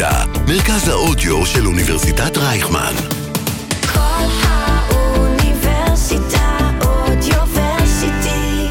האוניברסיטה, 0.00 0.24
מרכז 0.48 0.88
האודיו 0.88 1.46
של 1.46 1.66
אוניברסיטת 1.66 2.36
רייכמן. 2.36 2.92
כל 3.92 4.24
האוניברסיטה 4.42 5.58
אודיוורסיטי. 6.84 8.66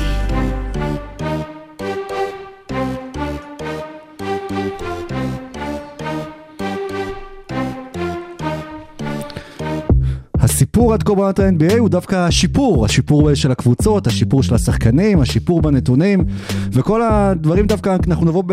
הסיפור 10.40 10.94
עד 10.94 11.04
כה 11.04 11.16
בעונת 11.16 11.40
ה-NBA 11.40 11.78
הוא 11.78 11.90
דווקא 11.90 12.16
השיפור, 12.16 12.86
השיפור 12.86 13.34
של 13.34 13.52
הקבוצות, 13.52 14.08
השיפור 14.08 14.44
של 14.44 14.56
השחקנים, 14.56 15.22
השיפור 15.22 15.62
בנתונים, 15.62 16.26
וכל 16.72 17.02
הדברים 17.02 17.68
דווקא, 17.68 17.96
אנחנו 18.08 18.26
נבוא 18.26 18.44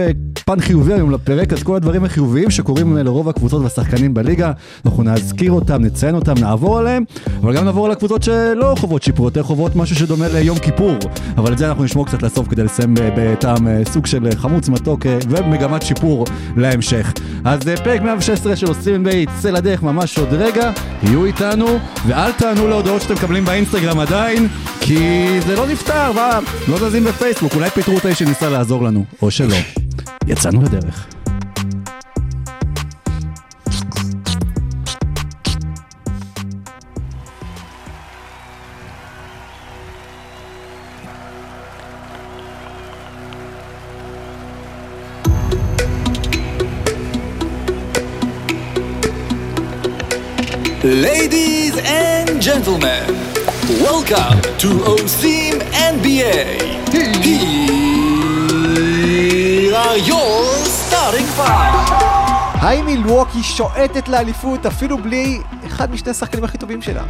בפן 0.43 0.61
חיובי 0.61 0.93
היום 0.95 1.11
לפרק, 1.11 1.53
אז 1.53 1.63
כל 1.63 1.77
הדברים 1.77 2.05
החיוביים 2.05 2.51
שקורים 2.51 2.97
לרוב 2.97 3.29
הקבוצות 3.29 3.63
והשחקנים 3.63 4.15
בליגה, 4.15 4.53
אנחנו 4.85 5.03
נזכיר 5.03 5.53
אותם, 5.53 5.85
נציין 5.85 6.15
אותם, 6.15 6.35
נעבור 6.41 6.79
עליהם, 6.79 7.05
אבל 7.41 7.57
גם 7.57 7.65
נעבור 7.65 7.87
על 7.87 7.93
הקבוצות 7.93 8.23
שלא 8.23 8.75
חוות 8.79 9.03
שיפור, 9.03 9.27
יותר 9.27 9.43
חוות 9.43 9.77
משהו 9.77 9.97
שדומה 9.97 10.29
ליום 10.29 10.59
כיפור, 10.59 10.95
אבל 11.37 11.53
את 11.53 11.59
זה 11.59 11.69
אנחנו 11.69 11.85
נשמור 11.85 12.07
קצת 12.07 12.23
לסוף 12.23 12.49
כדי 12.49 12.63
לסיים 12.63 12.95
ב- 12.95 13.01
בטעם 13.17 13.69
אה, 13.69 13.83
סוג 13.85 14.07
של 14.07 14.29
חמוץ 14.37 14.69
מתוק 14.69 15.07
אה, 15.07 15.19
ומגמת 15.29 15.83
שיפור 15.83 16.25
להמשך. 16.57 17.13
אז 17.45 17.69
אה, 17.69 17.77
פרק 17.77 18.03
116 18.03 18.57
של 18.57 18.67
עושים 18.67 19.07
NBA 19.07 19.15
יצא 19.15 19.51
לדרך 19.51 19.83
ממש 19.83 20.19
עוד 20.19 20.29
רגע, 20.33 20.71
יהיו 21.03 21.25
איתנו, 21.25 21.67
ואל 22.07 22.33
תענו 22.33 22.69
להודעות 22.69 23.03
שאתם 23.03 23.15
מקבלים 23.15 23.45
באינסטגרם 23.45 23.99
עדיין, 23.99 24.49
כי 24.81 25.27
זה 25.47 25.57
לא 25.57 25.67
נפתר, 25.67 26.13
מה? 26.13 26.39
לא 26.69 26.79
זזים 26.79 27.05
בפייסבוק, 27.05 27.55
אולי 27.55 27.71
פיטרו 27.71 27.97
האיש 28.05 28.19
שניסה 28.19 28.51
לעזור 28.51 28.83
לנו, 28.85 29.05
או 29.23 29.31
שלא. 29.31 29.57
יצאנו 30.27 30.63
לדרך. 30.63 31.09
Ladies 50.85 51.77
and 51.79 52.43
gentlemen, 52.43 53.07
welcome 53.81 54.41
to 54.59 54.69
OSIM 54.85 55.61
NBA. 55.95 56.73
Here 59.73 59.81
are 59.81 60.11
your 60.11 60.67
starting 60.67 61.39
five. 61.39 61.93
האם 62.55 62.87
מילווקי 62.87 63.43
שועטת 63.43 64.09
לאליפות 64.09 64.67
אפילו 64.67 64.99
בלי 64.99 65.41
אחד 65.67 65.91
משני 65.91 66.11
השחקנים 66.11 66.45
הכי 66.45 66.59
טובים 66.59 66.83
שלה? 66.83 67.03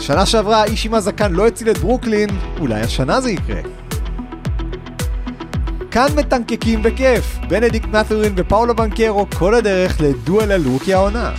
שנה 0.00 0.26
שעברה 0.26 0.64
איש 0.64 0.86
עם 0.86 0.94
הזקן 0.94 1.32
לא 1.32 1.46
הציל 1.46 1.70
את 1.70 1.78
ברוקלין, 1.78 2.28
אולי 2.60 2.80
השנה 2.80 3.20
זה 3.20 3.30
יקרה. 3.30 3.60
כאן 5.90 6.06
מתנקקים 6.16 6.82
בכיף, 6.82 7.38
בנדיקט 7.48 7.88
מת'ורין 7.88 8.32
ופאולו 8.36 8.76
בנקרו 8.76 9.26
כל 9.38 9.54
הדרך 9.54 10.00
לדואל 10.00 10.52
הלוקי 10.52 10.94
העונה. 10.94 11.32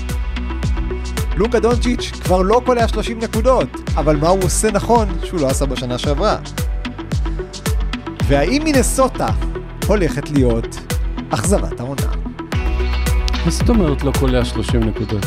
לוקה 1.36 1.60
דונצ'יץ' 1.60 2.12
כבר 2.24 2.42
לא 2.42 2.62
קולע 2.66 2.88
30 2.88 3.20
נקודות, 3.20 3.70
אבל 3.96 4.16
מה 4.16 4.30
הוא 4.30 4.44
עושה 4.44 4.72
נכון 4.72 5.08
שהוא 5.24 5.40
לא 5.40 5.48
עשה 5.48 5.66
בשנה 5.66 5.98
שעברה? 5.98 6.38
והאם 8.28 8.62
מינסוטה 8.64 9.28
הולכת 9.88 10.30
להיות 10.32 10.80
אכזבת 11.30 11.80
העונה? 11.80 12.02
מה 13.46 13.52
זאת 13.52 13.70
אומרת 13.70 14.04
לא 14.04 14.12
קולע 14.20 14.46
30 14.46 14.84
נקודות? 14.84 15.26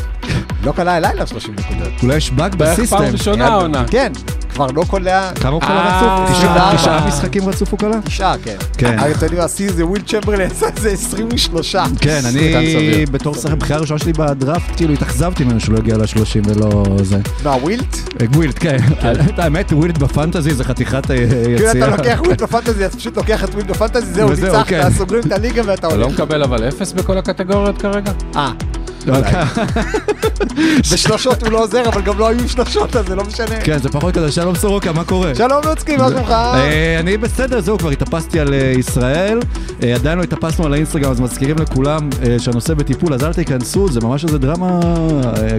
לא 0.64 0.72
קלע 0.72 0.92
הלילה 0.92 1.26
30 1.26 1.54
נקודות. 1.54 1.92
אולי 2.02 2.16
יש 2.16 2.30
באג 2.30 2.54
בערך 2.54 2.78
בסיסטם. 2.78 2.96
פעם 2.98 3.12
ראשונה 3.12 3.46
העונה. 3.46 3.84
כן, 3.90 4.12
כבר 4.56 4.66
לא 4.74 4.84
קולע 4.88 5.30
כמה 5.34 5.50
הוא 5.52 5.62
אה, 5.62 5.66
קלע 5.68 5.80
רצוף? 5.96 6.36
תשעה- 6.38 6.48
94. 6.54 6.76
תשעה 6.76 7.06
משחקים 7.08 7.48
רצוף 7.48 7.70
הוא 7.70 7.78
קלע? 7.78 8.00
תשעה, 8.04 8.34
כן. 8.44 8.56
כן. 8.78 8.98
אבל 8.98 9.10
אתם 9.10 9.24
יודעים, 9.24 9.42
השיא 9.42 9.72
זה 9.72 9.86
וויל 9.86 10.02
צ'מברלין, 10.02 10.50
עשה 10.56 10.66
איזה 10.76 10.90
23. 10.90 11.76
כן, 11.76 12.20
שחקן 12.22 12.26
אני. 12.38 13.06
בתור 13.10 13.34
שחק, 13.34 13.52
בחירה 13.52 13.78
הראשונה 13.78 13.98
שלי 14.00 14.12
בדראפט, 14.12 14.76
כאילו 14.76 14.92
התאכזבתי 14.92 15.44
ממנו 15.44 15.60
שלא 15.60 15.76
הגיע 15.78 15.96
ל-30 15.96 16.06
ולא 16.48 16.84
זה. 17.02 17.16
מה, 17.44 17.50
ווילט? 17.56 17.96
אה, 18.20 18.26
ווילט, 18.34 18.54
כן. 18.58 18.76
האמת, 19.38 19.72
ווילט 19.72 19.98
בפנטזי 19.98 20.54
זה 20.54 20.64
חתיכת 20.64 21.10
אה, 21.10 21.16
כאילו 21.16 21.70
אתה 21.70 21.78
יציאה. 21.78 21.90
לוקח 21.96 22.20
ווילט 22.24 22.42
בפנטזי, 22.42 22.86
אתה 22.86 22.96
פשוט 22.96 23.16
לוקח 23.16 23.44
את 23.44 23.54
ווילט 23.54 23.66
בפנטזי, 23.70 24.12
זהו, 24.12 24.28
ניצחת, 24.30 24.66
כן. 24.66 24.90
סוגרים 24.90 25.22
את 25.26 25.32
הליגה 25.32 25.62
ואתה 25.66 25.86
אתה 25.88 25.96
לא. 25.96 26.08
מקבל 26.08 26.42
אבל 26.42 26.68
אפס 26.68 26.92
בכל 26.92 27.18
הקטגוריות 27.18 27.78
כרגע? 27.82 28.12
אה, 28.36 28.50
לא, 28.58 28.75
בשלושות 30.92 31.42
הוא 31.42 31.52
לא 31.52 31.62
עוזר, 31.62 31.88
אבל 31.88 32.02
גם 32.02 32.18
לא 32.18 32.28
היו 32.28 32.48
שלושות, 32.48 32.96
אז 32.96 33.06
זה 33.06 33.14
לא 33.14 33.24
משנה. 33.24 33.60
כן, 33.64 33.78
זה 33.78 33.88
פחות 33.88 34.14
כזה, 34.14 34.32
שלום 34.32 34.54
סורוקה, 34.54 34.92
מה 34.92 35.04
קורה? 35.04 35.34
שלום 35.34 35.60
לוצקי, 35.64 35.96
מה 35.96 36.08
שלומך? 36.08 36.30
אה, 36.30 36.96
אני 37.00 37.16
בסדר, 37.16 37.60
זהו, 37.60 37.78
כבר 37.78 37.90
התאפסתי 37.90 38.40
על 38.40 38.54
אה, 38.54 38.72
ישראל, 38.78 39.40
אה, 39.82 39.94
עדיין 39.94 40.18
לא 40.18 40.22
התאפסנו 40.22 40.66
על 40.66 40.72
האינסטגרם, 40.72 41.10
אז 41.10 41.20
מזכירים 41.20 41.56
לכולם 41.58 42.08
שהנושא 42.38 42.74
בטיפול, 42.74 43.14
אז 43.14 43.24
אל 43.24 43.32
תיכנסו, 43.32 43.88
זה 43.88 44.00
ממש 44.00 44.24
איזה 44.24 44.38
דרמה 44.38 44.80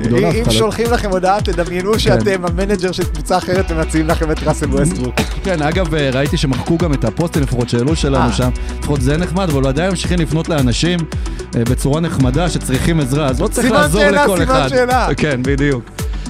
גדולה. 0.04 0.32
אם 0.32 0.52
שולחים 0.52 0.92
לכם 0.92 1.10
הודעה, 1.10 1.42
תדמיינו 1.42 2.00
שאתם 2.00 2.46
המנג'ר 2.46 2.92
של 2.92 3.04
קבוצה 3.04 3.38
אחרת 3.38 3.66
ומציעים 3.70 4.08
לכם 4.08 4.32
את 4.32 4.44
ראסל 4.44 4.66
ווסטברוק. 4.66 5.16
כן, 5.44 5.62
אגב, 5.62 5.96
ראיתי 5.96 6.38
שמחקו 6.38 6.78
גם 6.78 6.94
את 6.94 7.06
הפוסטים 7.06 7.44
לפחות 7.44 7.70
שהעלו 7.70 7.96
שלנו. 7.96 8.34
שם, 8.34 8.50
לפחות 8.80 9.02
זה 9.02 9.18
נחמד, 9.18 9.50
אבל 9.50 9.68
עדיין 9.68 9.90
ממשיכים 9.90 10.20
לפנות 10.20 10.50
לאנשים 10.50 11.00
בצורה 11.54 12.00
נחמדה 12.00 12.50
שצריכים 12.50 13.00
עזרה, 13.00 13.28
אז 13.38 13.42
לא 13.42 13.48
צריך 13.48 13.68
סימן 13.68 13.82
לעזור 13.82 14.02
שאלה, 14.02 14.24
לכל 14.24 14.38
סימן 14.38 14.52
אחד. 14.56 14.68
שאלה. 14.68 15.08
כן, 15.18 15.40
בדיוק. 15.44 15.84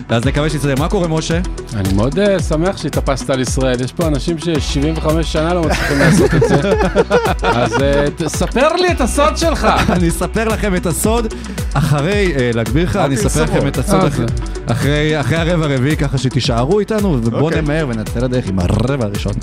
אז 0.09 0.25
נקווה 0.25 0.49
שיצא. 0.49 0.73
מה 0.79 0.89
קורה, 0.89 1.07
משה? 1.07 1.39
אני 1.75 1.93
מאוד 1.93 2.19
אה, 2.19 2.39
שמח 2.39 2.77
שהתאפסת 2.77 3.29
על 3.29 3.39
ישראל, 3.39 3.81
יש 3.81 3.91
פה 3.91 4.07
אנשים 4.07 4.37
ש-75 4.37 5.23
שנה 5.23 5.53
לא 5.53 5.61
מצליחים 5.61 5.99
לעשות 5.99 6.35
את 6.35 6.41
זה. 6.47 6.55
אז 7.61 7.81
אה, 7.81 8.05
תספר 8.15 8.75
לי 8.75 8.91
את 8.91 9.01
הסוד 9.01 9.37
שלך. 9.37 9.67
אני 9.95 10.09
אספר 10.09 10.47
לכם 10.47 10.75
את 10.75 10.85
הסוד 10.85 11.33
אחרי, 11.73 12.33
אה, 12.37 12.51
להגביר 12.53 12.83
לך, 12.89 12.95
אני 12.95 13.15
אספר 13.15 13.43
לכם 13.43 13.67
את 13.67 13.77
הסוד 13.77 14.03
אחרי- 14.03 14.25
אחרי 14.67 15.19
אחרי 15.19 15.37
הרבע 15.37 15.65
הרביעי, 15.65 15.97
ככה 15.97 16.17
שתישארו 16.17 16.79
איתנו, 16.79 17.19
ובואו 17.23 17.41
אוקיי. 17.45 17.61
נמהר 17.61 17.87
ונצא 17.89 18.19
לדרך 18.19 18.47
עם 18.47 18.59
הרבע 18.59 19.05
הראשון. 19.05 19.33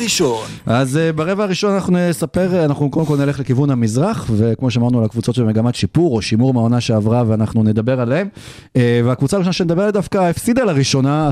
רבע 0.00 0.04
ראשון, 0.04 0.46
אז 0.66 0.96
uh, 0.96 1.16
ברבע 1.16 1.44
הראשון 1.44 1.74
אנחנו 1.74 1.96
נספר, 2.08 2.64
אנחנו 2.64 2.90
קודם 2.90 3.06
כל 3.06 3.16
נלך 3.16 3.40
לכיוון 3.40 3.70
המזרח, 3.70 4.30
וכמו 4.36 4.70
שאמרנו 4.70 4.98
על 4.98 5.04
הקבוצות 5.04 5.34
של 5.34 5.44
מגמת 5.44 5.74
שיפור 5.74 6.16
או 6.16 6.22
שימור 6.22 6.54
מהעונה 6.54 6.80
שעברה, 6.80 7.22
ואנחנו 7.26 7.62
נדבר 7.62 8.00
עליהן. 8.00 8.28
Uh, 8.68 8.80
והקבוצה 9.04 9.36
הראשונה 9.36 9.52
שנדבר 9.52 9.80
עליה 9.80 9.92
דווקא 9.92 10.18
הפסידה 10.18 10.64
לראשונה 10.64 11.30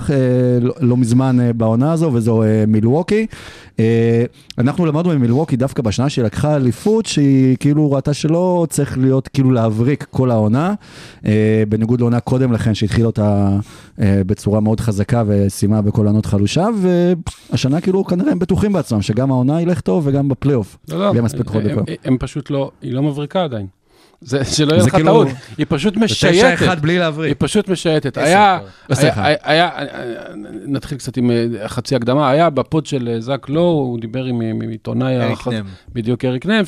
לא, 0.60 0.74
לא 0.80 0.96
מזמן 0.96 1.38
בעונה 1.56 1.92
הזו, 1.92 2.10
וזו 2.12 2.42
מילווקי. 2.68 3.26
אנחנו 4.58 4.86
למדנו 4.86 5.14
ממילווקי 5.14 5.56
דווקא 5.56 5.82
בשנה 5.82 6.08
שהיא 6.08 6.24
לקחה 6.24 6.56
אליפות, 6.56 7.06
שהיא 7.06 7.56
כאילו 7.60 7.92
ראתה 7.92 8.14
שלא 8.14 8.66
צריך 8.70 8.98
להיות 8.98 9.28
כאילו 9.28 9.50
להבריק 9.50 10.06
כל 10.10 10.30
העונה, 10.30 10.74
בניגוד 11.68 12.00
לעונה 12.00 12.20
קודם 12.20 12.52
לכן 12.52 12.74
שהתחילה 12.74 13.06
אותה 13.06 13.56
בצורה 13.98 14.60
מאוד 14.60 14.80
חזקה 14.80 15.22
וסיימה 15.26 15.82
בכל 15.82 16.06
עונות 16.06 16.26
חלושה, 16.26 16.66
והשנה 17.50 17.80
כאילו 17.80 18.04
כנראה 18.04 18.32
הם 18.32 18.38
בטוחים 18.38 18.57
בעצמם 18.72 19.02
שגם 19.02 19.30
העונה 19.30 19.62
ילך 19.62 19.80
טוב 19.80 20.06
וגם 20.06 20.28
בפלייאוף. 20.28 20.78
לא, 20.88 20.98
לא, 20.98 21.04
יהיה 21.04 21.22
מספיק 21.22 21.40
בכוח. 21.40 21.62
הם 22.04 22.16
פשוט 22.18 22.50
לא, 22.50 22.70
היא 22.82 22.92
לא 22.92 23.02
מבריקה 23.02 23.44
עדיין. 23.44 23.66
זה, 24.20 24.44
שלא 24.44 24.72
יהיה 24.72 24.82
זה 24.82 24.88
לך 24.88 24.94
כאילו- 24.94 25.24
טעות, 25.24 25.28
היא 25.58 25.66
פשוט 25.68 25.96
משייטת. 25.96 26.78
בלי 26.80 26.92
היא 26.92 27.00
להבריק. 27.00 27.36
פשוט 27.38 27.68
משייטת. 27.68 28.18
היה, 28.18 28.58
היה. 28.88 29.12
היה, 29.42 29.70
היה, 29.74 29.88
נתחיל 30.66 30.98
קצת 30.98 31.16
עם 31.16 31.30
אה, 31.30 31.68
חצי 31.68 31.96
הקדמה, 31.96 32.30
היה 32.30 32.50
בפוד 32.50 32.86
של 32.86 33.08
אה, 33.08 33.20
זאק 33.20 33.48
לואו, 33.48 33.72
הוא 33.72 34.00
דיבר 34.00 34.24
עם 34.24 34.40
עם 34.40 34.60
עיתונאי. 34.60 35.14
בדיוק 35.92 36.24
אריק 36.24 36.46
נם, 36.46 36.62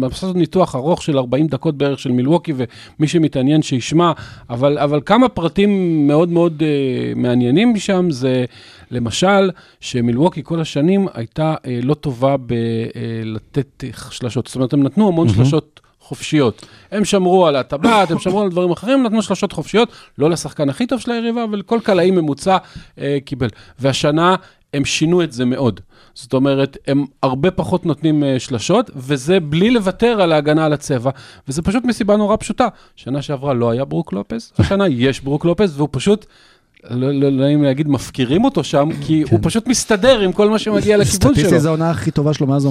ועשה 0.00 0.26
ניתוח 0.34 0.74
ארוך 0.74 1.02
של 1.02 1.18
40 1.18 1.46
דקות 1.46 1.78
בערך 1.78 1.98
של 1.98 2.12
מילווקי, 2.12 2.52
ומי 2.56 3.08
שמתעניין 3.08 3.62
שישמע, 3.62 4.12
אבל, 4.50 4.78
אבל 4.78 5.00
כמה 5.06 5.28
פרטים 5.28 6.06
מאוד 6.06 6.28
מאוד 6.28 6.62
אה, 6.66 7.12
מעניינים 7.16 7.74
משם, 7.74 8.10
זה 8.10 8.44
למשל, 8.90 9.50
שמילווקי 9.80 10.40
כל 10.44 10.60
השנים 10.60 11.06
הייתה 11.14 11.54
אה, 11.66 11.78
לא 11.82 11.94
טובה 11.94 12.36
בלתת 12.36 13.84
שלשות, 14.10 14.46
זאת 14.46 14.56
אומרת, 14.56 14.72
הם 14.72 14.82
נתנו 14.82 15.08
המון 15.08 15.28
שלשות. 15.28 15.80
חופשיות. 16.04 16.66
הם 16.90 17.04
שמרו 17.04 17.46
על 17.46 17.56
הטבעת, 17.56 18.10
הם 18.10 18.18
שמרו 18.18 18.42
על 18.42 18.50
דברים 18.50 18.70
אחרים, 18.70 19.02
נתנו 19.02 19.22
שלשות 19.22 19.52
חופשיות, 19.52 19.88
לא 20.18 20.30
לשחקן 20.30 20.68
הכי 20.68 20.86
טוב 20.86 21.00
של 21.00 21.10
היריבה, 21.10 21.44
אבל 21.44 21.62
כל 21.62 21.78
קלעי 21.82 22.10
ממוצע 22.10 22.56
אה, 22.98 23.18
קיבל. 23.24 23.48
והשנה 23.78 24.36
הם 24.74 24.84
שינו 24.84 25.22
את 25.22 25.32
זה 25.32 25.44
מאוד. 25.44 25.80
זאת 26.14 26.32
אומרת, 26.32 26.76
הם 26.86 27.04
הרבה 27.22 27.50
פחות 27.50 27.86
נותנים 27.86 28.24
אה, 28.24 28.40
שלשות, 28.40 28.90
וזה 28.96 29.40
בלי 29.40 29.70
לוותר 29.70 30.22
על 30.22 30.32
ההגנה 30.32 30.66
על 30.66 30.72
הצבע, 30.72 31.10
וזה 31.48 31.62
פשוט 31.62 31.84
מסיבה 31.84 32.16
נורא 32.16 32.36
פשוטה. 32.36 32.68
שנה 32.96 33.22
שעברה 33.22 33.54
לא 33.54 33.70
היה 33.70 33.84
ברוק 33.84 34.12
לופז, 34.12 34.52
השנה 34.58 34.88
יש 34.88 35.20
ברוק 35.20 35.44
לופז, 35.44 35.76
והוא 35.76 35.88
פשוט... 35.92 36.26
לא 36.90 37.12
לא- 37.12 37.28
לא 37.28 37.44
נעים 37.44 37.62
להגיד 37.62 37.88
מפקירים 37.88 38.44
אותו 38.44 38.64
שם, 38.64 38.88
כי 39.00 39.24
הוא 39.30 39.38
פשוט 39.42 39.68
מסתדר 39.68 40.20
עם 40.20 40.32
כל 40.32 40.50
מה 40.50 40.58
שמגיע 40.58 40.96
לכיוון 40.96 41.04
סטטיסטית 41.16 41.48
שלו. 41.50 41.58
זו 41.58 41.68
העונה 41.68 41.90
הכי 41.90 42.10
טובה 42.10 42.34
שלו 42.34 42.46
מאז, 42.46 42.66
אה, 42.66 42.70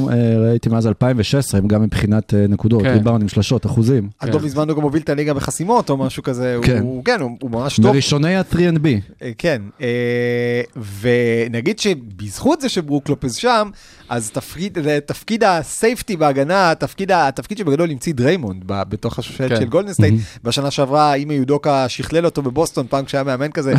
ראיתי 0.50 0.69
מאז 0.69 0.88
2016, 0.88 1.62
גם 1.68 1.81
מבחינת 1.81 2.33
אה, 2.33 2.45
נקודות, 2.50 2.81
כן. 2.83 2.88
ריבאונדים, 2.94 3.30
שלשות, 3.30 3.65
אחוזים. 3.65 4.10
עד 4.19 4.33
לא 4.33 4.39
מזמן 4.39 4.69
הוא 4.69 4.77
גם 4.77 4.83
הוביל 4.83 5.01
את 5.01 5.10
הליגה 5.10 5.33
בחסימות 5.33 5.89
או 5.89 5.98
משהו 5.98 6.24
כזה, 6.24 6.57
כן. 6.63 6.80
הוא 6.81 7.06
כן, 7.06 7.18
הוא 7.21 7.38
הוא 7.42 7.51
ממש 7.51 7.75
טוב. 7.75 7.92
מראשוני 7.92 8.36
ה-3&D. 8.36 8.88
אה, 9.21 9.31
כן, 9.38 9.62
אה, 9.81 10.62
ונגיד 11.01 11.80
שבזכות 11.80 12.62
זה 12.62 12.69
שברוק 12.69 13.10
לופז 13.10 13.36
שם, 13.36 13.69
אז 14.10 14.31
תפקיד, 14.31 14.77
תפקיד 15.06 15.44
ה 15.44 15.54
safety 15.54 16.18
בהגנה, 16.18 16.71
התפקיד, 16.71 17.12
התפקיד 17.12 17.57
שבגדול 17.57 17.92
המציא 17.92 18.13
דריימונד 18.13 18.63
ב- 18.65 18.83
בתוך 18.89 19.19
השושלת 19.19 19.50
כן. 19.50 19.56
של 19.56 19.65
גולדן 19.65 19.94
סטייט. 19.94 20.13
בשנה 20.44 20.71
שעברה, 20.71 21.13
אימה 21.13 21.31
יודוקה 21.31 21.89
שכלל 21.89 22.25
אותו 22.25 22.42
בבוסטון, 22.42 22.86
פעם 22.89 23.06
כשהיה 23.06 23.24
מאמן 23.24 23.51
כזה, 23.51 23.74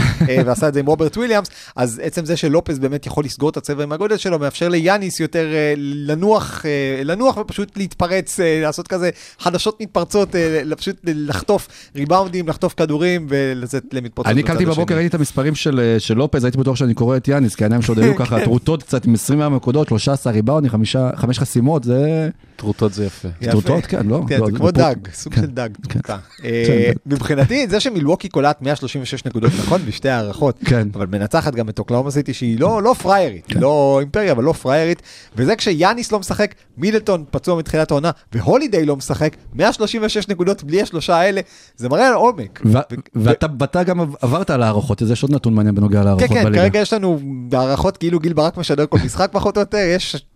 ועשה 0.47 0.69
את 0.69 0.75
זה 0.75 0.81
עם 0.81 0.87
רוברט 0.87 1.17
וויליאמס, 1.17 1.49
אז 1.77 2.01
עצם 2.05 2.25
זה 2.25 2.37
שלופז 2.37 2.79
באמת 2.79 3.07
יכול 3.07 3.25
לסגור 3.25 3.51
את 3.51 3.57
הצבע 3.57 3.83
עם 3.83 3.93
הגודל 3.93 4.17
שלו, 4.17 4.39
מאפשר 4.39 4.69
ליאניס 4.69 5.21
יותר 5.21 5.47
אה, 5.53 5.75
לנוח, 5.77 6.67
אה, 6.67 7.03
לנוח 7.05 7.37
ופשוט 7.37 7.77
להתפרץ, 7.77 8.41
אה, 8.41 8.61
לעשות 8.63 8.89
כזה 8.89 9.11
חדשות 9.39 9.81
מתפרצות, 9.81 10.37
אה, 10.37 10.63
פשוט 10.77 10.97
לחטוף 11.05 11.69
ריבאונדים, 11.97 12.49
לחטוף 12.49 12.75
כדורים 12.75 13.27
ולצאת 13.29 13.85
למתפרצות. 13.93 14.33
אני 14.33 14.43
קמתי 14.43 14.67
בבוקר. 14.67 14.95
ראיתי 14.95 15.09
את 15.09 15.15
המספרים 15.15 15.55
של 15.55 15.81
אה, 15.81 16.15
לופז, 16.17 16.45
הייתי 16.45 16.59
בטוח 16.59 16.77
שאני 16.77 16.95
קורא 16.95 17.17
את 17.17 17.29
יאניס, 17.29 17.55
כי 17.55 17.65
העיניים 17.65 17.83
שלו 17.83 17.95
עוד 17.95 18.05
היו 18.05 18.17
ככה 18.25 18.45
טרוטות 18.45 18.83
קצת 18.83 19.05
עם 19.05 19.15
24 19.15 19.57
נקודות, 19.57 19.89
13 19.89 20.33
ריבאונדים, 20.33 20.71
חמש 21.17 21.39
חסימות, 21.39 21.85
זה 21.85 22.29
טרוטות 22.57 22.93
זה 22.93 23.05
יפה. 23.05 23.29
טרוטות, 23.51 23.87
כן, 23.87 24.07
לא? 24.07 24.21
כן, 24.29 24.41
לא, 24.41 24.47
זה 24.47 24.53
כמו 24.57 24.71
דג, 24.71 24.95
סוג 25.13 25.35
כן, 25.35 25.41
של 25.41 25.47
דג, 25.47 25.69
כן. 25.83 25.89
תמותה. 25.89 26.17
אה, 26.45 26.91
מבחינתי, 27.07 27.67
זה 27.69 27.81
שמילווקי 27.81 28.29
קולט 28.29 28.63
136 28.63 29.25
נקודות, 29.25 29.53
נכון? 29.63 29.81
בשתי 29.87 30.09
הערכות. 30.09 30.59
כן. 30.65 30.89
אבל 30.95 31.07
מנצחת 31.07 31.55
גם 31.55 31.69
את 31.69 31.79
אוקלאומה 31.79 32.11
סיטי 32.11 32.35
שהיא 32.35 32.61
לא 32.61 32.83
לא 32.83 32.95
פריירית, 33.03 33.45
כן. 33.49 33.61
לא 33.61 33.97
אימפריה, 34.01 34.33
אבל 34.33 34.45
לא 34.45 34.53
פריירית. 34.53 35.03
וזה 35.37 35.57
כשיאניס 35.57 36.13
לא 36.13 36.19
משחק, 36.19 36.55
מידלטון 36.79 37.25
פצוע 37.31 37.59
מתחילת 37.59 37.91
העונה, 37.91 38.11
והולידיי 38.33 38.87
לא 38.87 38.97
משחק, 38.97 39.37
136 39.55 40.29
נקודות 40.29 40.65
בלי 40.65 40.83
השלושה 40.83 41.17
האלה, 41.17 41.41
זה 41.77 41.89
מראה 41.89 42.09
על 42.09 42.15
עומק. 42.15 42.61
ו- 42.65 42.79
ו- 43.17 43.31
ואתה 43.59 43.83
גם 43.83 44.01
עברת 44.21 44.51
על 44.51 44.63
הערכות, 44.63 45.03
אז 45.03 45.11
יש 45.11 45.23
עוד 45.23 45.33
נתון 45.33 45.55
מעניין 45.55 45.75
בנוגע 45.75 45.99
כן, 45.99 46.05
להערכות 46.05 46.29
כן, 46.29 46.45
בליגה. 46.45 46.63
כרגע 46.63 46.81
יש 46.81 46.93
לנו 46.93 47.19
הערכות 47.53 47.97
כאילו 47.97 48.21
גיל 48.21 48.33
ברק 48.33 48.57
משדר 48.57 48.87
כל 48.87 48.99
משחק 49.05 49.29
פחות 49.33 49.57
או 49.57 49.61
יותר, 49.61 49.79
יש, 49.97 50.27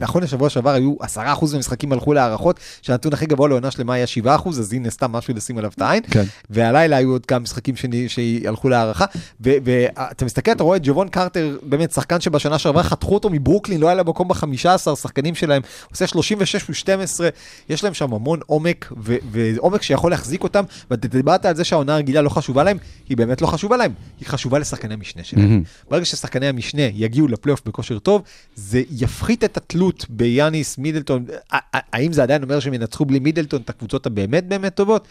נכון 0.00 0.22
לשבוע 0.22 0.48
שעבר 0.48 0.70
היו 0.70 0.94
10% 1.34 1.52
מהמשחקים 1.52 1.92
הלכו 1.92 2.12
להערכות, 2.12 2.60
שהנתון 2.82 3.12
הכי 3.12 3.26
גבוה 3.26 3.48
לעונה 3.48 3.70
שלמה 3.70 3.94
היה 3.94 4.06
7%, 4.24 4.28
אז 4.48 4.72
הנה 4.72 4.90
סתם 4.90 5.12
משהו 5.12 5.34
לשים 5.34 5.58
עליו 5.58 5.70
את 5.74 5.82
העין. 5.82 6.02
כן. 6.10 6.24
והלילה 6.50 6.96
היו 6.96 7.10
עוד 7.10 7.26
כמה 7.26 7.38
משחקים 7.38 7.76
שני- 7.76 8.08
שהלכו 8.08 8.68
להערכה, 8.68 9.04
ואתה 9.40 10.24
מסתכל, 10.24 10.52
אתה 10.52 10.62
רואה 10.62 10.76
את 10.76 10.82
ג'וון 10.84 11.08
קרטר, 11.08 11.56
באמת 11.62 11.92
שחקן 11.92 12.20
שבשנה 12.20 12.58
שעברה 12.58 12.82
חתכו 12.82 13.14
אותו 13.14 13.30
מברוקלין, 13.30 13.80
לא 13.80 13.86
היה 13.86 13.94
לה 13.94 14.02
מקום 14.02 14.28
ב-15 14.28 14.66
שחקנים 14.96 15.34
שלהם, 15.34 15.62
עושה 15.90 16.06
36 16.06 16.70
ו-12, 16.70 17.20
יש 17.68 17.84
להם 17.84 17.94
שם 17.94 18.14
המון 18.14 18.40
עומק, 18.46 18.92
ו- 19.04 19.16
ועומק 19.32 19.82
שיכול 19.82 20.10
להחזיק 20.10 20.42
אותם, 20.42 20.64
ואתה 20.90 21.08
דיברת 21.08 21.46
על 21.46 21.56
זה 21.56 21.64
שהעונה 21.64 21.94
הרגילה 21.94 22.22
לא 22.22 22.28
חשובה 22.28 22.64
להם, 22.64 22.76
היא 23.08 23.16
באמת 23.16 23.42
לא 23.42 23.46
חשובה 23.46 23.76
להם, 23.76 23.92
היא 24.20 24.28
חשובה 24.28 24.58
לשחקני 24.58 24.94
המשנה 24.94 25.24
שלהם. 25.24 25.48
מהמם. 25.48 25.62
ברגע 25.90 26.04
ששחקני 26.04 26.46
המשנה 26.46 26.82
יגיעו 26.82 27.28
לפלייאוף 27.28 27.60
בכושר 27.66 27.98
טוב, 27.98 28.22
זה 28.54 28.82
יפחית 28.90 29.44
את 29.44 29.56
התלות 29.56 30.06
ביאניס, 30.08 30.78
מידלטון. 30.78 31.21
ה- 31.52 31.96
האם 31.96 32.12
זה 32.12 32.22
עדיין 32.22 32.42
אומר 32.42 32.60
שהם 32.60 32.74
ינצחו 32.74 33.04
בלי 33.04 33.18
מידלטון 33.18 33.62
את 33.62 33.70
הקבוצות 33.70 34.06
הבאמת 34.06 34.48
באמת 34.48 34.74
טובות? 34.74 35.08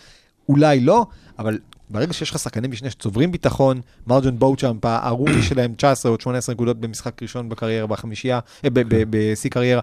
אולי 0.50 0.80
לא, 0.80 1.06
אבל 1.40 1.60
ברגע 1.90 2.14
שיש 2.14 2.30
לך 2.32 2.40
שחקני 2.40 2.68
משנה 2.68 2.90
שצוברים 2.90 3.32
ביטחון, 3.32 3.82
מרג'ון 4.08 4.40
בואוצ'אמפ, 4.40 4.86
הרוקי 4.86 5.42
שלהם 5.50 5.74
19 5.74 6.12
או 6.12 6.18
18 6.20 6.56
נקודות 6.56 6.80
במשחק 6.80 7.22
ראשון 7.22 7.50
בקריירה, 7.50 7.88
בחמישייה, 7.88 8.40
אה, 8.66 8.70
ב- 8.70 8.82
בשיא 9.10 9.50
קריירה, 9.50 9.82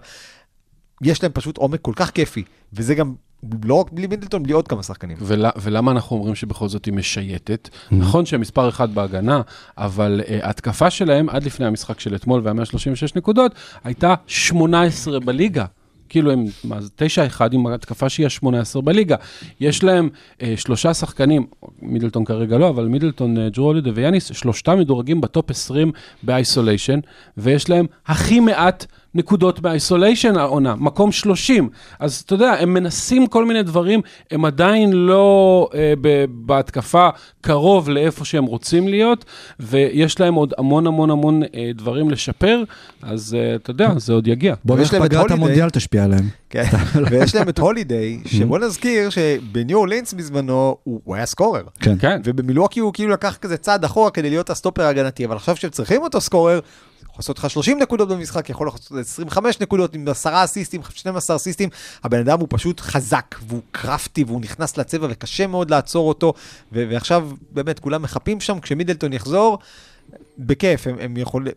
יש 1.01 1.23
להם 1.23 1.31
פשוט 1.31 1.57
עומק 1.57 1.81
כל 1.81 1.93
כך 1.95 2.11
כיפי, 2.11 2.43
וזה 2.73 2.95
גם 2.95 3.13
לא 3.63 3.73
רק 3.73 3.91
בלי 3.91 4.07
מידלטון, 4.07 4.43
בלי 4.43 4.53
עוד 4.53 4.67
כמה 4.67 4.83
שחקנים. 4.83 5.17
ול, 5.21 5.45
ולמה 5.61 5.91
אנחנו 5.91 6.15
אומרים 6.15 6.35
שבכל 6.35 6.67
זאת 6.67 6.85
היא 6.85 6.93
משייטת? 6.93 7.69
נכון 7.91 8.25
שהם 8.25 8.41
מספר 8.41 8.69
אחד 8.69 8.95
בהגנה, 8.95 9.41
אבל 9.77 10.21
uh, 10.23 10.45
ההתקפה 10.45 10.89
שלהם 10.89 11.29
עד 11.29 11.43
לפני 11.43 11.65
המשחק 11.65 11.99
של 11.99 12.15
אתמול 12.15 12.41
וה-136 12.43 13.11
נקודות, 13.15 13.51
הייתה 13.83 14.13
18 14.27 15.19
בליגה. 15.19 15.65
כאילו 16.09 16.31
הם, 16.31 16.45
מה 16.63 16.81
זה, 16.81 16.89
9-1 17.37 17.41
עם 17.51 17.67
התקפה 17.67 18.09
שהיא 18.09 18.25
ה-18 18.25 18.81
בליגה. 18.81 19.15
יש 19.59 19.83
להם 19.83 20.09
uh, 20.39 20.43
שלושה 20.55 20.93
שחקנים, 20.93 21.47
מידלטון 21.81 22.25
כרגע 22.25 22.57
לא, 22.57 22.69
אבל 22.69 22.85
מידלטון, 22.85 23.37
uh, 23.37 23.39
ג'רו 23.49 23.65
הולידי 23.65 23.89
ויאניס, 23.89 24.31
שלושתם 24.33 24.79
מדורגים 24.79 25.21
בטופ 25.21 25.51
20 25.51 25.91
באיסוליישן, 26.23 26.99
ויש 27.37 27.69
להם 27.69 27.85
הכי 28.07 28.39
מעט 28.39 28.85
נקודות 29.15 29.59
באיסוליישן 29.59 30.37
העונה, 30.37 30.75
מקום 30.75 31.11
30. 31.11 31.69
אז 31.99 32.23
אתה 32.25 32.33
יודע, 32.33 32.53
הם 32.59 32.73
מנסים 32.73 33.27
כל 33.27 33.45
מיני 33.45 33.63
דברים, 33.63 34.01
הם 34.31 34.45
עדיין 34.45 34.93
לא 34.93 35.69
אה, 35.73 35.93
ב- 36.01 36.25
בהתקפה 36.29 37.09
קרוב 37.41 37.89
לאיפה 37.89 38.25
שהם 38.25 38.45
רוצים 38.45 38.87
להיות, 38.87 39.25
ויש 39.59 40.19
להם 40.19 40.33
עוד 40.33 40.53
המון 40.57 40.87
המון 40.87 41.09
המון 41.09 41.43
אה, 41.43 41.71
דברים 41.75 42.09
לשפר, 42.09 42.63
אז 43.01 43.37
אה, 43.39 43.55
אתה 43.55 43.71
יודע, 43.71 43.91
זה 43.97 44.13
עוד 44.13 44.27
יגיע. 44.27 44.55
בוא 44.65 44.77
נלך 44.77 44.93
להם 44.93 45.03
את 45.03 45.09
פגרת. 45.09 45.31
המונדיאל 45.31 45.69
תשפיע 45.69 46.03
עליהם. 46.03 46.29
כן, 46.49 46.63
ויש 47.11 47.35
להם 47.35 47.49
את 47.49 47.59
הולידיי, 47.59 48.19
שבוא 48.25 48.59
נזכיר 48.59 49.09
שבניו 49.09 49.77
אורלינס 49.77 50.13
בזמנו 50.13 50.77
הוא 50.83 51.01
הוא 51.03 51.15
היה 51.15 51.25
סקורר. 51.25 51.63
כן. 51.79 51.95
כן, 51.99 52.21
ובמילואקי 52.23 52.79
הוא 52.79 52.93
כאילו 52.93 53.09
לקח 53.09 53.37
כזה 53.41 53.57
צעד 53.57 53.83
אחורה 53.83 54.11
כדי 54.11 54.29
להיות 54.29 54.49
הסטופר 54.49 54.83
ההגנתי, 54.83 55.25
אבל 55.25 55.35
עכשיו 55.35 55.55
שהם 55.55 55.69
צריכים 55.71 56.01
אותו 56.01 56.21
סקורר, 56.21 56.59
יכול 57.19 57.33
לעשות 57.33 57.39
לך 57.39 57.49
30 57.49 57.79
נקודות 57.79 58.09
במשחק, 58.09 58.49
יכול 58.49 58.67
לעשות 58.67 58.91
25 58.99 59.59
נקודות 59.59 59.95
עם 59.95 60.07
10 60.07 60.43
אסיסטים, 60.43 60.81
12 60.93 61.35
אסיסטים, 61.35 61.69
הבן 62.03 62.19
אדם 62.19 62.39
הוא 62.39 62.47
פשוט 62.51 62.79
חזק, 62.79 63.35
והוא 63.47 63.61
קרפטי, 63.71 64.23
והוא 64.23 64.41
נכנס 64.41 64.77
לצבע 64.77 65.07
וקשה 65.09 65.47
מאוד 65.47 65.71
לעצור 65.71 66.07
אותו, 66.07 66.33
ו- 66.73 66.85
ועכשיו 66.89 67.29
באמת 67.51 67.79
כולם 67.79 68.01
מחפים 68.01 68.39
שם, 68.39 68.59
כשמידלטון 68.59 69.13
יחזור, 69.13 69.57
בכיף, 70.39 70.87
הם, 70.87 70.95
הם 70.99 71.17
יכולים... 71.17 71.53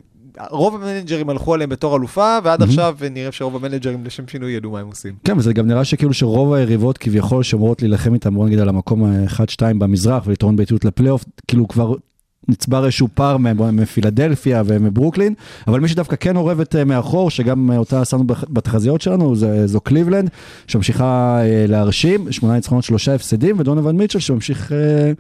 רוב 0.51 0.75
המנג'רים 0.75 1.31
הלכו 1.31 1.55
עליהם 1.55 1.71
בתור 1.71 1.97
אלופה, 1.97 2.39
ועד 2.45 2.63
עכשיו 2.63 2.97
נראה 3.11 3.33
שרוב 3.33 3.57
המנג'רים 3.57 4.05
לשם 4.05 4.29
שינוי 4.29 4.53
ידעו 4.53 4.71
מה 4.71 4.81
הם 4.81 4.87
עושים. 4.87 5.15
כן, 5.25 5.39
וזה 5.39 5.53
גם 5.53 5.67
נראה 5.67 5.85
שכאילו 5.85 6.15
שרוב 6.15 6.53
היריבות 6.53 6.99
כביכול 6.99 7.43
שאמורות 7.43 7.83
להילחם 7.83 8.15
איתם, 8.15 8.35
בוא 8.35 8.47
נגיד 8.47 8.59
על 8.59 8.69
המקום 8.69 9.05
ה-1-2 9.05 9.63
במזרח 9.79 10.27
וליתרון 10.27 10.57
ביתיות 10.57 10.85
לפלייאוף, 10.85 11.25
כאילו 11.49 11.69
כבר 11.69 11.95
נצבר 12.49 12.85
איזשהו 12.85 13.09
פער 13.15 13.37
מפילדלפיה 13.73 14.63
ומברוקלין, 14.67 15.35
אבל 15.67 15.81
מי 15.81 15.89
שדווקא 15.89 16.17
כן 16.21 16.37
אורבת 16.37 16.77
אה, 16.77 16.85
מאחור, 16.85 17.31
שגם 17.31 17.71
אה, 17.71 17.77
אותה 17.77 18.05
שמנו 18.05 18.25
בתחזיות 18.27 19.01
שלנו, 19.01 19.37
זה, 19.37 19.67
זו 19.67 19.81
קליבלנד, 19.81 20.31
שממשיכה 20.67 21.39
אה, 21.43 21.65
להרשים, 21.69 22.33
שמונה 22.33 22.55
ניצחונות, 22.55 22.85
שלושה 22.85 23.15
הפסדים, 23.15 23.61
ודונובל 23.61 23.93
מיטשל 23.93 24.19
שממשיך 24.19 24.73
אה, 24.73 25.13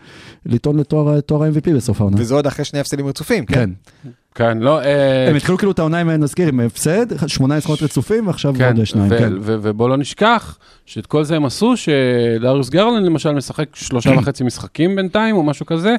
לטעון 0.47 0.79
לתואר 0.79 1.21
תואר 1.21 1.43
ה-MVP 1.43 1.75
בסוף 1.77 2.01
העונה. 2.01 2.17
וזה 2.21 2.35
עוד 2.35 2.47
אחרי 2.47 2.65
שני 2.65 2.81
הפסדים 2.81 3.07
רצופים, 3.07 3.47
כן? 3.47 3.71
כן. 4.03 4.11
כן, 4.35 4.59
לא... 4.59 4.81
אה, 4.81 5.29
הם 5.29 5.37
התחילו 5.37 5.59
כאילו 5.59 5.73
את 5.73 5.79
העונה, 5.79 6.03
אם 6.03 6.11
נזכיר, 6.11 6.49
עם 6.49 6.61
הפסד, 6.61 7.29
שמונה 7.29 7.55
ניצחונות 7.55 7.83
רצופים, 7.83 8.27
ועכשיו 8.27 8.55
כן, 8.59 8.77
עוד 8.77 8.87
שניים, 8.87 9.09
כן. 9.09 9.33
ובוא 9.41 9.89
לא 9.89 9.97
נשכח 9.97 10.59
שאת 10.87 11.07
כל 11.07 11.25
זה 11.25 11.37
הם 11.37 11.45
עשו, 11.45 11.75
שדריוס 11.77 12.71
גרלנד 12.71 13.07
למשל 13.07 13.33
משחק 13.33 13.77
שלושה 13.77 14.11
וחצי 14.19 14.45
משחקים 14.45 14.97
בינתיים, 14.97 15.37
או 15.37 15.43
משהו 15.43 15.67
כזה, 15.67 15.97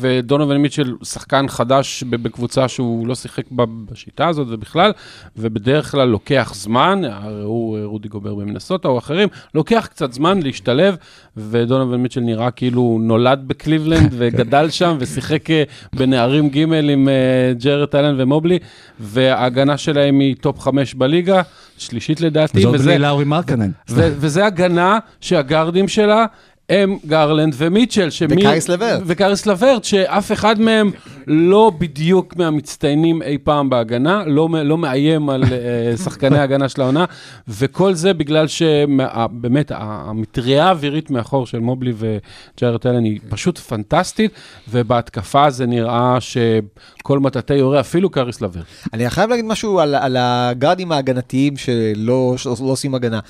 ודונובל 0.00 0.56
מיטשל 0.56 0.94
שחקן 1.02 1.48
חדש 1.48 2.02
בקבוצה 2.02 2.68
שהוא 2.68 3.06
לא 3.06 3.14
שיחק 3.14 3.44
בשיטה 3.90 4.28
הזאת 4.28 4.46
ובכלל, 4.50 4.92
ובדרך 5.36 5.90
כלל 5.90 6.08
לוקח 6.08 6.52
זמן, 6.54 7.02
הרי 7.04 7.42
הוא 7.42 7.78
רודי 7.84 8.08
גובר 8.08 8.34
במינסוטה 8.34 8.88
או 8.88 8.98
אחרים, 8.98 9.28
לוקח 9.54 9.88
קצת 9.90 10.12
זמן 10.12 10.42
להשתלב, 10.42 10.96
ודונובן 11.36 11.96
מיטשל 11.96 12.20
נראה 12.20 12.50
כאילו 12.50 12.98
נולד 13.02 13.44
בקליבלנד 13.46 14.14
וגדל 14.18 14.70
שם 14.70 14.96
ושיחק 15.00 15.50
אה, 15.50 15.62
בנערים 15.92 16.48
ג' 16.48 16.64
עם 16.88 17.08
אה, 17.08 17.14
ג'רד 17.58 17.96
אלן 17.96 18.20
ומובלי, 18.20 18.58
וההגנה 19.00 19.76
שלהם 19.76 20.20
היא 20.20 20.36
top 20.40 20.60
חמש 20.60 20.94
בליגה, 20.94 21.42
שלישית 21.78 22.20
לדעתי, 22.20 22.58
וזאת 22.58 22.74
וזה, 22.74 22.90
בלי 22.90 22.98
לאורי 22.98 23.24
מרקנן. 23.24 23.70
ו- 23.90 24.14
וזה 24.16 24.46
הגנה 24.46 24.98
שהגארדים 25.20 25.88
שלה 25.88 26.26
הם 26.68 26.98
גרלנד 27.06 27.54
ומיטשל. 27.56 28.10
שמי- 28.10 28.36
וקאריס 28.42 28.68
לברט. 28.68 29.02
וקאריס 29.06 29.46
לברט, 29.46 29.84
שאף 29.84 30.32
אחד 30.32 30.60
מהם 30.60 30.90
לא 31.26 31.72
בדיוק 31.78 32.36
מהמצטיינים 32.36 33.22
אי 33.22 33.38
פעם 33.44 33.70
בהגנה, 33.70 34.22
לא, 34.26 34.48
לא 34.64 34.78
מאיים 34.78 35.30
על 35.30 35.44
אה, 35.44 35.96
שחקני 35.96 36.38
ההגנה 36.38 36.68
של 36.68 36.80
העונה, 36.82 37.04
וכל 37.48 37.94
זה 37.94 38.12
בגלל 38.12 38.46
שבאמת 38.48 39.72
המטריה 39.74 40.64
האווירית 40.66 41.10
מאחור 41.10 41.46
של 41.46 41.58
מובלי 41.58 41.92
וג'ארד 41.98 42.86
אלן 42.86 43.04
היא 43.04 43.20
פשוט 43.28 43.58
פנטסטית, 43.58 44.30
ובהתקפה 44.70 45.50
זה 45.50 45.66
נראה 45.66 46.18
שכל 46.20 47.18
מטאטא 47.18 47.52
יורה, 47.52 47.80
אפילו 47.80 48.10
קאריס 48.10 48.40
לברט. 48.40 48.64
אני 48.92 49.10
חייב 49.10 49.30
להגיד 49.30 49.44
משהו 49.44 49.80
על, 49.80 49.94
על 49.94 50.16
הגארדים 50.20 50.92
ההגנתיים 50.92 51.56
שלא 51.56 52.34
שלא 52.36 52.54
עושים 52.58 52.94
הגנה. 52.94 53.20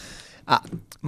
אה, 0.48 0.56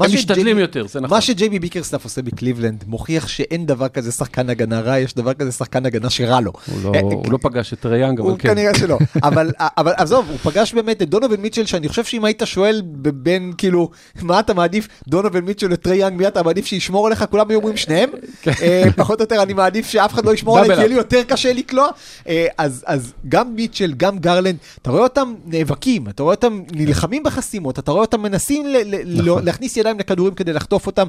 הם 0.01 0.15
משתדלים 0.15 0.59
יותר, 0.59 0.87
זה 0.87 1.01
נכון. 1.01 1.17
מה 1.17 1.21
שג'יי 1.21 1.49
בי 1.49 1.59
ביקרסטאף 1.59 2.05
עושה 2.05 2.23
בקליבלנד 2.23 2.85
מוכיח 2.87 3.29
שאין 3.29 3.67
דבר 3.67 3.89
כזה 3.89 4.13
שחקן 4.13 4.51
הגנה 4.51 4.81
רע, 4.81 4.99
יש 4.99 5.15
דבר 5.15 5.35
כזה 5.35 5.53
שחקן 5.53 5.87
הגנה 5.87 6.11
שרע 6.11 6.41
לו. 6.41 6.53
הוא 6.67 6.79
לא- 6.85 6.93
אה, 6.95 7.01
הוא 7.01 7.33
לא 7.33 7.39
פגש 7.43 7.73
את 7.73 7.81
טריי 7.81 7.98
יאנג, 7.98 8.21
אבל 8.21 8.29
הוא 8.31 8.39
כן. 8.39 8.49
כנראה 8.49 8.75
שלא, 8.75 8.99
אבל, 9.77 9.93
עזוב, 9.97 10.27
הוא 10.29 10.39
פגש 10.39 10.75
באמת 10.75 11.03
את 11.03 11.09
דונובל 11.09 11.37
מיטשל, 11.37 11.67
שאני 11.67 11.89
חושב 11.89 12.05
שאם 12.05 12.25
היית 12.25 12.43
שואל 12.45 12.83
בין, 13.13 13.53
כאילו, 13.59 13.91
מה 14.23 14.41
אתה 14.41 14.55
מעדיף, 14.55 14.89
דונובל 15.09 15.41
מיטשל 15.41 15.69
לטרי 15.69 15.97
יאנג, 15.97 16.19
מי 16.19 16.29
אתה 16.29 16.43
מעדיף 16.43 16.67
שישמור 16.67 17.07
עליך, 17.07 17.25
כולם 17.31 17.51
היו 17.51 17.59
אומרים 17.59 17.77
שניהם, 17.77 18.11
אה, 18.63 18.85
פחות 18.97 19.21
או 19.21 19.23
יותר 19.23 19.43
אני 19.43 19.53
מעדיף 19.53 19.89
שאף 19.89 20.15
אחד 20.15 20.25
לא 20.25 20.35
ישמור 20.35 20.59
עליי, 20.59 20.71
כי 20.71 20.77
יהיה 20.77 20.89
לי 20.89 20.95
יותר 20.95 21.23
קשה 21.23 21.53
לקלוע, 21.53 21.89
אה, 22.29 22.47
אז, 22.59 23.13
גם 23.29 23.55
מיטשל, 23.55 23.93
גם 23.97 24.19
גרלנד, 24.19 24.57
אתה 24.83 24.91
רואה 24.91 25.03
אותם 25.03 25.35
נאבקים, 25.47 26.09
אתה 26.09 26.23
רואה 26.23 26.35
אותם 26.35 26.63
נלחמים 26.73 27.23
בחסימות, 27.23 27.79
אתה 27.79 27.91
רואה 27.93 28.03
אותם 28.03 28.23
מנסים 28.23 28.67
נכון. 29.07 29.34
להכניס 29.41 29.77
ידיים 29.77 29.99
לכדורים 29.99 30.35
כדי 30.35 30.53
לחטוף 30.53 30.87
אותם, 30.87 31.07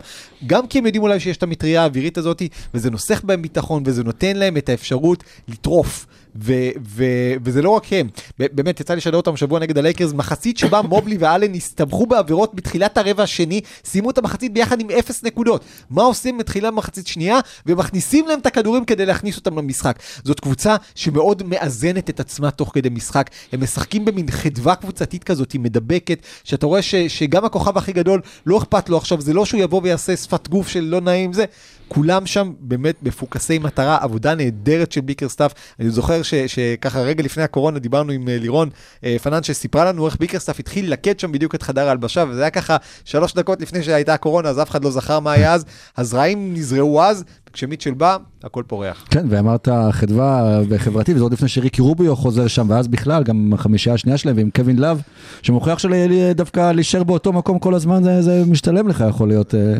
גם 0.47 0.67
כי 0.67 0.77
הם 0.77 0.85
יודעים 0.85 1.03
אולי 1.03 1.19
שיש 1.19 1.37
את 1.37 1.43
המטריה 1.43 1.81
האווירית 1.81 2.17
הזאת, 2.17 2.41
וזה 2.73 2.89
נוסך 2.89 3.23
בהם 3.23 3.41
ביטחון, 3.41 3.83
וזה 3.85 4.03
נותן 4.03 4.35
להם 4.35 4.57
את 4.57 4.69
האפשרות 4.69 5.23
לטרוף. 5.47 6.05
ו- 6.41 6.69
ו- 6.87 7.33
וזה 7.43 7.61
לא 7.61 7.69
רק 7.69 7.93
הם, 7.93 8.07
באמת 8.39 8.79
יצא 8.79 8.93
לי 8.93 8.97
לשדר 8.97 9.17
אותם 9.17 9.37
שבוע 9.37 9.59
נגד 9.59 9.77
הלייקרס, 9.77 10.13
מחצית 10.13 10.57
שבה 10.57 10.81
מובלי 10.89 11.17
ואלן 11.19 11.53
הסתבכו 11.53 12.05
בעבירות 12.05 12.55
בתחילת 12.55 12.97
הרבע 12.97 13.23
השני, 13.23 13.61
סיימו 13.85 14.09
את 14.09 14.17
המחצית 14.17 14.53
ביחד 14.53 14.81
עם 14.81 14.87
אפס 14.99 15.23
נקודות. 15.23 15.65
מה 15.89 16.03
עושים 16.03 16.37
בתחילת 16.37 16.73
מחצית 16.73 17.07
שנייה? 17.07 17.39
ומכניסים 17.65 18.27
להם 18.27 18.39
את 18.39 18.45
הכדורים 18.45 18.85
כדי 18.85 19.05
להכניס 19.05 19.35
אותם 19.37 19.57
למשחק. 19.57 19.99
זאת 20.23 20.39
קבוצה 20.39 20.75
שמאוד 20.95 21.43
מאזנת 21.43 22.09
את 22.09 22.19
עצמה 22.19 22.51
תוך 22.51 22.71
כדי 22.73 22.89
משחק. 22.89 23.29
הם 23.51 23.63
משחקים 23.63 24.05
במין 24.05 24.31
חדווה 24.31 24.75
קבוצתית 24.75 25.23
כזאת, 25.23 25.51
היא 25.51 25.61
מדבקת, 25.61 26.19
שאתה 26.43 26.65
רואה 26.65 26.81
ש- 26.81 26.95
שגם 26.95 27.45
הכוכב 27.45 27.77
הכי 27.77 27.93
גדול, 27.93 28.21
לא 28.45 28.57
אכפת 28.57 28.89
לו 28.89 28.97
עכשיו, 28.97 29.21
זה 29.21 29.33
לא 29.33 29.45
שהוא 29.45 29.61
יבוא 29.61 29.81
ויעשה 29.83 30.17
שפת 30.17 30.47
גוף 30.47 30.67
של 30.67 30.83
לא 30.83 31.01
נעים 31.01 31.33
זה. 31.33 31.45
כולם 31.87 32.25
שם 32.25 32.51
באמת 32.59 32.95
מפוקסי 33.03 33.59
מטרה, 33.59 33.97
עבודה 34.01 34.35
נהדרת 34.35 34.91
של 34.91 35.01
ביקרסטאף. 35.01 35.51
אני 35.79 35.89
זוכר 35.89 36.21
ש- 36.21 36.33
שככה 36.35 36.99
רגע 36.99 37.23
לפני 37.23 37.43
הקורונה 37.43 37.79
דיברנו 37.79 38.11
עם 38.11 38.27
אה, 38.29 38.37
לירון 38.39 38.69
אה, 39.03 39.15
פנן 39.23 39.43
שסיפרה 39.43 39.85
לנו 39.85 40.05
איך 40.05 40.17
ביקרסטאף 40.19 40.59
התחיל 40.59 40.85
ללקט 40.85 41.19
שם 41.19 41.31
בדיוק 41.31 41.55
את 41.55 41.63
חדר 41.63 41.87
ההלבשה, 41.87 42.23
וזה 42.29 42.41
היה 42.41 42.49
ככה 42.49 42.77
שלוש 43.05 43.33
דקות 43.33 43.61
לפני 43.61 43.83
שהייתה 43.83 44.13
הקורונה, 44.13 44.49
אז 44.49 44.61
אף 44.61 44.69
אחד 44.69 44.83
לא 44.83 44.91
זכר 44.91 45.19
מה 45.19 45.31
היה 45.31 45.53
אז. 45.53 45.65
הזרעים 45.97 46.53
נזרעו 46.53 47.01
אז, 47.01 47.23
וכשמיטשל 47.49 47.93
בא, 47.93 48.17
הכל 48.43 48.63
פורח. 48.67 49.05
כן, 49.09 49.25
ואמרת 49.29 49.67
חדווה 49.91 50.61
וחברתי, 50.69 51.13
וזה 51.13 51.23
עוד 51.23 51.33
לפני 51.33 51.47
שריקי 51.47 51.81
רוביו 51.81 52.15
חוזר 52.15 52.47
שם, 52.47 52.69
ואז 52.69 52.87
בכלל, 52.87 53.23
גם 53.23 53.53
החמישייה 53.53 53.95
השנייה 53.95 54.17
שלהם, 54.17 54.37
ועם 54.37 54.49
קווין 54.55 54.79
לאב, 54.79 55.01
שמוכיח 55.41 55.79
שדווקא 55.79 56.71
להישאר 56.71 57.03
באותו 57.03 57.33
מקום 57.33 57.59
כל 57.59 57.73
הזמן, 57.73 58.03
זה, 58.03 58.21
זה 58.21 58.43
משתלם 58.47 58.87
לך, 58.87 59.03
יכול 59.09 59.27
להיות, 59.27 59.55
אה, 59.55 59.73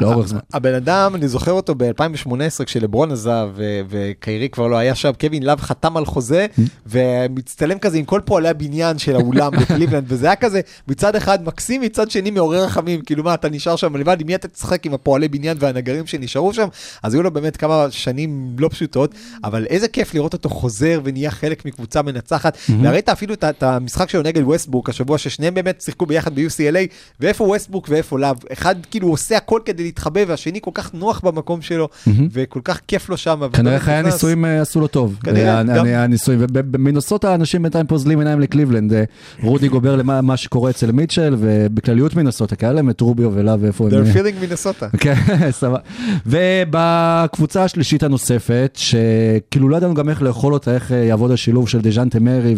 לאורך 0.00 0.28
זמן. 0.28 0.40
הבן 0.54 0.74
אדם, 0.74 1.14
אני 1.14 1.28
זוכר 1.28 1.52
אותו 1.52 1.74
ב-2018 1.74 2.64
כשלברון 2.64 3.12
עזב 3.12 3.50
וקיירי 3.88 4.48
כבר 4.48 4.66
לא 4.66 4.76
היה 4.76 4.94
שם, 4.94 5.10
קווין 5.20 5.42
לאב 5.42 5.60
חתם 5.60 5.96
על 5.96 6.04
חוזה 6.06 6.46
ומצטלם 6.86 7.78
כזה 7.78 7.98
עם 7.98 8.04
כל 8.04 8.20
פועלי 8.24 8.48
הבניין 8.48 8.98
של 8.98 9.16
האולם 9.16 9.52
בקליבלנד, 9.60 10.04
וזה 10.08 10.26
היה 10.26 10.36
כזה 10.36 10.60
מצד 10.88 11.16
אחד 11.16 11.44
מקסים, 11.44 11.80
מצד 11.80 12.10
שני 12.10 12.30
מעורר 12.30 12.64
רחמים, 12.64 13.00
כאילו 13.00 13.24
מה, 13.24 13.34
אתה 13.34 13.48
נשאר 13.48 13.76
שם 13.76 13.96
לבד, 13.96 14.20
עם 14.20 14.26
מי 14.26 14.34
אתה 14.34 14.48
תשחק 14.48 14.86
עם 14.86 14.94
הפועלי 14.94 15.28
בניין 15.28 15.56
והנגרים 15.60 16.06
שנשארו 16.06 16.54
שם? 16.54 16.68
אז 17.02 17.14
היו 17.14 17.22
לו 17.22 17.30
באמת 17.30 17.56
כמה 17.56 17.86
שנים 17.90 18.56
לא 18.58 18.68
פשוטות, 18.68 19.14
אבל 19.44 19.66
איזה 19.66 19.88
כיף 19.88 20.14
לראות 20.14 20.32
אותו 20.32 20.48
חוזר 20.48 21.00
ונהיה 21.04 21.30
חלק 21.30 21.64
מקבוצה 21.64 22.02
מנצחת, 22.02 22.58
והראית 22.82 23.08
אפילו 23.08 23.34
את 23.34 23.62
המשחק 23.62 24.08
שלו 24.08 24.22
נגד 24.22 24.42
ווסטברוק 24.42 24.88
השבוע, 24.88 25.18
ששניהם 25.18 25.54
באמת 25.54 25.80
שיחקו 25.80 26.06
ביחד 26.06 26.34
ב-UCLA, 26.34 26.92
ואיפה 27.20 27.44
ווסטברוק 27.44 27.86
ואיפה 27.88 28.18
לאב, 28.18 28.36
אחד 28.52 28.74
כאילו 28.90 29.08
עושה 29.08 29.36
הכל 29.36 29.60
כדי 29.64 29.81
להתחבא, 29.82 30.20
והשני 30.28 30.58
כל 30.62 30.70
כך 30.74 30.94
נוח 30.94 31.20
במקום 31.20 31.62
שלו, 31.62 31.88
וכל 32.32 32.60
כך 32.64 32.80
כיף 32.88 33.08
לו 33.08 33.16
שם. 33.16 33.40
כנראה 33.52 33.80
חיי 33.80 33.94
הנישואים 33.94 34.44
אה, 34.44 34.60
עשו 34.60 34.80
לו 34.80 34.86
טוב. 34.86 35.18
כנראה, 35.24 35.58
אה, 35.58 35.62
גם- 35.62 35.86
הנישואים, 35.86 36.40
ובמינוסוטה 36.42 37.30
האנשים 37.32 37.62
בינתיים 37.62 37.86
פוזלים 37.86 38.18
עיניים 38.18 38.40
לקליבלנד. 38.40 38.92
אה, 38.92 39.04
רודי 39.42 39.68
גובר 39.68 39.96
למה 39.96 40.20
מה 40.20 40.36
שקורה 40.36 40.70
אצל 40.70 40.92
מיטשל, 40.92 41.36
ובכלליות 41.38 42.14
מינוסוטה, 42.16 42.56
כי 42.56 42.66
היה 42.66 42.72
להם 42.72 42.90
את 42.90 43.00
רוביו 43.00 43.30
ולאב 43.34 43.62
ואיפה 43.62 43.84
הם... 43.84 43.90
They're 43.90 44.16
feeling 44.16 44.40
מינסוטה. 44.40 44.88
כן, 45.00 45.14
סבבה. 45.50 45.78
ובקבוצה 46.26 47.64
השלישית 47.64 48.02
הנוספת, 48.02 48.78
שכאילו 48.80 49.68
לא 49.68 49.76
ידענו 49.76 49.94
גם 49.94 50.08
איך 50.08 50.22
לאכול 50.22 50.54
אותה, 50.54 50.74
איך 50.74 50.90
יעבוד 50.90 51.30
השילוב 51.30 51.68
של 51.68 51.80
דז'ונטה 51.80 52.20
מארי 52.20 52.54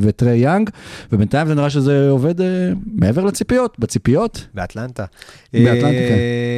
וטרי 0.00 0.36
יאנג, 0.36 0.70
ובינתיים 1.12 1.46
זה 1.48 1.54
נראה 1.54 1.70
שזה 1.70 2.08
עובד 2.10 2.34
מעבר 2.94 3.24
לציפיות, 3.24 3.76
בציפיות. 3.78 4.46
באטלנטה. 4.54 5.04
באטלנטה, 5.52 5.86
אה, 5.86 6.51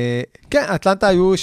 כן, 0.50 0.64
אטלנטה 0.74 1.08
היו 1.08 1.34
7-3 1.34 1.36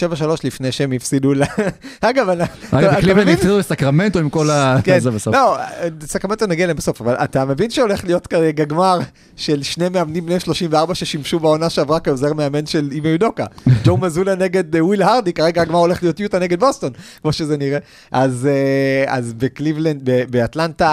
לפני 0.43 0.71
שהם 0.71 0.91
הפסידו 0.91 1.33
ל... 1.33 1.43
אגב, 2.01 2.29
אני- 2.29 2.43
אגב, 2.71 2.91
בקליבלנד 2.91 3.23
מבין? 3.23 3.35
הפסידו 3.35 3.59
לסקרמנטו 3.59 4.19
עם 4.19 4.29
כל 4.29 4.49
ה... 4.49 4.77
כן. 4.83 4.99
לא, 5.31 5.57
סקרמנטו 6.05 6.47
נגיע 6.47 6.63
אליהם 6.63 6.77
בסוף, 6.77 7.01
אבל 7.01 7.13
אתה 7.13 7.45
מבין 7.45 7.69
שהולך 7.69 8.03
להיות 8.03 8.27
כרגע 8.27 8.63
גמר 8.63 8.99
של 9.35 9.63
שני 9.63 9.89
מאמנים 9.89 10.25
בני 10.25 10.39
34 10.39 10.95
ששימשו 10.95 11.39
בעונה 11.39 11.69
שעברה 11.69 11.99
כעוזר 11.99 12.33
מאמן 12.33 12.65
של 12.65 12.89
אימי 12.91 13.09
יודוקה. 13.09 13.45
ג'ו 13.85 13.97
מזולה 13.97 14.35
נגד 14.35 14.75
אה, 14.75 14.85
וויל 14.85 15.01
הרדי, 15.01 15.33
כרגע 15.33 15.61
הגמר 15.61 15.79
הולך 15.79 16.03
להיות 16.03 16.19
יוטה 16.19 16.39
נגד 16.39 16.59
בוסטון, 16.59 16.91
כמו 17.21 17.33
שזה 17.33 17.57
נראה. 17.57 17.79
אז, 18.11 18.47
אה, 18.51 19.13
אז 19.13 19.33
בקליבלנד, 19.33 20.09
באטלנטה, 20.29 20.87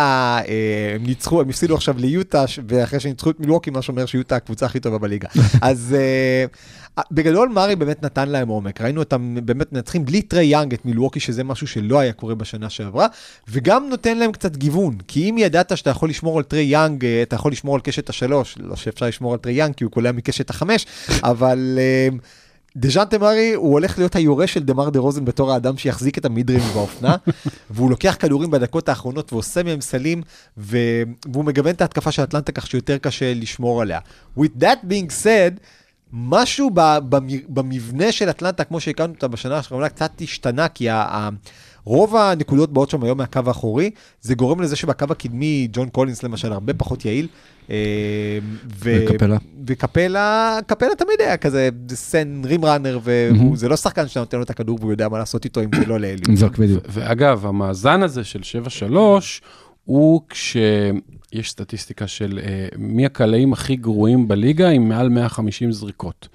אה, 0.49 0.93
הם 0.95 1.03
ניצחו, 1.07 1.41
הם 1.41 1.49
הפסידו 1.49 1.75
עכשיו 1.75 1.95
ליוטה, 1.99 2.45
ואחרי 2.69 3.01
שניצחו 3.01 3.31
את 3.31 3.41
מילווקי, 3.41 3.71
מה 3.71 3.83
שאומר 3.83 4.07
שיוטה 4.07 4.37
הקבוצה 4.37 4.67
הכי 4.67 4.81
טובה 4.81 4.99
בליגה. 4.99 5.29
אז 5.63 5.97
אה, 5.99 6.45
בגדול 7.49 7.63
מארי 7.63 7.77
באמת 7.77 8.03
נתן 8.03 8.29
להם 8.29 8.49
עומק, 8.49 8.81
ראינו 8.81 9.01
אותם 9.01 9.37
באמת 9.45 9.73
מנצחים 9.73 10.05
בלי 10.05 10.23
טרי 10.23 10.45
יאנג 10.45 10.75
את 10.75 10.85
מילווקי, 10.85 11.21
שזה 11.21 11.45
משהו 11.45 11.67
שלא 11.67 11.99
היה 11.99 12.13
קורה 12.13 12.35
בשנה 12.35 12.71
שעברה, 12.71 13.07
וגם 13.49 13.89
נותן 13.89 14.19
להם 14.19 14.33
קצת 14.33 14.57
גיוון, 14.57 14.97
כי 15.09 15.31
אם 15.31 15.39
ידעת 15.39 15.77
שאתה 15.77 15.91
יכול 15.91 16.11
לשמור 16.11 16.39
על 16.39 16.45
טרי 16.45 16.63
יאנג, 16.63 17.05
אה, 17.05 17.23
אתה 17.23 17.37
יכול 17.37 17.53
לשמור 17.53 17.75
על 17.75 17.81
קשת 17.81 18.09
השלוש, 18.09 18.59
לא 18.61 18.77
שאפשר 18.77 19.07
לשמור 19.07 19.33
על 19.33 19.39
טרי 19.39 19.53
יאנג 19.53 19.75
כי 19.75 19.85
הוא 19.85 19.93
קולע 19.93 20.13
מקשת 20.13 20.51
החמש, 20.51 20.87
אבל... 21.23 21.79
אה, 21.79 22.09
דז'אנטה 22.77 23.19
מארי 23.19 23.53
הוא 23.55 23.73
הולך 23.73 23.99
להיות 23.99 24.17
היורש 24.17 24.55
של 24.55 24.63
דמר 24.63 24.91
דה 24.91 25.01
רוזן 25.01 25.25
בתור 25.25 25.53
האדם 25.53 25.77
שיחזיק 25.77 26.19
את 26.19 26.25
המידרים 26.25 26.63
באופנה, 26.75 27.17
והוא 27.71 27.91
לוקח 27.91 28.17
כדורים 28.19 28.51
בדקות 28.51 28.89
האחרונות 28.89 29.33
ועושה 29.33 29.63
מהם 29.63 29.81
סלים, 29.81 30.23
ו... 30.59 30.79
והוא 31.33 31.45
מגוון 31.45 31.71
את 31.71 31.81
ההתקפה 31.81 32.13
של 32.13 32.23
אטלנטה 32.23 32.53
כך 32.53 32.67
שיותר 32.67 32.99
קשה 32.99 33.35
לשמור 33.35 33.83
עליה. 33.83 33.99
With 34.39 34.63
that 34.63 34.85
being 34.89 35.25
said, 35.25 35.61
משהו 36.13 36.71
במבנה 37.49 38.13
של 38.13 38.31
אטלנטה, 38.31 38.65
כמו 38.65 38.81
שהכרנו 38.81 39.13
אותה 39.15 39.29
בשנה 39.29 39.57
האחרונה, 39.57 39.89
קצת 39.89 40.11
השתנה, 40.21 40.69
כי 40.69 40.89
ה- 40.89 41.03
ה- 41.03 41.29
רוב 41.85 42.17
הנקודות 42.17 42.73
באות 42.73 42.91
שם 42.91 43.05
היום 43.05 43.19
מהקו 43.19 43.41
האחורי, 43.47 43.91
זה 44.21 44.35
גורם 44.35 44.61
לזה 44.61 44.77
שבקו 44.77 45.07
הקדמי, 45.11 45.69
ג'ון 45.73 45.89
קולינס 45.89 46.23
למשל, 46.23 46.53
הרבה 46.53 46.75
פחות 46.75 47.05
יעיל. 47.05 47.29
אה, 47.71 48.39
ו- 48.85 49.05
וקפלה. 49.09 49.37
וקפלה, 49.67 50.59
קפלה 50.67 50.95
תמיד 50.99 51.21
היה 51.21 51.37
כזה 51.37 51.69
סן 51.91 52.43
רים 52.45 52.65
ראנר, 52.65 52.99
וזה 53.53 53.69
לא 53.69 53.77
שחקן 53.77 54.09
שאתה 54.09 54.21
נותן 54.21 54.37
לו 54.37 54.43
את 54.43 54.51
הכדור 54.51 54.79
והוא 54.81 54.91
יודע 54.91 55.09
מה 55.09 55.19
לעשות 55.19 55.45
איתו 55.45 55.61
אם 55.61 55.69
זה 55.81 55.87
לא 55.87 55.99
בדיוק. 56.59 56.85
ואגב, 56.89 57.47
המאזן 57.47 58.03
הזה 58.03 58.25
של 58.25 58.41
7-3 58.91 58.95
הוא 59.85 60.21
כשיש 61.31 61.51
סטטיסטיקה 61.51 62.07
של 62.07 62.41
אה, 62.43 62.69
מי 62.79 63.07
הקלעים 63.07 63.53
הכי 63.53 63.77
גרועים 63.77 64.29
בליגה 64.29 64.69
עם 64.69 64.89
מעל 64.89 65.09
150 65.09 65.73
זריקות. 65.73 66.29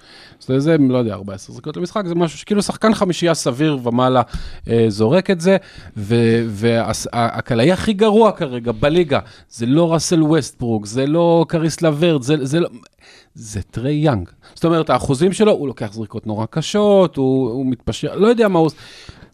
אז 0.48 0.62
זה, 0.62 0.76
לא 0.88 0.98
יודע, 0.98 1.14
14 1.14 1.54
זריקות 1.54 1.76
למשחק, 1.76 2.06
זה 2.06 2.14
משהו 2.14 2.38
שכאילו 2.38 2.62
שחקן 2.62 2.94
חמישייה 2.94 3.34
סביר 3.34 3.78
ומעלה 3.82 4.22
אה, 4.68 4.84
זורק 4.88 5.30
את 5.30 5.40
זה, 5.40 5.56
והקלעי 5.96 7.72
הכי 7.72 7.92
גרוע 7.92 8.32
כרגע 8.32 8.72
בליגה 8.72 9.18
זה 9.50 9.66
לא 9.66 9.92
ראסל 9.92 10.22
ווסטברוק, 10.22 10.86
זה 10.86 11.06
לא 11.06 11.44
קריס 11.48 11.82
לברט, 11.82 12.22
זה, 12.22 12.46
זה 12.46 12.60
לא... 12.60 12.68
זה 13.34 13.62
טרי 13.62 13.92
יאנג. 13.92 14.28
זאת 14.54 14.64
אומרת, 14.64 14.90
האחוזים 14.90 15.32
שלו, 15.32 15.52
הוא 15.52 15.68
לוקח 15.68 15.92
זריקות 15.92 16.26
נורא 16.26 16.46
קשות, 16.50 17.16
הוא, 17.16 17.50
הוא 17.50 17.66
מתפשר, 17.66 18.16
לא 18.16 18.26
יודע 18.26 18.48
מה 18.48 18.58
הוא... 18.58 18.70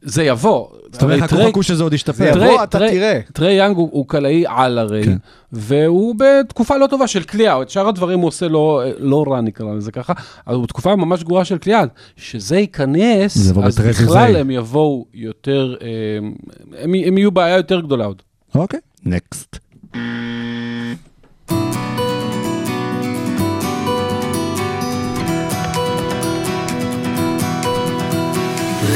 זה 0.02 0.22
יבוא. 0.24 0.66
זאת 0.92 1.02
אומרת, 1.02 1.20
חכו 1.20 1.36
טרי- 1.36 1.48
חכו 1.50 1.62
שזה 1.62 1.82
עוד 1.82 1.92
ישתפר. 1.92 2.24
זה 2.24 2.40
יבוא, 2.40 2.40
טרי- 2.56 2.64
אתה 2.64 2.78
טרי- 2.78 2.90
תראה. 2.90 3.20
טרי 3.32 3.52
יאנג 3.52 3.76
הוא, 3.76 3.88
הוא 3.92 4.04
קלעי 4.08 4.44
על 4.48 4.78
הרי, 4.78 5.04
כן. 5.04 5.16
והוא 5.52 6.14
בתקופה 6.18 6.76
לא 6.76 6.86
טובה 6.86 7.06
של 7.06 7.22
קליעה, 7.22 7.62
את 7.62 7.70
שאר 7.70 7.88
הדברים 7.88 8.18
הוא 8.18 8.28
עושה 8.28 8.48
לא, 8.48 8.82
לא 8.98 9.24
רע 9.28 9.40
נקרא 9.40 9.74
לזה 9.74 9.92
ככה, 9.92 10.12
אבל 10.46 10.54
הוא 10.54 10.62
בתקופה 10.64 10.96
ממש 10.96 11.22
גרועה 11.22 11.44
של 11.44 11.58
קליעה. 11.58 11.82
שזה 12.16 12.58
ייכנס, 12.58 13.36
אז 13.62 13.78
בכלל. 13.78 14.36
הם 14.36 14.50
יבואו 14.50 15.06
יותר, 15.14 15.76
אה, 15.82 15.88
הם, 16.84 16.92
הם 17.06 17.18
יהיו 17.18 17.30
בעיה 17.30 17.56
יותר 17.56 17.80
גדולה 17.80 18.04
עוד. 18.04 18.22
אוקיי, 18.54 18.80
נקסט. 19.04 19.58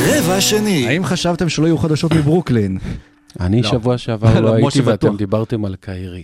רבע 0.06 0.40
שני. 0.40 0.88
האם 0.88 1.04
חשבתם 1.04 1.49
שלא 1.49 1.66
יהיו 1.66 1.78
חדשות 1.78 2.12
מברוקלין? 2.12 2.78
אני 3.41 3.62
לא. 3.62 3.69
שבוע 3.71 3.99
שעבר 3.99 4.35
לא, 4.35 4.41
לא 4.41 4.55
הייתי 4.55 4.79
בטוח. 4.83 4.87
ואתם 4.91 5.17
דיברתם 5.17 5.64
על 5.64 5.75
קיירי. 5.81 6.23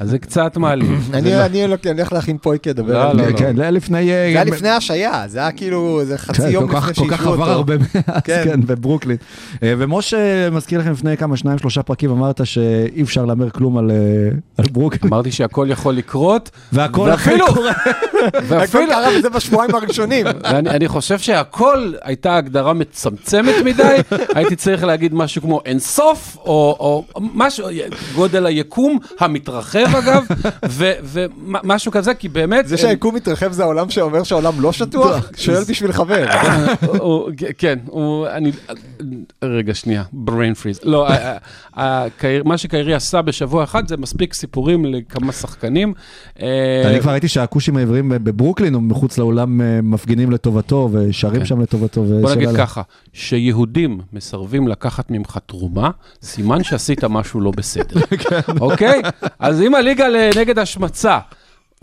אז 0.00 0.10
זה 0.10 0.18
קצת 0.18 0.56
מעליב. 0.56 1.10
אני 1.14 1.40
אני 1.44 1.64
הולך- 1.64 1.86
אני 1.86 2.00
הולך 2.00 2.12
להכין 2.12 2.38
פויקה, 2.38 2.70
לדבר 2.70 2.92
לא, 2.92 3.10
על 3.10 3.16
לא, 3.16 3.24
זה. 3.24 3.30
לא. 3.30 3.36
כן, 3.38 3.56
זה 3.56 3.62
היה 3.62 3.70
לפני... 3.70 4.06
זה 4.06 4.12
היה 4.26 4.44
לפני 4.44 4.68
השעיה, 4.68 5.24
זה 5.26 5.38
היה 5.38 5.52
כאילו, 5.52 6.00
זה 6.04 6.18
חצי 6.18 6.42
כן, 6.42 6.48
יום 6.50 6.68
כל 6.68 6.72
כך- 6.80 6.88
לפני 6.88 7.04
כל 7.08 7.10
כך 7.10 7.16
שאישרו 7.16 7.32
עבר 7.34 7.42
אותו. 7.42 7.52
הרבה 7.52 7.74
מאז, 7.78 7.86
כן. 8.24 8.40
כן, 8.44 8.60
בברוקלין. 8.66 9.16
אה, 9.62 9.74
ומשה, 9.78 10.16
מזכיר 10.52 10.80
לכם 10.80 10.92
לפני 10.92 11.16
כמה, 11.16 11.36
שניים, 11.36 11.58
שלושה 11.58 11.82
פרקים, 11.82 12.10
אמרת 12.10 12.46
שאי 12.46 13.02
אפשר 13.02 13.24
להמר 13.24 13.50
כלום 13.50 13.78
על, 13.78 13.90
אה, 13.90 14.64
ברוקלין. 14.72 15.00
אמרתי 15.12 15.32
שהכל 15.32 15.66
יכול 15.70 15.94
לקרות, 15.94 16.50
והכל 16.72 17.10
אכן 17.14 17.30
ואפילו- 17.40 17.54
קורה. 17.54 17.72
הכל 18.62 18.78
קרה 18.88 19.08
בזה 19.18 19.30
בשבועיים 19.30 19.74
הראשונים. 19.74 20.26
ואני 20.44 20.70
אני 20.70 20.88
חושב 20.88 21.18
שהכל 21.18 21.92
הייתה 22.02 22.36
הגדרה 22.36 22.72
מצמצמת 22.72 23.54
מדי, 23.64 23.96
הייתי 24.34 24.56
צריך 24.56 24.84
להגיד 24.84 25.14
משהו 25.14 25.42
כמו 25.42 25.60
אינסוף, 25.66 26.36
או 26.50 27.04
משהו, 27.18 27.66
גודל 28.14 28.46
היקום 28.46 28.98
המתרחב 29.20 29.96
אגב, 29.96 30.26
ומשהו 31.02 31.92
כזה, 31.92 32.14
כי 32.14 32.28
באמת... 32.28 32.68
זה 32.68 32.76
שהיקום 32.76 33.14
מתרחב 33.14 33.52
זה 33.52 33.62
העולם 33.62 33.90
שאומר 33.90 34.22
שהעולם 34.22 34.60
לא 34.60 34.72
שטוח? 34.72 35.30
שואל 35.36 35.64
בשביל 35.68 35.92
חבר. 35.92 36.26
כן, 37.58 37.78
הוא, 37.86 38.26
אני, 38.26 38.52
רגע, 39.42 39.74
שנייה, 39.74 40.02
brain 40.26 40.54
freeze. 40.62 40.80
לא, 40.82 41.08
מה 42.44 42.58
שקיירי 42.58 42.94
עשה 42.94 43.22
בשבוע 43.22 43.64
אחד 43.64 43.88
זה 43.88 43.96
מספיק 43.96 44.34
סיפורים 44.34 44.84
לכמה 44.84 45.32
שחקנים. 45.32 45.94
אה, 46.42 46.82
אני 46.84 47.00
כבר 47.00 47.12
ראיתי 47.12 47.28
שהכושים 47.28 47.76
העבריים 47.76 48.08
בברוקלין, 48.08 48.74
או 48.74 48.80
מחוץ 48.80 49.18
לאולם, 49.18 49.60
אה, 49.60 49.80
מפגינים 49.82 50.30
לטובתו, 50.30 50.88
ושרים 50.92 51.40
כן. 51.40 51.46
שם 51.46 51.60
לטובתו. 51.60 52.04
בוא 52.20 52.34
נגיד. 52.34 52.48
ככה, 52.56 52.82
שיהודים 53.12 54.00
מסרבים 54.12 54.68
לקחת 54.68 55.10
ממך 55.10 55.38
תרומה, 55.46 55.90
סימן 56.40 56.64
שעשית 56.64 57.04
משהו 57.04 57.40
לא 57.40 57.50
בסדר, 57.56 58.00
אוקיי? 58.60 59.02
אז 59.38 59.62
אם 59.62 59.74
הליגה 59.74 60.06
נגד 60.36 60.58
השמצה 60.58 61.18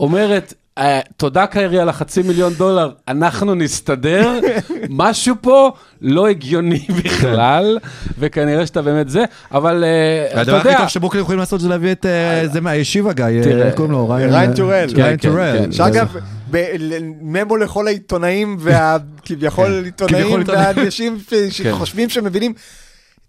אומרת, 0.00 0.54
"אה, 0.78 1.00
תודה 1.16 1.46
קיירי 1.46 1.78
על 1.80 1.88
החצי 1.88 2.22
מיליון 2.22 2.52
דולר, 2.52 2.90
אנחנו 3.08 3.54
נסתדר, 3.54 4.38
משהו 4.90 5.34
פה 5.40 5.70
לא 6.02 6.28
הגיוני 6.28 6.86
בכלל, 7.04 7.78
וכנראה 8.18 8.66
שאתה 8.66 8.82
באמת 8.82 9.08
זה, 9.08 9.24
אבל 9.52 9.84
אה, 9.84 10.26
אתה 10.32 10.40
הדבר 10.40 10.56
הכי 10.56 10.68
יודע, 10.68 10.78
טוב 10.80 10.88
שברוקלין 10.88 11.22
יכולים 11.22 11.38
לעשות 11.38 11.60
זה 11.60 11.68
להביא 11.68 11.92
את 11.92 12.06
אה, 12.06 12.48
זה 12.52 12.60
מהישיבה 12.60 13.12
גיא, 13.12 13.24
איך 13.26 13.74
קוראים 13.74 13.92
לו? 13.92 14.08
ריין 14.08 14.54
טורל. 14.54 14.86
כן, 14.96 15.02
ריין 15.02 15.16
כן, 15.20 15.28
טורל. 15.28 15.58
כן. 15.58 15.72
שאגב, 15.72 16.16
ממו 17.22 17.56
לכל 17.56 17.86
העיתונאים 17.86 18.56
והכביכול 18.60 19.82
עיתונאים. 19.84 20.42
והאנשים 20.46 21.18
ש- 21.30 21.62
שחושבים 21.62 22.08
שמבינים, 22.08 22.52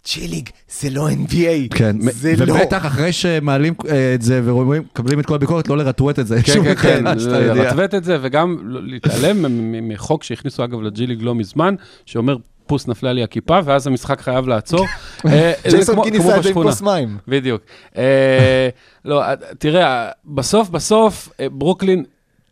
צ'יליג, 0.04 0.50
זה 0.80 0.90
לא 0.90 1.10
NBA, 1.10 1.76
כן, 1.76 1.96
זה 2.02 2.46
לא. 2.46 2.54
ובטח 2.54 2.86
אחרי 2.86 3.12
שמעלים 3.12 3.74
אה, 3.90 4.14
את 4.14 4.22
זה 4.22 4.42
ורואים, 4.44 4.82
מקבלים 4.82 5.20
את 5.20 5.26
כל 5.26 5.36
הביקורת, 5.36 5.68
לא 5.68 5.78
לרטווט 5.78 6.20
את 6.20 6.28
זה. 6.28 6.44
כן, 6.44 6.64
כן, 6.64 6.76
כן. 6.76 7.04
לרטווט 7.04 7.96
את 7.96 8.04
זה, 8.04 8.18
וגם 8.22 8.58
להתעלם 8.84 9.46
מחוק 9.90 10.24
שהכניסו 10.24 10.64
אגב 10.64 10.82
לג'י 10.82 11.08
ליג 11.08 11.22
לא 11.22 11.36
מזמן, 11.36 11.76
שאומר, 12.06 12.38
פוס 12.70 12.88
נפלה 12.88 13.14
לי 13.14 13.24
הכיפה, 13.24 13.60
ואז 13.66 13.88
המשחק 13.88 14.22
חייב 14.22 14.48
לעצור. 14.48 14.86
אה, 15.28 15.54
ג'ייסון 15.70 15.96
כמו 15.96 16.06
ניסה 16.06 16.38
את 16.38 16.44
זה 16.44 16.50
עם. 16.50 16.54
כוס 16.56 16.82
מים. 16.82 17.18
בדיוק. 17.28 17.62
אה, 17.98 18.70
לא, 19.06 19.24
אה, 19.24 19.34
תראה, 19.60 20.10
בסוף 20.26 20.70
בסוף 20.70 21.30
ברוקלין 21.52 22.04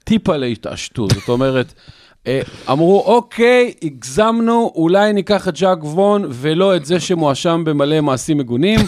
טיפה 0.04 0.38
להתעשתו, 0.38 1.08
זאת 1.14 1.30
אומרת, 1.30 1.74
אמרו, 2.72 3.04
אוקיי, 3.06 3.72
הגזמנו, 3.84 4.72
אולי 4.76 5.14
ניקח 5.14 5.48
את 5.48 5.56
ז'אק 5.56 5.84
וון 5.84 6.26
ולא 6.30 6.76
את 6.76 6.86
זה 6.86 7.00
שמואשם 7.00 7.62
במלא 7.66 8.02
מעשים 8.02 8.38
מגונים. 8.38 8.80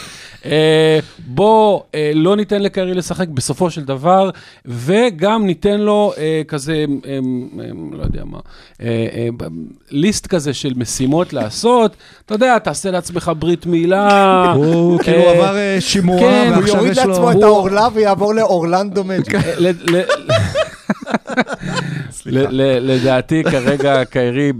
אה, 0.45 0.99
בוא, 1.27 1.81
אה, 1.95 2.11
לא 2.15 2.35
ניתן 2.35 2.61
לקרי 2.61 2.93
לשחק 2.93 3.27
בסופו 3.27 3.69
של 3.69 3.83
דבר, 3.83 4.29
וגם 4.65 5.45
ניתן 5.45 5.79
לו 5.81 6.13
אה, 6.17 6.41
כזה, 6.47 6.73
אה, 7.05 7.11
אה, 7.13 7.19
לא 7.91 8.03
יודע 8.03 8.23
מה, 8.25 8.37
אה, 8.81 8.87
אה, 9.13 9.27
ליסט 9.91 10.27
כזה 10.27 10.53
של 10.53 10.73
משימות 10.75 11.33
לעשות. 11.33 11.95
אתה 12.25 12.35
יודע, 12.35 12.59
תעשה 12.59 12.91
לעצמך 12.91 13.31
ברית 13.39 13.65
מילה. 13.65 14.51
הוא 14.55 14.99
כאילו 14.99 15.17
אה, 15.21 15.31
עבר 15.31 15.57
אה, 15.57 15.77
שימוע, 15.79 16.19
כן, 16.19 16.47
הוא 16.49 16.57
ועכשיו 16.57 16.75
יוריד 16.75 16.91
יש 16.91 16.97
לו... 16.99 17.07
לעצמו 17.09 17.31
את 17.31 17.35
הוא- 17.35 17.45
העורלה 17.45 17.87
ויעבור 17.93 18.33
לאורלנדו 18.35 19.03
מג'יק. 19.03 19.35
ל- 22.25 22.91
לדעתי 22.91 23.43
כרגע 23.43 24.05
קיירי 24.05 24.51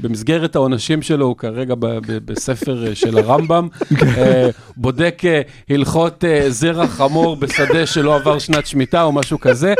במסגרת 0.00 0.56
העונשים 0.56 1.02
שלו 1.02 1.26
הוא 1.26 1.36
כרגע 1.36 1.74
בספר 2.06 2.86
אה, 2.86 2.94
של 2.94 3.18
הרמב"ם, 3.18 3.68
אה, 4.02 4.48
בודק 4.76 5.22
אה, 5.24 5.40
הלכות 5.70 6.24
זרע 6.48 6.86
חמור 6.86 7.36
בשדה 7.36 7.86
שלא 7.86 8.16
עבר 8.16 8.38
שנת 8.38 8.66
שמיטה 8.66 9.02
או 9.02 9.12
משהו 9.12 9.40
כזה, 9.40 9.74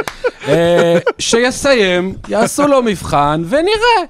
שיסיים, 1.18 2.14
יעשו 2.28 2.66
לו 2.66 2.82
מבחן 2.82 3.42
ונראה. 3.48 4.04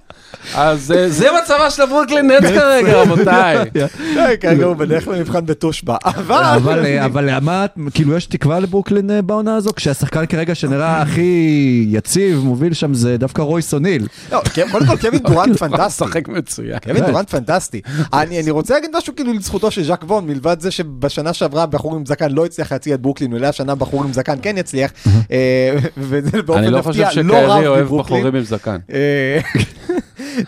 אז 0.55 0.93
אה, 0.93 1.09
זה 1.09 1.29
מצבה 1.43 1.71
של 1.71 1.83
הברוקלין 1.83 2.31
נץ 2.31 2.43
כרגע 2.43 2.97
רבותיי. 3.03 3.59
כרגע 4.41 4.65
הוא 4.65 4.75
בדרך 4.77 5.09
למבחן 5.09 5.47
בתושבע. 5.47 5.97
אבל... 6.05 6.45
אבל, 6.45 6.85
אה, 6.85 7.05
אבל 7.05 7.39
מה, 7.41 7.67
כאילו 7.95 8.17
יש 8.17 8.27
תקווה 8.27 8.61
לברוקלין 8.61 9.11
אה, 9.11 9.23
בעונה 9.23 9.57
הזו? 9.57 9.71
כשהשחקן 9.77 10.27
כרגע 10.27 10.55
שנראה 10.55 11.01
הכי 11.03 11.87
יציב, 11.89 12.41
מוביל 12.45 12.73
שם, 12.73 12.95
זה 12.95 13.17
דווקא 13.17 13.43
רויס 13.43 13.75
אוניל. 13.75 14.07
לא, 14.33 14.41
כן, 14.55 14.67
קודם 14.71 14.87
כל 14.87 14.97
קווין 14.97 15.23
דורנט 15.23 15.57
פנטסטי. 15.57 16.05
משחק 16.05 16.29
מצוין. 16.29 16.79
קווין 16.79 17.05
דורנט 17.07 17.31
פנטסטי. 17.31 17.81
אני 18.13 18.41
אני 18.41 18.51
רוצה 18.51 18.75
להגיד 18.75 18.91
משהו 18.97 19.15
כאילו 19.17 19.33
לזכותו 19.33 19.71
של 19.71 19.85
ז'אק 19.85 20.05
וון, 20.05 20.27
מלבד 20.27 20.61
זה 20.61 20.71
שבשנה 20.71 21.33
שעברה 21.33 21.67
בחור 21.67 21.97
עם 21.97 22.07
זקן 22.07 22.33
לא 22.33 22.45
הצליח 22.45 22.73
להציע 22.73 22.95
את 22.95 23.01
ברוקלין, 23.01 23.33
אולי 23.33 23.47
השנה 23.47 23.75
בחור 23.75 24.05
עם 24.05 24.13
זקן 24.13 24.37
כן 24.43 24.59
יצליח, 24.59 24.91
אה, 25.31 25.77
וזה 25.97 26.43
באופן 26.43 26.63
אני 26.63 26.71
לא 26.71 26.83
חושב 26.83 27.01
לא 27.01 27.11
שקיירי 27.11 27.67
אוהב. 27.67 27.87
בחורים 27.99 28.35
עם 28.37 28.45
זקן. 28.45 28.77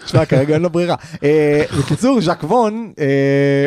תשמע, 0.05 0.25
כרגע 0.25 0.55
אין 0.55 0.62
לו 0.62 0.71
ברירה. 0.71 0.95
אה, 1.25 1.62
בקיצור, 1.79 2.21
ז'אק 2.21 2.45
וון, 2.45 2.92
אה, 2.99 3.66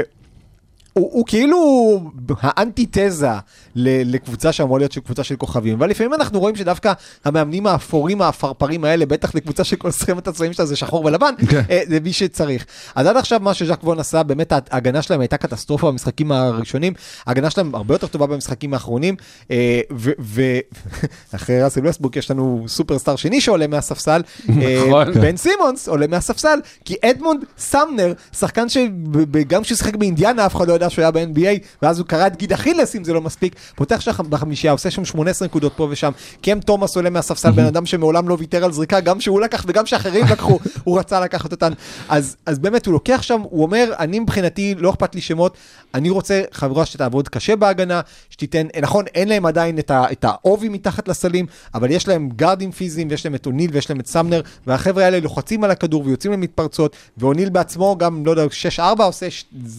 הוא, 0.99 1.09
הוא 1.13 1.25
כאילו 1.27 2.01
האנטיתזה 2.41 3.29
לקבוצה 3.75 4.51
שאמורה 4.51 4.79
להיות 4.79 4.91
של 4.91 5.01
קבוצה 5.01 5.23
של 5.23 5.35
כוכבים, 5.35 5.75
אבל 5.75 5.89
לפעמים 5.89 6.13
אנחנו 6.13 6.39
רואים 6.39 6.55
שדווקא 6.55 6.93
המאמנים 7.25 7.67
האפורים 7.67 8.21
האפרפרים 8.21 8.83
האלה, 8.83 9.05
בטח 9.05 9.35
לקבוצה 9.35 9.63
שכל 9.63 9.91
סכמת 9.91 10.27
הצבעים 10.27 10.53
שלה 10.53 10.65
זה 10.65 10.75
שחור 10.75 11.05
ולבן, 11.05 11.33
כן. 11.49 11.61
אה, 11.69 11.81
זה 11.87 11.99
מי 11.99 12.13
שצריך. 12.13 12.65
אז 12.95 13.07
עד 13.07 13.17
עכשיו 13.17 13.39
מה 13.39 13.53
שג'ק 13.53 13.83
וון 13.83 13.99
עשה, 13.99 14.23
באמת 14.23 14.53
ההגנה 14.71 15.01
שלהם 15.01 15.19
הייתה 15.19 15.37
קטסטרופה 15.37 15.91
במשחקים 15.91 16.31
הראשונים, 16.31 16.93
ההגנה 17.25 17.49
שלהם 17.49 17.75
הרבה 17.75 17.95
יותר 17.95 18.07
טובה 18.07 18.27
במשחקים 18.27 18.73
האחרונים, 18.73 19.15
אה, 19.51 19.81
ואחרי 20.19 21.61
ראסל 21.63 21.85
ווסטברוק 21.85 22.15
יש 22.15 22.31
לנו 22.31 22.65
סופרסטאר 22.67 23.15
שני 23.15 23.41
שעולה 23.41 23.67
מהספסל, 23.67 24.21
אה, 24.49 24.83
נכון. 24.87 25.13
בן 25.13 25.37
סימונס 25.37 25.87
עולה 25.87 26.07
מהספסל, 26.07 26.59
כי 26.85 26.95
אדמונד 27.01 27.43
סמנר, 27.57 28.13
שחקן 28.33 28.69
שגם 28.69 29.63
כשהוא 29.63 29.77
שיחק 29.77 29.95
באינדיאנה 29.95 30.45
אף 30.45 30.55
אחד 30.55 30.67
לא 30.67 30.73
ידע 30.73 30.84
שהוא 30.89 31.03
היה 31.03 31.11
ב-NBA, 31.11 31.65
ואז 31.81 31.99
הוא 31.99 32.07
קרע 32.07 32.27
את 32.27 32.35
גיד 32.35 32.53
אכילס 32.53 32.95
אם 32.95 33.03
זה 33.03 33.13
לא 33.13 33.21
מספיק, 33.21 33.55
פותח 33.75 33.99
שם 33.99 34.11
בחמישייה, 34.29 34.73
עושה 34.73 34.91
שם 34.91 35.05
18 35.05 35.47
נקודות 35.47 35.73
פה 35.75 35.87
ושם, 35.91 36.11
קם 36.41 36.59
תומאס 36.59 36.95
עולה 36.95 37.09
מהספסל, 37.09 37.51
בן 37.51 37.65
אדם 37.65 37.85
שמעולם 37.85 38.29
לא 38.29 38.37
ויתר 38.39 38.63
על 38.63 38.71
זריקה, 38.71 38.99
גם 38.99 39.21
שהוא 39.21 39.41
לקח 39.41 39.65
וגם 39.67 39.85
שאחרים 39.85 40.25
לקחו, 40.25 40.59
הוא 40.83 40.99
רצה 40.99 41.19
לקחת 41.19 41.51
אותן. 41.51 41.73
אז, 42.09 42.35
אז 42.45 42.59
באמת 42.59 42.85
הוא 42.85 42.93
לוקח 42.93 43.21
שם, 43.21 43.41
הוא 43.41 43.63
אומר, 43.63 43.93
אני 43.99 44.19
מבחינתי, 44.19 44.75
לא 44.77 44.89
אכפת 44.89 45.15
לי 45.15 45.21
שמות, 45.21 45.57
אני 45.93 46.09
רוצה 46.09 46.41
חברה 46.51 46.85
שתעבוד 46.85 47.29
קשה 47.29 47.55
בהגנה, 47.55 48.01
שתיתן, 48.29 48.67
נכון, 48.81 49.05
אין 49.15 49.27
להם 49.27 49.45
עדיין 49.45 49.79
את, 49.79 49.91
ה, 49.91 50.05
את 50.11 50.25
העובי 50.25 50.69
מתחת 50.69 51.07
לסלים, 51.07 51.45
אבל 51.73 51.91
יש 51.91 52.07
להם 52.07 52.29
גארדים 52.35 52.71
פיזיים, 52.71 53.07
ויש 53.09 53.25
להם 53.25 53.35
את 53.35 53.45
אוניל 53.45 53.69
ויש 53.73 53.89
להם 53.89 53.99
את 53.99 54.07
סמנר, 54.07 54.41
והחבר'ה 54.67 55.05
האלה 55.05 55.19
לוחצים 55.19 55.63
על 55.63 55.71
הכדור 55.71 56.05
ויוצאים 56.05 56.33
למתפרצות, 56.33 56.95
ואוניל 57.17 57.49
בעצמו 57.49 57.97
גם, 57.97 58.25
לא 58.25 58.31
יודע, 58.31 58.43
6-4 58.77 58.81
עושה. 59.03 59.27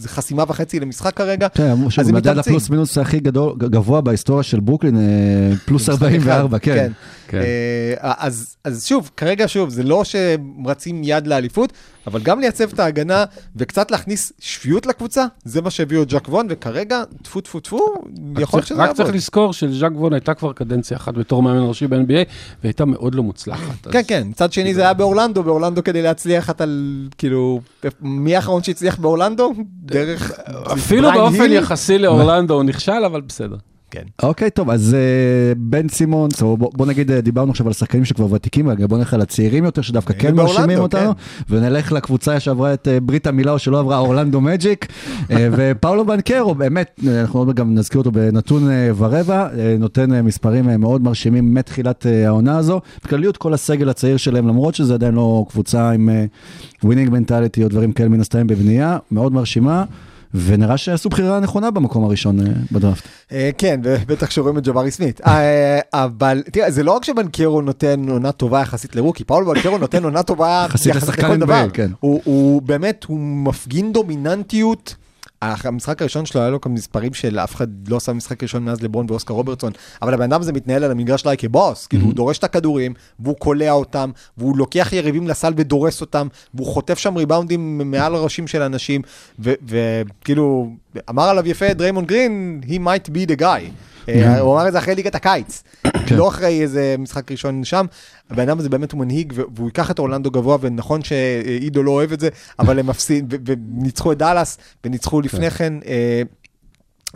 חסימה 0.05 0.43
וחצי 0.47 0.79
למשחק 0.79 0.96
כרגע. 1.11 1.47
כן, 1.49 1.69
אמרו 1.69 1.91
אז 1.97 2.09
הם. 2.09 2.39
הפלוס 2.39 2.69
מינוס 2.69 2.97
הכי 2.97 3.19
גדול, 3.19 3.55
גבוה 3.57 4.01
בהיסטוריה 4.01 4.43
של 4.43 4.59
ברוקלין, 4.59 4.97
אה, 4.97 5.01
פלוס 5.65 5.89
44, 5.89 6.59
כן. 6.59 6.91
כן. 7.27 7.37
אה, 7.37 8.13
אז, 8.17 8.55
אז 8.63 8.85
שוב, 8.85 9.11
כרגע 9.17 9.47
שוב, 9.47 9.69
זה 9.69 9.83
לא 9.83 10.03
שהם 10.03 10.67
רצים 10.67 11.01
יד 11.03 11.27
לאליפות, 11.27 11.73
אבל 12.07 12.19
גם 12.21 12.39
לייצב 12.39 12.73
את 12.73 12.79
ההגנה 12.79 13.25
וקצת 13.55 13.91
להכניס 13.91 14.33
שפיות 14.39 14.85
לקבוצה, 14.85 15.25
זה 15.43 15.61
מה 15.61 15.69
שהביאו 15.69 16.03
את 16.03 16.09
ז'ק 16.09 16.29
וון, 16.29 16.47
וכרגע, 16.49 17.03
טפו 17.23 17.41
טפו 17.41 17.59
טפו, 17.59 17.95
יכול 18.39 18.59
צריך- 18.59 18.67
שזה 18.67 18.77
רק 18.81 18.87
יעבוד. 18.87 18.95
צריך 19.05 19.15
לזכור 19.15 19.53
שלז'אק 19.53 19.91
וון 19.95 20.13
הייתה 20.13 20.33
כבר 20.33 20.53
קדנציה 20.53 20.97
אחת 20.97 21.13
בתור 21.13 21.43
מאמן 21.43 21.67
ראשי 21.67 21.87
ב-NBA, 21.87 22.29
והייתה 22.63 22.85
מאוד 22.85 23.15
לא 23.15 23.23
מוצלחת. 23.23 23.87
כן, 23.91 24.01
כן, 24.07 24.27
מצד 24.29 24.53
שני 24.53 24.73
זה 24.73 24.81
היה 24.81 24.93
באורלנדו, 24.93 25.43
באורלנדו 25.43 25.83
כדי 25.83 26.01
להצליח 26.01 26.49
אתה, 26.49 26.63
כאילו, 27.17 27.61
מי 28.01 28.35
האחרון 28.35 28.63
שהצליח 28.63 28.97
באורלנדו? 28.99 29.53
דרך... 29.83 30.31
אפילו 30.73 31.11
באופן? 31.11 31.51
יחסי 31.51 31.97
לאורלנדו 31.97 32.53
הוא 32.53 32.63
נכשל, 32.63 33.05
אבל 33.05 33.21
בסדר. 33.21 33.55
כן. 33.91 34.01
אוקיי, 34.23 34.49
טוב, 34.49 34.69
אז 34.69 34.93
אה, 34.93 35.53
בן 35.57 35.89
סימונס, 35.89 36.41
או 36.41 36.57
בוא, 36.57 36.71
בוא 36.73 36.85
נגיד, 36.85 37.11
אה, 37.11 37.21
דיברנו 37.21 37.51
עכשיו 37.51 37.67
על 37.67 37.73
שחקנים 37.73 38.05
שכבר 38.05 38.33
ותיקים, 38.33 38.69
רגע, 38.69 38.87
בוא 38.87 38.97
נלך 38.97 39.13
על 39.13 39.21
הצעירים 39.21 39.65
יותר, 39.65 39.81
שדווקא 39.81 40.13
כן 40.13 40.35
מרשימים 40.35 40.79
אותנו, 40.79 41.13
כן. 41.15 41.55
ונלך 41.55 41.91
לקבוצה 41.91 42.39
שעברה 42.39 42.73
את 42.73 42.87
אה, 42.87 42.99
ברית 42.99 43.27
המילה 43.27 43.51
או 43.51 43.59
שלא 43.59 43.79
עברה, 43.79 43.97
אורלנדו 43.97 44.41
מג'יק, 44.41 44.87
אה, 45.31 45.49
ופאולו 45.57 46.05
בנקרו, 46.05 46.55
באמת, 46.55 47.01
אנחנו 47.07 47.39
עוד 47.39 47.55
גם 47.55 47.75
נזכיר 47.75 47.97
אותו 47.99 48.11
בנתון 48.11 48.69
אה, 48.69 48.89
ורבע, 48.97 49.47
אה, 49.59 49.75
נותן 49.79 50.13
אה, 50.13 50.21
מספרים 50.21 50.69
אה, 50.69 50.77
מאוד 50.77 51.03
מרשימים 51.03 51.53
מתחילת 51.53 52.05
אה, 52.05 52.27
העונה 52.27 52.57
הזו. 52.57 52.81
בכלליות, 53.05 53.37
כל 53.37 53.53
הסגל 53.53 53.89
הצעיר 53.89 54.17
שלהם, 54.17 54.47
למרות 54.47 54.75
שזה 54.75 54.93
עדיין 54.93 55.13
לא 55.13 55.45
קבוצה 55.49 55.91
עם 55.91 56.09
winning 56.83 57.09
mentality 57.09 57.63
או 57.63 57.69
דברים 57.69 57.91
כאלה 57.91 58.09
מן 58.09 58.19
הסתם 58.19 58.47
בבנייה, 58.47 58.97
מאוד 59.11 59.33
מרשימה. 59.33 59.83
ונראה 60.45 60.77
שעשו 60.77 61.09
בחירה 61.09 61.39
נכונה 61.39 61.71
במקום 61.71 62.03
הראשון 62.03 62.39
אה, 62.39 62.53
בדראפט. 62.71 63.03
אה, 63.31 63.49
כן, 63.57 63.79
ובטח 63.83 64.27
כשרואים 64.27 64.57
את 64.57 64.67
ג'בארי 64.67 64.91
סמית. 64.91 65.21
אה, 65.27 65.79
אבל 65.93 66.43
תראה, 66.51 66.71
זה 66.71 66.83
לא 66.83 66.91
רק 66.91 67.03
שבנקרו 67.03 67.61
נותן 67.61 68.09
עונה 68.09 68.31
טובה 68.31 68.61
יחסית 68.61 68.95
ל 68.95 68.99
rookie, 68.99 69.23
פאולו 69.23 69.53
בנקרו 69.53 69.77
נותן 69.77 70.03
עונה 70.03 70.23
טובה 70.23 70.65
יחסית 70.69 70.95
לכל 70.95 71.37
דבר. 71.37 71.67
כן. 71.73 71.91
הוא 71.99 72.61
באמת, 72.61 73.03
הוא 73.03 73.19
מפגין 73.19 73.93
דומיננטיות. 73.93 74.95
המשחק 75.41 76.01
הראשון 76.01 76.25
שלו 76.25 76.41
היה 76.41 76.49
לו 76.49 76.61
כאן 76.61 76.71
מספרים 76.71 77.13
של 77.13 77.39
אף 77.39 77.55
אחד 77.55 77.67
לא 77.87 77.97
עשה 77.97 78.13
משחק 78.13 78.43
ראשון 78.43 78.65
מאז 78.65 78.81
לברון 78.81 79.05
ואוסקר 79.09 79.33
רוברטסון, 79.33 79.71
אבל 80.01 80.13
הבן 80.13 80.23
אדם 80.23 80.41
הזה 80.41 80.53
מתנהל 80.53 80.83
על 80.83 80.91
המגרש 80.91 81.21
שלה 81.21 81.35
כבוס, 81.35 81.87
כאילו 81.87 82.05
הוא 82.05 82.13
דורש 82.13 82.37
את 82.37 82.43
הכדורים, 82.43 82.93
והוא 83.19 83.35
קולע 83.35 83.71
אותם, 83.71 84.11
והוא 84.37 84.57
לוקח 84.57 84.89
יריבים 84.93 85.27
לסל 85.27 85.53
ודורס 85.57 86.01
אותם, 86.01 86.27
והוא 86.53 86.67
חוטף 86.67 86.97
שם 86.97 87.15
ריבאונדים 87.15 87.91
מעל 87.91 88.15
הראשים 88.15 88.47
של 88.47 88.61
אנשים, 88.61 89.01
וכאילו, 89.39 90.69
אמר 91.09 91.23
עליו 91.23 91.47
יפה 91.47 91.73
דריימונד 91.73 92.07
גרין, 92.07 92.61
he 92.63 92.79
might 92.79 93.09
be 93.09 93.31
the 93.31 93.41
guy. 93.41 93.71
אה, 94.09 94.39
הוא 94.39 94.53
אמר 94.53 94.67
את 94.67 94.71
זה 94.73 94.79
אחרי 94.79 94.95
ליגת 94.95 95.15
הקיץ, 95.15 95.63
לא 96.11 96.27
אחרי 96.27 96.61
איזה 96.61 96.95
משחק 96.99 97.31
ראשון 97.31 97.63
שם. 97.63 97.85
הבן 98.29 98.49
אדם 98.49 98.59
הזה 98.59 98.69
באמת 98.69 98.91
הוא 98.91 98.99
מנהיג, 98.99 99.33
והוא 99.55 99.67
ייקח 99.67 99.91
את 99.91 99.99
אורלנדו 99.99 100.31
גבוה, 100.31 100.57
ונכון 100.61 101.01
שעידו 101.03 101.83
לא 101.83 101.91
אוהב 101.91 102.11
את 102.11 102.19
זה, 102.19 102.29
אבל 102.59 102.79
הם 102.79 102.87
מפסיד, 102.87 103.33
וניצחו 103.45 104.11
את 104.11 104.17
דאלאס, 104.17 104.57
וניצחו 104.85 105.21
לפני 105.21 105.49
כן. 105.51 105.73
אה, 105.87 106.21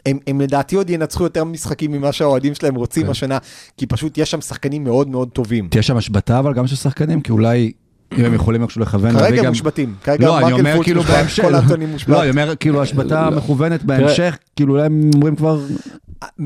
הם, 0.06 0.18
הם 0.28 0.42
לדעתי 0.42 0.76
עוד 0.76 0.90
ינצחו 0.90 1.24
יותר 1.24 1.44
משחקים 1.44 1.92
ממה 1.92 2.12
שהאוהדים 2.12 2.56
שלהם 2.56 2.76
רוצים 2.76 3.10
השנה, 3.10 3.38
כי 3.78 3.86
פשוט 3.86 4.18
יש 4.18 4.32
שם 4.32 4.42
שחקנים 4.42 4.84
מאוד 4.84 5.10
מאוד 5.10 5.30
טובים. 5.30 5.68
תהיה 5.72 5.82
שם 5.84 5.98
השבתה 5.98 6.40
אבל 6.40 6.54
גם 6.54 6.68
של 6.68 6.76
שחקנים, 6.76 7.22
כי 7.22 7.32
אולי 7.32 7.72
אם 8.18 8.26
הם 8.26 8.34
יכולים 8.34 8.64
איכשהו 8.64 8.82
לכוון. 8.82 9.12
כרגע 9.20 9.44
גם- 9.44 9.50
מושבתים, 9.50 9.96
כרגע 10.04 10.28
לא, 10.28 10.40
אני 10.40 10.52
אומר 10.52 10.84
כאילו 10.84 11.04
בהמשך, 11.04 11.44
קול 11.44 11.56
אנטוני 11.56 11.86
מושבת. 11.86 12.10
לא, 12.10 12.22
אני 12.22 12.30
אומר 12.30 12.56
כאילו 12.56 12.82
השבתה 12.82 13.30
מכוונת 13.30 13.84
בהמשך, 13.84 14.38
כאילו 14.56 14.74
אולי 14.74 14.86
הם 14.86 15.12
אומרים 15.16 15.36
כבר, 15.36 15.60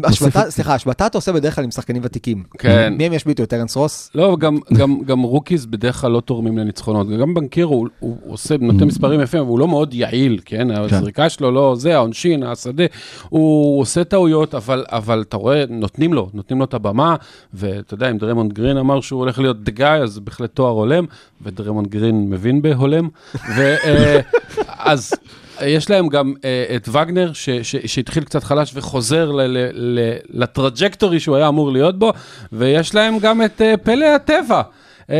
השבתה, 0.04 0.52
סליחה, 0.52 0.74
השבתה 0.74 1.08
אתה 1.08 1.18
עושה 1.18 1.32
בדרך 1.32 1.56
כלל 1.56 1.64
עם 1.64 1.72
שחקנים 1.72 2.02
ותיקים. 2.06 2.44
כן. 2.58 2.94
מי 2.98 3.06
הם 3.06 3.14
ישביתו? 3.14 3.44
את 3.44 3.50
טרנס 3.50 3.76
רוס? 3.76 4.12
לא, 4.16 4.38
גם, 4.40 4.58
גם, 4.74 5.02
גם 5.06 5.22
rookies 5.22 5.66
בדרך 5.66 5.96
כלל 6.02 6.12
לא 6.12 6.22
תורמים 6.22 6.58
לניצחונות. 6.58 7.10
גם 7.10 7.34
בנקרו 7.34 7.76
הוא, 7.76 7.88
הוא 8.00 8.18
עושה, 8.28 8.56
נותן 8.60 8.84
מספרים 8.84 9.22
יפים, 9.22 9.40
אבל 9.40 9.50
הוא 9.50 9.60
לא 9.60 9.68
מאוד 9.68 9.94
יעיל, 9.94 10.40
כן? 10.46 10.72
הזריקה 10.72 11.30
שלו 11.30 11.52
לא 11.52 11.76
זה, 11.78 11.96
העונשין, 11.96 12.44
השדה. 12.44 12.84
הוא 13.30 13.82
עושה 13.82 14.04
טעויות, 14.04 14.56
אבל, 14.56 14.86
אבל 14.90 15.22
אתה 15.22 15.38
רואה, 15.38 15.64
נותנים 15.70 16.14
לו, 16.14 16.30
נותנים 16.34 16.60
לו 16.60 16.66
את 16.66 16.74
הבמה, 16.74 17.16
ואתה 17.54 17.94
יודע, 17.94 18.10
אם 18.12 18.18
דריימונד 18.18 18.54
גרין 18.54 18.78
אמר 18.78 19.02
שהוא 19.02 19.20
הולך 19.20 19.40
להיות 19.40 19.64
the 19.64 19.72
guy, 19.72 20.00
אז 20.02 20.20
בהחלט 20.20 20.56
תואר 20.56 20.72
הולם, 20.72 21.06
ודריימונד 21.42 21.88
גרין 21.88 22.30
מבין 22.30 22.62
בהולם. 22.62 23.10
ואז... 23.34 25.12
יש 25.62 25.90
להם 25.90 26.08
גם 26.08 26.34
אה, 26.38 26.76
את 26.76 26.90
וגנר, 26.92 27.34
ש, 27.34 27.50
ש, 27.50 27.76
שהתחיל 27.86 28.24
קצת 28.24 28.44
חלש 28.44 28.72
וחוזר 28.76 29.32
ל, 29.32 29.42
ל, 29.42 29.70
ל, 29.74 30.00
ל 30.30 30.38
trajectory 30.38 31.20
שהוא 31.20 31.36
היה 31.36 31.48
אמור 31.48 31.72
להיות 31.72 32.00
בו, 32.00 32.14
ויש 32.52 32.96
להם 32.96 33.20
גם 33.20 33.42
את 33.42 33.62
אה, 33.62 33.78
פלא 33.78 34.06
הטבע. 34.06 34.62
אה, 35.02 35.12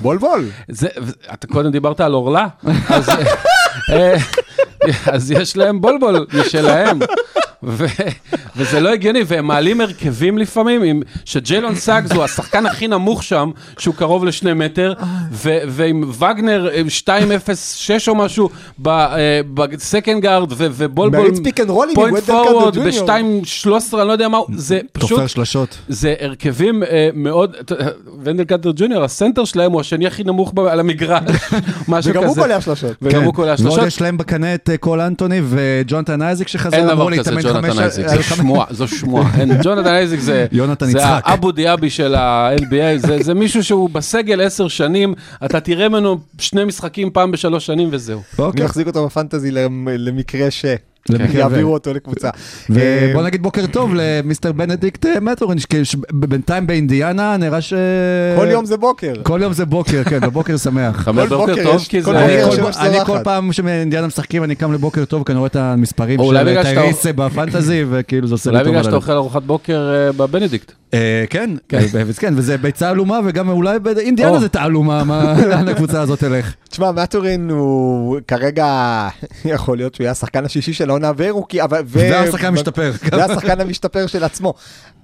בול 0.00 0.18
בול. 0.18 0.48
זה, 0.68 0.88
אתה 1.32 1.46
קודם 1.46 1.70
דיברת 1.70 2.00
על 2.00 2.14
אורלה, 2.14 2.46
אז, 2.88 3.08
אה, 3.90 4.14
אז 5.06 5.30
יש 5.30 5.56
להם 5.56 5.80
בול 5.80 6.03
בול 6.03 6.26
משלהם. 6.40 6.98
ו, 7.64 7.86
וזה 8.56 8.80
לא 8.80 8.92
הגיוני, 8.92 9.20
והם 9.26 9.46
מעלים 9.46 9.80
הרכבים 9.80 10.38
לפעמים, 10.38 10.82
עם, 10.82 11.02
שג'יילון 11.24 11.74
סאגס 11.74 12.12
הוא 12.12 12.24
השחקן 12.24 12.66
הכי 12.66 12.88
נמוך 12.88 13.22
שם, 13.22 13.50
שהוא 13.78 13.94
קרוב 13.94 14.24
לשני 14.24 14.52
מטר, 14.52 14.92
ו, 15.32 15.58
ועם 15.68 16.10
וגנר 16.18 16.68
אה, 16.72 16.82
2.06 17.06 17.10
או 18.08 18.14
משהו 18.14 18.48
אה, 18.86 19.40
ב 19.54 19.64
second 19.64 20.22
guard, 20.22 20.52
ובול 20.56 20.93
בול 20.93 21.20
מריץ 21.20 21.38
pick 21.44 21.60
and 21.60 21.70
roll 21.70 21.86
ים 21.86 21.94
עם 22.00 22.10
point 22.10 22.24
forward 22.26 22.74
ג'וניור. 22.76 23.06
ב-2.13, 23.06 23.98
אני 23.98 24.08
לא 24.08 24.12
יודע 24.12 24.28
מה, 24.28 24.38
הוא, 24.38 24.46
זה 24.56 24.80
פשוט... 24.92 25.10
תופר 25.10 25.26
שלשות. 25.26 25.78
זה 25.88 26.14
הרכבים 26.20 26.82
אה, 26.82 27.08
מאוד, 27.14 27.54
אתה- 27.60 27.74
ונדל 28.22 28.44
קאטר 28.44 28.70
ג'וניור, 28.76 29.04
הסנטר 29.04 29.44
שלהם 29.44 29.72
הוא 29.72 29.80
השני 29.80 30.06
הכי 30.06 30.24
נמוך 30.24 30.52
ב- 30.54 30.60
על 30.60 30.80
המגרש, 30.80 31.22
משהו 31.88 32.10
כזה. 32.12 32.18
וגם 32.20 32.24
הוא 32.28 32.34
קולע 32.36 32.60
שלושות. 32.60 32.96
וגם 33.02 33.20
כן. 33.20 33.24
הוא 33.26 33.34
קולע 33.34 33.46
ועוד 33.48 33.58
שלושות. 33.58 33.86
יש 33.86 34.00
להם 34.00 34.16
בקנה 34.18 34.54
את 34.54 34.70
קול 34.78 35.00
אנטוני 35.00 35.40
וג'ונתן 35.48 36.22
אייזיק 36.22 36.48
שחזר, 36.48 36.76
אין 36.76 36.86
דבר 36.86 37.10
כזה 37.10 37.30
להתאמן 37.30 37.42
ג'ונתן 37.42 37.72
חמש- 37.72 37.92
זו 37.94 38.22
חמש- 38.22 38.38
שמועה, 38.38 38.66
זו 38.70 38.88
שמועה. 38.88 39.30
ג'ונתן 39.64 39.86
אייזיק 39.94 40.20
זה... 40.20 40.46
יונתן 40.52 40.86
זה 40.86 40.98
יצחק. 40.98 41.22
האבו 41.24 41.52
דיאבי 41.52 41.90
של 41.90 42.14
ה-NBA, 42.14 42.66
זה, 42.98 43.18
זה 43.22 43.34
מישהו 43.34 43.64
שהוא 43.64 43.90
בסגל 43.90 44.40
עשר 44.40 44.68
שנים, 44.68 45.14
אתה 45.44 45.60
תראה 45.60 45.88
ממנו 45.88 46.18
שני 46.38 46.64
משחקים 46.64 47.10
פעם 47.10 47.30
בשלוש 47.30 47.66
שנים 47.66 47.88
וזהו. 47.92 48.20
אני 48.38 48.46
אוקיי. 48.46 48.64
מחזיק 48.64 48.86
אותו 48.86 49.06
ב 49.06 49.12
fantasy 49.12 49.50
למ- 49.50 49.88
למקרה 49.88 50.50
ש... 50.50 50.64
למקרה 51.10 51.40
יעבירו 51.40 51.70
ו- 51.70 51.72
אותו 51.74 51.94
לקבוצה. 51.94 52.30
ובוא 52.70 52.80
אה, 53.20 53.22
נגיד 53.26 53.42
בוקר 53.42 53.66
טוב 53.66 53.90
ל 53.94 54.02
mister 54.02 54.52
בנדיקט 54.52 55.06
אה, 55.06 55.20
מטורין, 55.20 55.58
שבינתיים 55.82 56.66
באינדיאנה 56.66 57.36
נראה 57.36 57.60
ש... 57.60 57.74
כל 58.36 58.46
יום 58.50 58.64
זה 58.64 58.76
בוקר. 58.76 59.12
כל 59.22 59.40
יום 59.42 59.52
זה 59.52 59.66
בוקר, 59.66 60.04
כן, 60.04 60.20
בבוקר 60.20 60.56
שמח. 60.56 61.04
כל 61.04 61.12
בוקר 61.12 61.54
טוב, 61.62 61.84
כי 61.88 62.02
זה... 62.02 62.12
בוקר 62.12 62.70
אני 62.80 63.04
כל-. 63.04 63.18
פעם 63.24 63.52
שאינדיאנה 63.52 64.06
משחקים 64.06 64.44
אני 64.44 64.54
קם 64.54 64.72
לבוקר 64.72 65.04
טוב, 65.04 65.22
כי 65.24 65.32
אני 65.32 65.38
רואה 65.38 65.46
את 65.46 65.56
המספרים 65.56 66.18
של 66.18 66.24
אולי 66.24 66.44
בגלל 66.44 66.62
טייריס 66.62 67.06
בפנטזי, 67.06 67.84
וכאילו 67.90 68.26
זה 68.26 68.34
עושה 68.34 68.50
לי 68.50 68.56
אולי 68.56 68.64
טוב 68.64 68.70
בגלל 68.70 68.78
על 68.78 68.84
שאתה. 68.84 68.96
אוכל 68.96 69.12
ארוחת 69.12 69.42
בוקר 69.42 69.92
אה, 69.94 70.12
בבנדיקט. 70.12 70.72
כן, 71.30 71.50
כן, 71.68 71.80
כן, 72.18 72.32
וזה 72.36 72.58
ביצה 72.58 72.90
עלומה, 72.90 73.20
וגם 73.24 73.48
אולי 73.48 73.78
באינדיאנה. 73.78 74.38
זה 74.40 74.48
תעלומה, 74.48 75.04
מה- 75.04 75.34
לאן 75.50 75.68
הקבוצה 75.68 76.00
הזאת 76.00 76.18
תלך. 76.18 76.54
תשמע, 76.70 76.92
מאטורין 76.92 77.50
הוא 77.50 78.18
כרגע, 78.28 79.08
יכול 79.44 79.76
להיות 79.76 79.94
שהוא 79.94 80.04
יהיה 80.04 80.10
השחקן 80.10 80.44
השישי 80.44 80.72
של 80.72 80.90
העונה 80.92 81.12
ורוקי, 81.16 81.62
אבל... 81.62 81.82
ו- 81.86 81.98
והשחקן 81.98 82.46
המשתפר. 82.46 82.92
זה 83.14 83.24
השחקן 83.24 83.60
המשתפר 83.60 84.06
של 84.06 84.24
עצמו. 84.24 84.54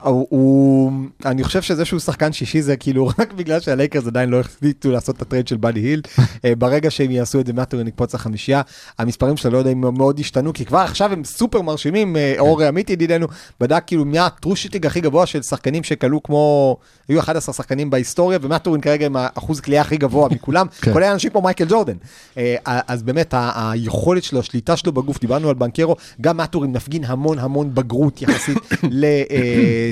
הוא, 0.03 0.27
הוא, 0.31 0.93
אני 1.25 1.45
חושב 1.45 1.63
שזה 1.63 1.85
שהוא 1.85 2.01
שחקן 2.01 2.33
שישי 2.33 2.63
זה 2.63 2.77
כאילו 2.77 3.09
רק 3.19 3.33
בגלל 3.33 3.61
שהלייקרס 3.61 4.07
עדיין 4.07 4.29
לא 4.29 4.41
החליטו 4.41 4.91
לעשות 4.91 5.17
את 5.17 5.23
ה 5.23 5.27
trade 5.27 5.49
של 5.49 5.57
באדי 5.57 5.81
היל. 5.81 6.03
אה, 6.45 6.55
ברגע 6.55 6.91
שהם 6.91 7.11
יעשו 7.11 7.41
את 7.41 7.47
זה 7.47 7.53
מאטורין 7.53 7.87
יקפוץ 7.87 8.15
לחמישייה. 8.15 8.63
המספרים 8.99 9.37
שלו 9.37 9.51
לא 9.51 9.59
יודע 9.59 9.71
אם 9.71 9.81
מאוד 9.81 10.21
השתנו, 10.21 10.53
כי 10.53 10.65
כבר 10.65 10.79
עכשיו 10.79 11.13
הם 11.13 11.25
סופר 11.25 11.63
מרשימים. 11.63 12.17
אה, 12.17 12.35
אור 12.39 12.63
עמית 12.63 12.91
ידידנו 12.91 13.27
בדק 13.61 13.83
כאילו 13.87 14.05
מי 14.05 14.19
ה 14.19 14.24
true 14.24 14.45
shooting 14.45 14.87
הכי 14.87 15.01
גבוה 15.01 15.27
של 15.27 15.43
שחקנים 15.43 15.85
שקלעו 15.85 16.23
כמו, 16.23 16.77
היו 17.09 17.21
11 17.21 17.55
שחקנים 17.55 17.91
בהיסטוריה, 17.91 18.39
ומאטורין 18.43 18.81
כרגע 18.81 19.07
עם 19.07 19.17
האחוז 19.17 19.61
קליעה 19.61 19.81
הכי 19.81 19.97
גבוה 19.97 20.29
מכולם, 20.35 20.67
כן. 20.81 20.93
כולל 20.93 21.05
אנשים 21.05 21.31
כמו 21.31 21.43
מייקל 21.43 21.65
ג'ורדן. 21.69 21.97
אה, 22.39 22.57
אז 22.67 23.03
באמת 23.03 23.35
היכולת 23.37 24.25
שלו, 24.25 24.41
השליטה 24.41 24.77
שלו 24.77 24.93
בגוף, 24.93 25.21
דיברנו 25.21 25.49
על 25.49 25.55
בנקרו, 25.55 25.97
גם 26.21 26.37
מאטורין 26.37 26.73
מפגין 26.73 27.05
המון 27.05 27.39
המון 27.39 27.75
בגרות 27.75 28.23
יחסית 28.23 28.59
לשחקן 28.91 29.88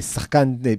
אה, 0.67 0.75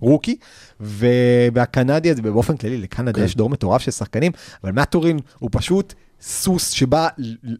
רוקי, 0.00 0.36
ו- 0.80 1.48
והקנדי 1.54 2.10
הזה 2.10 2.22
באופן 2.22 2.56
כללי, 2.56 2.78
לקנדה 2.78 3.24
יש 3.24 3.36
דור 3.36 3.50
מטורף 3.50 3.82
של 3.82 3.90
שחקנים, 3.90 4.32
אבל 4.64 4.72
מאטורין 4.72 5.18
הוא 5.38 5.50
פשוט... 5.52 5.94
סוס 6.22 6.70
שבא 6.70 7.08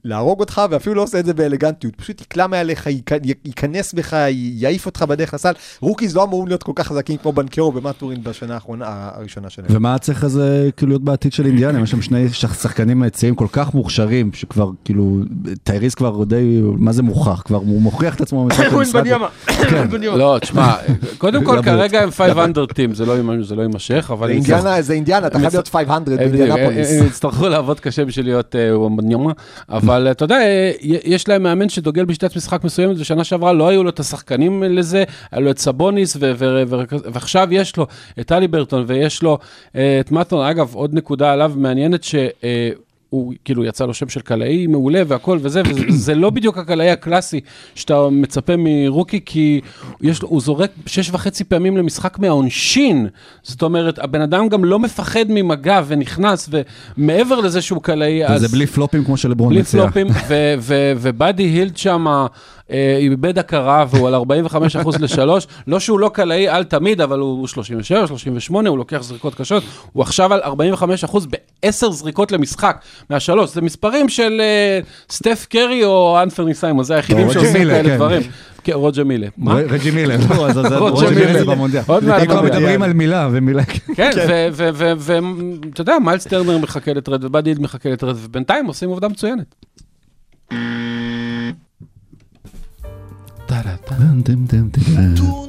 להרוג 0.04 0.40
אותך 0.40 0.60
ואפילו 0.70 0.94
לא 0.94 1.02
עושה 1.02 1.18
את 1.20 1.26
זה 1.26 1.34
באלגנטיות, 1.34 1.96
פשוט 1.96 2.20
יקלע 2.20 2.46
מעליך, 2.46 2.86
ייכ- 2.86 3.28
ייכנס 3.44 3.92
בך, 3.92 4.12
י- 4.12 4.52
יעיף 4.56 4.86
אותך 4.86 5.02
בדרך 5.02 5.34
לסל. 5.34 5.52
rookies 5.80 6.16
לא 6.16 6.24
אמורים 6.24 6.48
להיות 6.48 6.62
כל 6.62 6.72
כך 6.74 6.86
חזקים 6.86 7.16
כמו 7.16 7.32
בנקרו 7.32 7.74
ומטורין 7.74 8.22
בשנה 8.22 8.54
האחרונה, 8.54 8.84
הראשונה 9.14 9.50
שלהם. 9.50 9.68
ומה 9.70 9.98
צריך 9.98 10.24
הזה 10.24 10.70
כאילו 10.76 10.90
להיות 10.90 11.02
בעתיד 11.04 11.32
של 11.32 11.46
אינדיאנה? 11.46 11.80
יש 11.80 11.90
שם 11.90 12.02
שני 12.02 12.28
שח- 12.28 12.62
שחקנים 12.62 13.08
צעירים 13.08 13.34
כל 13.34 13.46
כך 13.52 13.74
מוכשרים, 13.74 14.30
שכבר 14.32 14.70
כאילו, 14.84 15.18
טייריס 15.62 15.94
כבר 15.94 16.24
די, 16.24 16.60
מה 16.78 16.92
זה 16.92 17.02
מוכח? 17.02 17.42
כבר 17.42 17.56
הוא 17.56 17.82
מוכיח 17.82 18.14
את 18.14 18.20
עצמו 18.20 18.44
במשחק 18.44 18.64
למשחק. 18.72 19.02
כן. 19.70 19.88
לא, 20.16 20.38
תשמע, 20.40 20.72
קודם 21.18 21.44
כל. 21.44 21.62
כרגע 21.64 22.02
הם 22.02 22.10
500 22.10 22.72
טים, 22.72 22.94
זה 22.94 23.06
לא 23.06 23.14
זה 23.42 23.54
לא 23.54 23.62
יימשך, 23.62 24.10
אבל... 24.12 24.30
זה 24.80 24.92
אינדיאנה, 24.92 25.26
אתה 25.26 25.38
חייב 25.38 25.52
להיות 25.52 25.68
500 25.68 26.08
באינדיאנפוליס. 26.08 26.88
הם 27.00 27.06
יצטרכו 27.06 27.48
לעבוד 27.48 27.80
קשה 27.80 28.04
בשביל 28.04 28.26
להיות 28.26 28.49
אה, 28.56 28.78
וומבניומה, 28.78 29.32
אבל 29.68 30.08
אתה 30.10 30.24
יודע, 30.24 30.40
אה, 30.40 30.72
יש 30.82 31.28
להם 31.28 31.42
מאמן 31.42 31.68
שדוגל 31.68 32.04
בשיטת 32.04 32.36
משחק 32.36 32.64
מסוימת, 32.64 32.96
ושנה 32.98 33.24
שעברה 33.24 33.52
לא 33.52 33.68
היו 33.68 33.84
לו 33.84 33.90
את 33.90 34.00
השחקנים 34.00 34.62
לזה, 34.62 35.04
היה 35.32 35.40
לו 35.40 35.50
את 35.50 35.58
סבוניס, 35.58 36.16
ועכשיו 37.12 37.48
יש 37.50 37.76
לו 37.76 37.86
את 38.20 38.26
טלי 38.26 38.48
ברטון, 38.48 38.84
ויש 38.86 39.22
לו 39.22 39.38
אה, 39.76 40.00
את 40.00 40.12
מטון. 40.12 40.46
אגב, 40.46 40.74
עוד 40.74 40.94
נקודה 40.94 41.32
עליו 41.32 41.52
מעניינת, 41.56 42.04
ש... 42.04 42.14
הוא 43.10 43.34
כאילו 43.44 43.64
יצא 43.64 43.86
לו 43.86 43.94
שם 43.94 44.08
של 44.08 44.20
קלעי 44.20 44.66
מעולה 44.66 45.02
והכל 45.06 45.38
וזה, 45.42 45.62
וזה 45.88 46.14
לא 46.22 46.30
בדיוק 46.30 46.58
הקלעי 46.58 46.90
הקלאסי 46.90 47.40
שאתה 47.74 48.08
מצפה 48.10 48.52
מרוקי, 48.58 49.20
כי 49.26 49.60
יש 50.00 50.20
הוא 50.22 50.40
זורק 50.40 50.70
שש 50.86 51.10
וחצי 51.10 51.44
פעמים 51.44 51.76
למשחק 51.76 52.18
מהעונשין. 52.18 53.06
זאת 53.42 53.62
אומרת, 53.62 53.98
הבן 53.98 54.20
אדם 54.20 54.48
גם 54.48 54.64
לא 54.64 54.78
מפחד 54.78 55.24
ממגע 55.28 55.82
ונכנס, 55.86 56.48
ומעבר 56.96 57.40
לזה 57.40 57.62
שהוא 57.62 57.82
קלעי, 57.82 58.26
אז... 58.26 58.44
וזה 58.44 58.48
בלי 58.48 58.66
פלופים 58.66 59.04
כמו 59.04 59.16
שלברון 59.16 59.52
בלי 59.52 59.60
מציע. 59.60 59.82
פלופים, 59.82 60.06
ו- 60.28 60.54
ו- 60.58 60.92
ובאדי 60.96 61.42
הילד 61.42 61.76
שם 61.76 62.06
איבד 62.98 63.38
הכרה 63.38 63.84
והוא 63.90 64.08
על 64.08 64.14
45 64.14 64.76
אחוז 64.76 64.96
לשלוש, 64.96 65.46
לא 65.66 65.80
שהוא 65.80 66.00
לא 66.00 66.10
קלעי 66.14 66.48
על 66.48 66.64
תמיד, 66.64 67.00
אבל 67.00 67.18
הוא 67.18 67.46
37, 67.46 68.06
38, 68.06 68.68
הוא 68.68 68.78
לוקח 68.78 69.02
זריקות 69.02 69.34
קשות, 69.34 69.62
הוא 69.92 70.02
עכשיו 70.02 70.34
על 70.34 70.40
45 70.44 71.04
אחוז 71.04 71.26
בעשר 71.62 71.90
זריקות 71.90 72.32
למשחק 72.32 72.80
מהשלוש, 73.10 73.54
זה 73.54 73.60
מספרים 73.60 74.08
של 74.08 74.40
אה, 74.40 74.80
סטף 75.10 75.46
קרי 75.50 75.84
או 75.84 76.18
אנפרני 76.22 76.54
סיימון, 76.54 76.84
זה 76.84 76.94
היחידים 76.94 77.32
שעושים 77.32 77.52
מילה, 77.52 77.74
כאלה 77.74 77.88
כן. 77.88 77.96
דברים. 77.96 78.22
כן, 78.64 78.72
רוג'ה 78.72 79.04
מילה. 79.04 79.26
רג'י 79.46 79.90
מילר, 79.90 80.16
לא, 80.30 80.48
אז 80.48 80.54
זה 80.54 80.62
מילר. 80.62 81.26
מילר 81.26 81.44
במונדיאל. 81.44 81.82
עוד 81.86 82.04
מעט 82.04 82.22
כבר 82.22 82.36
במונדיאל. 82.36 82.60
מדברים 82.60 82.82
על 82.82 82.92
מילה 82.92 83.28
ומילה, 83.32 83.64
כן, 83.94 84.10
ואתה 84.62 85.80
יודע, 85.80 85.98
מיילס 86.04 86.26
טרנר 86.26 86.58
מחכה 86.58 86.92
לטרד 86.92 87.24
ובאדי 87.24 87.54
מחכה 87.58 87.88
לטרד, 87.90 88.14
ובינתיים 88.18 88.66
עושים 88.66 88.88
עובדה 88.88 89.08
מצוינת. 89.08 89.54
נתון 94.98 95.48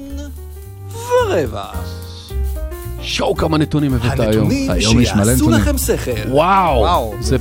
ורבע. 0.94 2.01
וואו 3.04 3.36
כמה 3.36 3.58
נתונים 3.58 3.94
הבאת 3.94 4.20
היום. 4.20 4.50
הנתונים 4.70 5.06
שיעשו. 5.06 5.50
לכם 5.50 5.78
שכל. 5.78 6.12
וואו, 6.30 7.14
זה- 7.22 7.38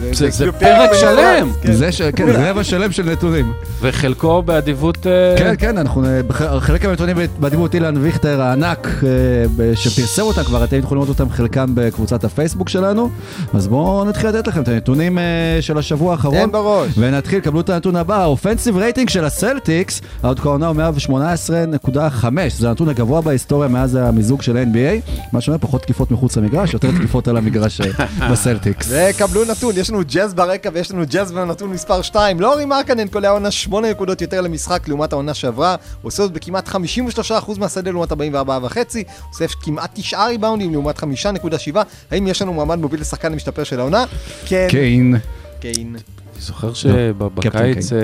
פרק 0.59 0.91
שלם, 1.01 1.53
כן. 1.63 1.73
זה 1.73 1.91
כן, 2.17 2.33
זה 2.33 2.51
רבע 2.51 2.65
שלם 2.71 2.93
של 2.93 3.11
נתונים. 3.11 3.53
וחלקו 3.83 4.43
באדיבות... 4.43 5.07
אה, 5.07 5.35
כן, 5.39 5.55
כן, 5.59 5.79
אנחנו, 5.79 6.05
אה, 6.05 6.61
חלק 6.61 6.85
מהנתונים 6.87 7.17
באדיבות 7.41 7.75
אילן 7.75 7.97
ויכטר 7.97 8.43
הענק, 8.43 8.89
אה, 9.05 9.75
שפרסם 9.75 10.23
אותם 10.23 10.43
כבר, 10.43 10.65
אתם 10.65 10.79
יכולים 10.79 11.03
לראות 11.05 11.21
אותם 11.21 11.31
חלקם 11.33 11.67
בקבוצת 11.75 12.25
הפייסבוק 12.25 12.69
שלנו, 12.69 13.11
אז 13.55 13.69
בואו 13.69 14.05
נתחיל 14.05 14.29
לתת 14.31 14.47
לכם 14.47 14.63
את 14.63 14.69
הנתונים 14.69 15.19
של 15.61 15.79
השבוע 15.79 16.13
האחרון. 16.13 16.37
תן 16.47 16.53
בראש. 16.53 16.93
ונתחיל, 16.99 17.41
קבלו 17.41 17.61
את 17.61 17.71
הנתון 17.71 17.97
הבא, 17.97 18.23
ה 18.23 18.28
offensive 18.28 18.77
rating 18.77 19.09
של 19.09 19.25
הסלטיקס, 19.25 20.01
עד 20.23 20.41
כה 20.41 20.50
העונה 20.50 20.67
הוא 20.67 20.77
118.5, 21.87 22.25
זה 22.49 22.69
הנתון 22.69 22.89
הגבוה 22.89 23.21
בהיסטוריה 23.21 23.69
מאז 23.69 23.95
המיזוג 23.95 24.43
של 24.43 24.57
NBA, 24.73 25.11
מה 25.33 25.41
שאומר 25.51 25.59
פחות 25.59 25.83
תקיפות 25.83 26.11
מחוץ 26.11 26.37
למגרש, 26.37 26.75
יותר 26.75 26.91
תקיפות 26.99 27.29
על 27.29 27.37
המגרש 27.37 27.81
אה, 27.81 28.31
בסלטיקס. 28.31 28.89
וקבלו 28.91 29.45
נתון, 29.45 29.75
יש 29.77 29.91
לנו 29.91 30.01
ג'אז 30.13 30.35
ברקע 30.35 30.71
ויש 30.73 30.91
לנו 30.91 31.03
ג'אז 31.07 31.33
בנתון 31.33 31.71
מספר 31.71 32.03
2. 32.03 32.41
לאורי 32.41 32.65
מרקנן 32.65 33.09
קולע 33.09 33.29
העונה 33.29 33.51
8 33.51 33.91
נקודות 33.91 34.21
יותר 34.21 34.41
למשחק 34.41 34.89
לעומת 34.89 35.13
העונה 35.13 35.35
שעברה. 35.35 35.77
הוא 36.03 36.09
עושה 36.09 36.23
זאת 36.23 36.33
בכמעט 36.33 36.69
53% 36.69 36.73
מהשדה 37.59 37.91
לעומת 37.91 38.13
44.5. 38.13 38.17
עושה 39.29 39.45
כמעט 39.63 39.91
9 39.95 40.27
ריבאונדים 40.27 40.73
לעומת 40.73 40.99
5.7. 40.99 41.05
האם 42.11 42.27
יש 42.27 42.43
לנו 42.43 42.53
מועמד 42.53 42.79
מוביל 42.79 43.01
לשחקן 43.01 43.33
המשתפר 43.33 43.65
של 43.65 43.81
העונה? 43.81 44.05
כן. 44.47 44.67
קיין. 44.71 45.15
קיין. 45.61 45.97
אני 46.41 46.47
זוכר 46.47 46.73
קפטן 46.73 46.75
שבקיץ 46.75 47.93
אה, 47.93 47.99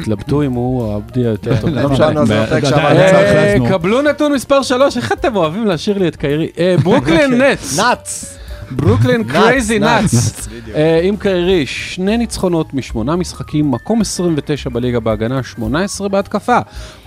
התלבטו 0.00 0.42
אם 0.42 0.52
הוא 0.52 0.92
העבדי 0.92 1.20
היותר 1.20 1.60
טוב. 1.60 1.70
לא 1.70 1.88
דיברנו 1.88 1.94
משנה. 1.94 2.20
על 2.20 2.26
זה. 2.26 2.42
עדיין 2.42 2.64
אה, 2.96 3.10
צריך 3.10 3.34
להחלפנו. 3.34 3.66
קבלו 3.68 4.02
נתון 4.02 4.32
מספר 4.32 4.62
3, 4.62 4.96
איך 4.96 5.12
אתם 5.12 5.36
אוהבים 5.36 5.66
להשאיר 5.66 5.98
לי 5.98 6.08
את 6.08 6.16
קיירי? 6.16 6.48
אה, 6.58 6.76
ברוקלין 6.82 7.34
נטס, 7.42 7.78
נאץ. 7.78 8.38
ברוקלין 8.70 9.24
crazy 9.24 9.78
nuts. 9.78 10.48
אה, 10.74 11.00
עם 11.02 11.16
קיירי, 11.16 11.66
שני 11.66 12.16
ניצחונות 12.16 12.74
משמונה 12.74 13.16
משחקים, 13.16 13.70
מקום 13.70 14.00
29 14.00 14.70
בליגה 14.70 15.00
בהגנה, 15.00 15.42
18 15.42 16.08
בהתקפה. 16.08 16.58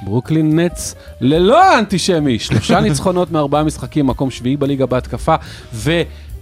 ברוקלין 0.02 0.60
נטס 0.60 0.96
ללא 1.22 1.64
האנטישמי, 1.64 2.40
שלושה 2.40 2.80
ניצחונות 2.90 3.32
מארבעה 3.32 3.64
משחקים, 3.64 4.08
מקום 4.08 4.32
שביעי 4.32 4.58
בליגה 4.58 4.86
בהתקפה, 4.86 5.36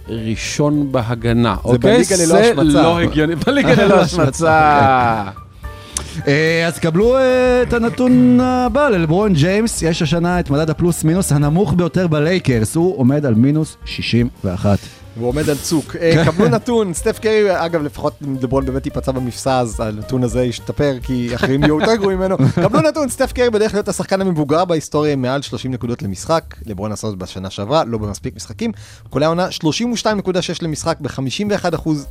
וראשון 0.08 0.92
בהגנה. 0.92 1.56
אוקיי? 1.64 1.92
בליגה 1.92 2.16
ללא 2.16 2.26
זה 2.26 2.40
השמצה. 2.40 2.82
לא 2.82 3.00
הגיוני, 3.00 3.34
בליגה 3.46 3.84
ללא 3.84 4.00
השמצה. 4.00 5.22
אה, 6.28 6.66
אז 6.66 6.78
קבלו 6.78 7.16
אה, 7.16 7.62
את 7.62 7.72
הנתון 7.72 8.40
הבא, 8.40 8.88
ללברון 8.88 9.32
ג'יימס 9.32 9.82
יש 9.82 10.02
השנה 10.02 10.40
את 10.40 10.50
מדד 10.50 10.70
הפלוס 10.70 11.04
מינוס 11.04 11.32
הנמוך 11.32 11.74
ביותר 11.74 12.06
בלייקרס, 12.06 12.76
הוא 12.76 12.98
עומד 12.98 13.26
על 13.26 13.34
מינוס 13.34 13.76
61. 13.84 14.78
והוא 15.18 15.28
עומד 15.28 15.50
על 15.50 15.56
צוק. 15.56 15.96
אה, 15.96 16.24
קבלו 16.26 16.48
נתון, 16.48 16.94
סטף 16.94 17.18
קרי, 17.18 17.66
אגב, 17.66 17.82
לפחות 17.82 18.12
אם 18.26 18.36
דברון 18.36 18.66
באמת 18.66 18.86
ייפצע 18.86 19.12
במפסע, 19.12 19.58
אז 19.60 19.80
הנתון 19.80 20.24
הזה 20.24 20.44
ישתפר, 20.44 20.94
כי 21.02 21.34
אחרים 21.34 21.62
יהיו 21.62 21.80
יותר 21.80 21.94
גרועים 21.94 22.18
ממנו. 22.18 22.36
קבלו 22.64 22.80
נתון, 22.80 23.08
סטף 23.08 23.32
קרי 23.32 23.50
בדרך 23.50 23.74
להיות 23.74 23.88
השחקן 23.88 24.20
המבוגר 24.20 24.64
בהיסטוריה 24.64 25.12
עם 25.12 25.22
מעל 25.22 25.42
30 25.42 25.70
נקודות 25.70 26.02
למשחק. 26.02 26.54
לברון 26.66 26.92
עשה 26.92 27.08
זאת 27.08 27.18
בשנה 27.18 27.50
שעברה, 27.50 27.84
לא 27.84 27.98
במספיק 27.98 28.36
משחקים. 28.36 28.72
כל 29.10 29.22
העונה 29.22 29.48
32.6 29.48 30.30
למשחק 30.62 30.98
ב-51 31.00 31.64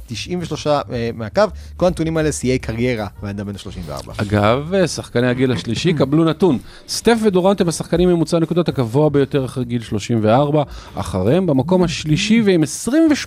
93 0.08 0.68
אה, 0.68 0.82
מהקו. 1.14 1.42
כל 1.78 1.86
הנתונים 1.86 2.18
האלה 2.18 2.32
שיאי 2.32 2.60
קריירה, 2.60 3.08
ואדם 3.24 3.48
בן 3.48 3.58
34. 3.58 4.14
אגב, 4.18 4.74
שחקני 4.88 5.28
הגיל 5.28 5.52
השלישי 5.52 5.94
קבלו 5.94 6.26
נתון. 6.26 6.58
סטף 6.88 7.18
ודורנט 7.24 7.62
הם 7.62 7.68
השחקנים 7.68 8.10
ממוצע 8.10 8.38
הנקודות 8.38 8.70
הגבוה 8.70 9.10
ביותר 9.10 9.46
אחרי 9.46 9.66
גיל 9.66 9.82
34, 9.82 10.64
אחריהם 10.96 11.46
במקום 11.46 11.84
השלישי 11.84 12.42
ועם 12.42 12.64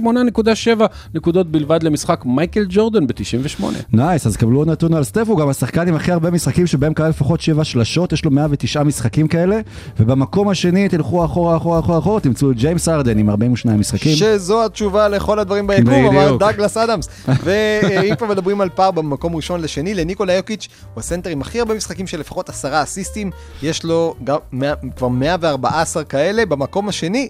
28.7 0.01 0.83
נקודות 1.15 1.51
בלבד 1.51 1.83
למשחק 1.83 2.23
מייקל 2.25 2.67
ג'ורדן 2.69 3.07
ב-98. 3.07 3.65
נייס, 3.93 4.27
אז 4.27 4.37
קבלו 4.37 4.59
עוד 4.59 4.69
נתון 4.69 4.95
על 4.95 5.05
סטף, 5.05 5.25
הוא 5.29 5.39
גם 5.39 5.49
השחקן 5.49 5.89
עם 5.89 5.95
הכי 5.95 6.13
הרבה 6.13 6.31
משחקים 6.31 6.67
שבהם 6.67 6.95
קרה 6.95 7.09
לפחות 7.09 7.41
7 7.41 7.65
שלשות, 7.65 8.13
יש 8.13 8.25
לו 8.25 8.31
109 8.31 8.83
משחקים 8.83 9.29
כאלה, 9.29 9.61
ובמקום 10.01 10.49
השני 10.49 10.89
תלכו 10.89 11.25
אחורה, 11.25 11.57
אחורה, 11.57 11.79
אחורה, 11.79 11.99
אחורה, 11.99 12.21
תמצאו 12.21 12.51
את 12.51 12.57
ג'יימס 12.57 12.89
ארדן 12.89 13.19
עם 13.19 13.31
42 13.31 13.81
משחקים. 13.81 14.17
שזו 14.17 14.65
התשובה 14.65 15.09
לכל 15.09 15.39
הדברים 15.39 15.67
ביקום, 15.67 16.07
אמר. 16.07 16.37
דאגלס 16.37 16.77
אדמס. 16.77 17.09
ואם 17.45 18.15
כבר 18.15 18.27
מדברים 18.27 18.61
על 18.61 18.69
פער 18.69 18.91
במקום 18.91 19.37
ראשון 19.37 19.61
לשני, 19.61 19.95
לניקולה 19.95 20.33
יוקיץ' 20.33 20.69
הוא 20.95 21.01
הסנטר 21.01 21.31
עם 21.31 21.41
הכי 21.41 21.61
הרבה 21.61 21.75
משחקים 21.75 22.07
של 22.07 22.21
לפחות 22.21 22.49
עשרה 22.49 22.83
אסיסטים, 22.83 23.31
יש 23.63 23.85
לו 23.85 24.15
כבר 24.97 25.09
114 25.09 26.05
כאלה, 26.05 26.47
במקום 26.47 26.89
השני. 26.89 27.29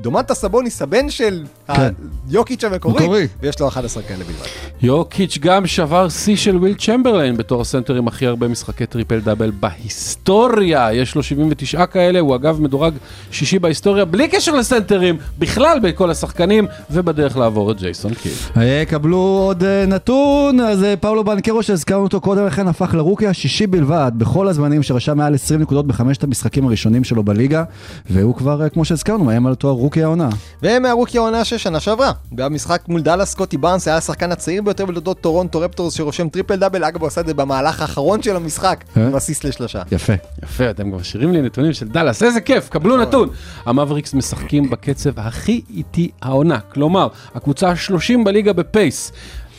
דומנטה 0.00 0.34
סבוניס 0.34 0.82
הבן 0.82 1.10
של 1.10 1.44
כן. 1.66 1.92
יוקיץ' 2.28 2.64
המקורי, 2.64 3.02
מקורי. 3.02 3.26
ויש 3.40 3.60
לו 3.60 3.68
11 3.68 4.02
כאלה 4.02 4.24
בלבד. 4.24 4.46
יוקיץ' 4.82 5.38
גם 5.40 5.66
שבר 5.66 6.08
שיא 6.08 6.36
של 6.36 6.56
וויל 6.56 6.74
צ'מברליין 6.74 7.36
בתור 7.36 7.60
הסנטר 7.60 7.94
עם 7.94 8.08
הכי 8.08 8.26
הרבה 8.26 8.48
משחקי 8.48 8.86
טריפל 8.86 9.20
דאבל 9.20 9.50
בהיסטוריה. 9.60 10.92
יש 10.92 11.14
לו 11.14 11.22
79 11.22 11.86
כאלה, 11.86 12.18
הוא 12.18 12.34
אגב 12.34 12.60
מדורג 12.60 12.94
שישי 13.30 13.58
בהיסטוריה, 13.58 14.04
בלי 14.04 14.28
קשר 14.28 14.54
לסנטרים, 14.54 15.16
בכלל 15.38 15.78
בכל 15.82 16.10
השחקנים, 16.10 16.66
ובדרך 16.90 17.36
לעבור 17.36 17.70
את 17.72 17.78
ג'ייסון. 17.78 18.12
אה, 18.56 18.82
קבלו 18.88 19.18
עוד 19.18 19.64
אה, 19.64 19.86
נתון, 19.86 20.60
אז 20.60 20.82
אה, 20.84 20.96
פאולו 20.96 21.24
בנקרו 21.24 21.62
שהזכרנו 21.62 22.02
אותו 22.02 22.20
קודם 22.20 22.46
לכן 22.46 22.68
הפך 22.68 22.94
לרוקי 22.94 23.26
השישי 23.26 23.66
בלבד 23.66 24.12
בכל 24.16 24.48
הזמנים 24.48 24.82
שרשם 24.82 25.16
מעל 25.16 25.34
20 25.34 25.60
נקודות 25.60 25.86
בחמשת 25.86 26.24
המשחקים 26.24 26.66
הראשונים 26.66 27.04
שלו 27.04 27.22
בליגה 27.22 27.64
והוא 28.10 28.34
כבר, 28.34 28.62
אה, 28.62 28.68
כמו 28.68 28.84
שהזכרנו, 28.84 29.24
מאיים 29.24 29.46
על 29.46 29.54
תואר 29.54 29.85
רוקי 29.86 30.02
העונה. 30.02 30.28
ומהרוקי 30.62 31.18
העונה 31.18 31.44
של 31.44 31.58
שנה 31.58 31.80
שעברה. 31.80 32.12
במשחק 32.32 32.82
מול 32.88 33.00
דאלאס 33.00 33.30
סקוטי 33.30 33.56
בארנס 33.56 33.88
היה 33.88 33.96
השחקן 33.96 34.32
הצעיר 34.32 34.62
ביותר 34.62 34.86
בתולדות 34.86 35.20
טורונטו 35.20 35.60
רפטורס 35.60 35.94
שרושם 35.94 36.28
טריפל 36.28 36.56
דאבל, 36.56 36.84
אגב 36.84 37.00
הוא 37.00 37.06
עשה 37.06 37.20
את 37.20 37.26
זה 37.26 37.34
במהלך 37.34 37.80
האחרון 37.80 38.22
של 38.22 38.36
המשחק, 38.36 38.84
אה? 38.96 39.06
עם 39.06 39.16
אסיסט 39.16 39.44
לשלושה. 39.44 39.82
יפה. 39.92 40.12
יפה, 40.42 40.70
אתם 40.70 40.90
כבר 40.90 40.98
משאירים 40.98 41.32
לי 41.32 41.42
נתונים 41.42 41.72
של 41.72 41.88
דאלאס, 41.88 42.22
איזה 42.22 42.40
כיף, 42.40 42.68
קבלו 42.68 42.96
נתון. 42.96 43.28
המבריקס 43.66 44.14
משחקים 44.14 44.70
בקצב 44.70 45.10
הכי 45.16 45.62
איטי 45.76 46.10
העונה, 46.22 46.60
כלומר, 46.60 47.08
הקבוצה 47.34 47.68
ה-30 47.68 48.24
בליגה 48.24 48.52
בפייס. 48.52 49.12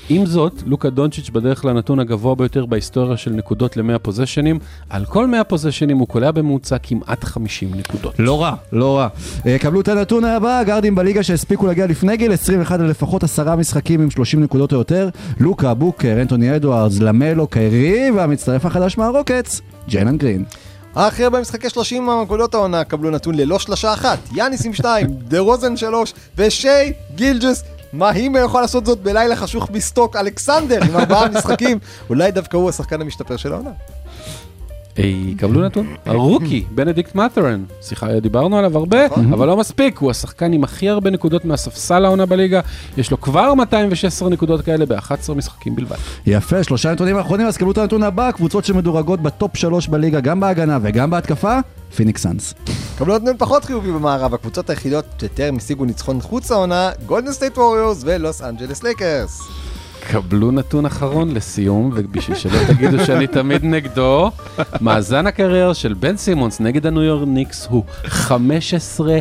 עם 0.10 0.26
זאת, 0.26 0.54
לוקה 0.65 0.89
דונצ'יץ' 0.89 1.30
בדרך 1.30 1.65
לנתון 1.65 2.00
הגבוה 2.00 2.36
ביותר 2.36 2.65
בהיסטוריה 2.65 3.17
של 3.17 3.32
נקודות 3.32 3.78
ל-100 3.78 4.00
פוזיישנים. 4.00 4.60
על 4.89 5.06
כל 5.06 5.28
100 5.28 5.43
פוזיישנים 5.43 5.98
הוא 5.98 6.08
קולע 6.08 6.32
בממוצע 6.32 6.78
כמעט 6.84 7.24
50 7.24 7.72
נקודות. 7.76 8.13
לא 8.20 8.41
רע, 8.41 8.56
לא 8.72 8.98
רע. 8.98 9.08
אה, 9.46 9.60
קבלו 9.60 9.82
את 9.82 9.88
הנתון 9.88 10.26
הבא, 10.26 10.63
גארדים 10.63 10.96
בליגה 10.96 11.24
שהספיקו 11.24 11.67
להגיע 11.67 11.88
לפני 11.88 12.17
גיל 12.17 12.34
21 12.34 12.80
ללפחות 12.80 13.24
עשרה 13.24 13.56
משחקים 13.56 14.02
עם 14.02 14.10
30 14.10 14.43
נקודות 14.43 14.74
או 14.74 14.78
יותר, 14.78 15.10
לוקה, 15.39 15.74
בוקר, 15.74 16.17
אנטוני 16.22 16.56
אדוארדס, 16.56 17.00
למלו, 17.00 17.48
קיירי, 17.48 18.12
והמצטרף 18.12 18.65
החדש 18.65 18.98
מהרוקטס, 18.98 19.62
ג'יילן 19.88 20.17
גרין. 20.17 20.43
הכי 20.96 21.24
הרבה 21.24 21.41
משחקי 21.41 21.70
30 21.70 22.06
מהנקודות 22.06 22.54
העונה 22.54 22.84
קבלו 22.84 23.10
נתון 23.10 23.36
ללא 23.36 23.60
שלושה 23.60 23.93
אחת, 23.93 24.20
יאניס 24.32 24.65
עם 24.65 24.74
שתיים, 24.74 25.08
דה 25.10 25.39
רוזן 25.39 25.78
שלוש, 25.78 26.13
ושי 26.38 26.93
גילג'ס. 27.15 27.63
מה 27.93 28.10
הוא 28.36 28.45
יכול 28.45 28.62
לעשות 28.62 28.86
זאת 28.86 29.00
בלילה 29.00 29.36
חשוך 29.36 29.69
בסטוק 29.71 30.15
אלכסנדר 30.15 30.80
עם 30.84 30.95
ארבעה 30.95 31.30
משחקים? 31.30 31.80
אולי 32.10 32.32
דווקא 32.32 32.58
הוא 32.58 32.69
השחקן 32.69 33.02
המשתפר 33.02 33.38
של 33.38 33.54
העונה. 33.54 33.71
וקבלו 35.06 35.62
נתון. 35.62 35.96
הרוקי, 36.06 36.66
בנדיקט 36.72 37.16
מאטרן, 37.16 37.64
סליחה, 37.82 38.20
דיברנו 38.20 38.58
עליו 38.58 38.78
הרבה, 38.78 39.06
אבל 39.06 39.48
לא 39.48 39.58
מספיק, 39.58 39.98
הוא 39.98 40.12
השחקן 40.12 40.54
עם 40.54 40.64
הכי 40.64 40.90
הרבה 40.90 41.10
נקודות 41.10 41.46
מהספסל 41.46 42.06
העונה 42.06 42.26
בליגה, 42.26 42.62
יש 42.98 43.12
לו 43.12 43.22
כבר 43.22 43.54
216 43.54 44.30
נקודות 44.30 44.62
כאלה 44.62 44.86
ב-11 44.86 45.34
משחקים 45.36 45.76
בלבד. 45.76 45.96
יפה, 46.26 46.64
שלושה 46.64 46.92
נתונים 46.92 47.18
האחרונים, 47.18 47.48
אז 47.48 47.58
קבלו 47.58 47.72
את 47.72 47.78
הנתון 47.78 48.04
הבא, 48.04 48.32
קבוצות 48.32 48.66
שמדורגות 48.66 49.22
ב 49.22 49.31
top 49.31 49.58
שלוש 49.58 49.88
בליגה, 49.88 50.20
גם 50.20 50.40
בהגנה 50.40 50.80
וגם 50.82 51.10
בהתקפה, 51.10 51.60
פיניקס 51.96 52.24
סאנס. 52.24 52.54
קבלו 52.98 53.18
נתון 53.18 53.36
פחות 53.38 53.66
חיובי 53.66 53.92
במערב, 53.92 54.34
הקבוצות 54.34 54.70
היחידות 54.70 55.06
שטרם 55.22 55.58
השיגו 55.58 55.86
ניצחון 55.86 56.22
חוץ 56.22 56.52
העונה, 56.52 56.92
גולדן 57.06 57.32
סטייט 57.32 57.58
ווריורס 57.58 58.02
ולוס 58.06 58.42
אנג'לס 58.42 58.84
לייקרס. 58.84 59.42
קבלו 60.12 60.52
נתון 60.52 60.86
אחרון 60.86 61.34
לסיום, 61.34 61.91
ובשביל 61.96 62.38
שלא 62.38 62.60
תגידו 62.67 63.06
שאני 63.06 63.28
תמיד 63.28 63.63
נגדו, 63.65 64.32
מאזן 64.82 65.28
הקריירה 65.28 65.74
של 65.74 65.93
בן 65.93 66.17
סימונס 66.17 66.60
נגד 66.60 66.86
הניו 66.86 67.02
יורק 67.04 67.28
ניקס 67.28 67.67
הוא 67.70 67.84
15 68.06 69.17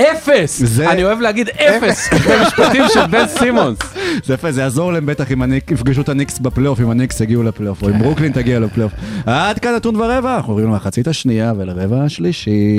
אפס! 0.00 0.62
זה- 0.64 0.90
אני 0.90 1.04
אוהב 1.04 1.20
להגיד 1.20 1.48
אפס 1.48 2.08
במשפטים 2.12 2.82
של 2.94 3.06
בן 3.06 3.26
סימונס. 3.26 3.78
זה 4.24 4.34
יפה, 4.34 4.52
זה 4.52 4.60
יעזור 4.60 4.92
להם 4.92 5.06
בטח 5.06 5.32
אם 5.32 5.42
יפגשו 5.70 6.00
את 6.00 6.08
הניקס 6.08 6.38
בפלייאוף, 6.38 6.80
אם 6.80 6.90
הניקס 6.90 7.20
יגיעו 7.20 7.42
לפלייאוף, 7.42 7.82
או 7.82 7.86
כן. 7.88 7.94
אם 7.94 7.98
ברוקלין 8.02 8.32
תגיע 8.32 8.60
לפלייאוף. 8.60 8.92
עד 9.26 9.58
כאן 9.58 9.74
נתון 9.76 9.96
ורבע, 9.96 10.36
אנחנו 10.36 10.52
עוברים 10.52 10.68
למחצית 10.68 11.08
השנייה 11.08 11.52
ולרבע 11.56 12.04
השלישי. 12.04 12.78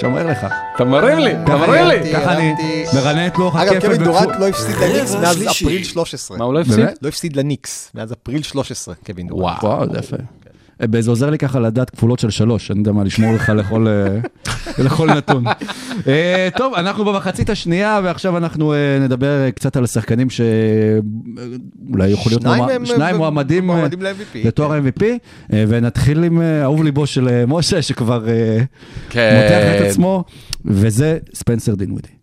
שומר 0.00 0.26
לך. 0.26 0.46
אתה 0.76 0.84
מרים 0.84 1.18
לי, 1.18 1.32
אתה 1.44 1.56
מרים 1.56 1.84
לי. 1.84 2.12
ככה 2.12 2.32
אני 2.32 2.54
מרנה 2.94 3.26
את 3.26 3.38
לוח 3.38 3.56
אגב, 3.56 3.72
הכפל. 3.72 3.80
קווין 3.86 4.04
דורנט 4.04 4.36
לא 4.38 4.48
הפסיד 4.48 4.76
לניקס 4.76 5.14
רבע 5.14 5.20
מאז. 5.20 5.46
אפריל 5.50 5.84
13. 5.84 6.38
מה 6.38 6.44
הוא 6.44 6.54
לא 6.54 6.60
הפסיד? 6.60 6.86
לא 7.02 7.08
הפסיד 7.08 7.36
לניקס 7.36 7.90
מאז 7.94 8.12
אפריל 8.12 8.42
13, 8.42 8.94
קווין 9.06 9.26
דורנט. 9.28 9.42
וואו. 9.62 9.76
וואו, 9.76 9.92
זה 9.92 9.98
יפה. 9.98 10.16
זה 11.00 11.10
עוזר 11.10 11.30
לי 11.30 11.38
ככה 11.38 11.60
לדעת 11.60 11.90
כפולות 11.90 12.18
של 12.18 12.30
שלוש, 12.30 12.70
אני 12.70 12.78
יודע 12.78 12.92
מה, 12.92 13.04
לשמור 13.04 13.34
לך 13.34 13.52
לכל, 13.56 13.86
אה, 13.88 14.18
לכל 14.84 15.10
נתון. 15.10 15.44
אה, 16.06 16.48
טוב, 16.56 16.74
אנחנו 16.74 17.04
במחצית 17.04 17.50
השנייה, 17.50 18.00
ועכשיו 18.04 18.36
אנחנו 18.36 18.72
אה, 18.74 18.78
נדבר 19.00 19.28
קצת 19.50 19.76
על 19.76 19.84
השחקנים 19.84 20.30
שאולי 20.30 22.08
יכול 22.10 22.32
להיות 22.32 22.42
שניים 22.42 22.62
מועמד- 22.64 22.86
שניים 22.86 23.16
מועמדים. 23.16 23.70
לתואר 24.44 24.78
MVP, 24.80 25.02
ונתחיל 25.68 26.24
עם 26.24 26.40
אה, 26.42 26.62
אהוב 26.62 26.82
ליבו 26.84 27.06
של 27.06 27.44
משה, 27.48 27.82
שכבר 27.82 28.24
כן. 29.10 29.40
מותח 29.42 29.80
את 29.80 29.90
עצמו, 29.90 30.24
וזה 30.64 31.18
ספנסר 31.34 31.74
דינווידי. 31.74 32.19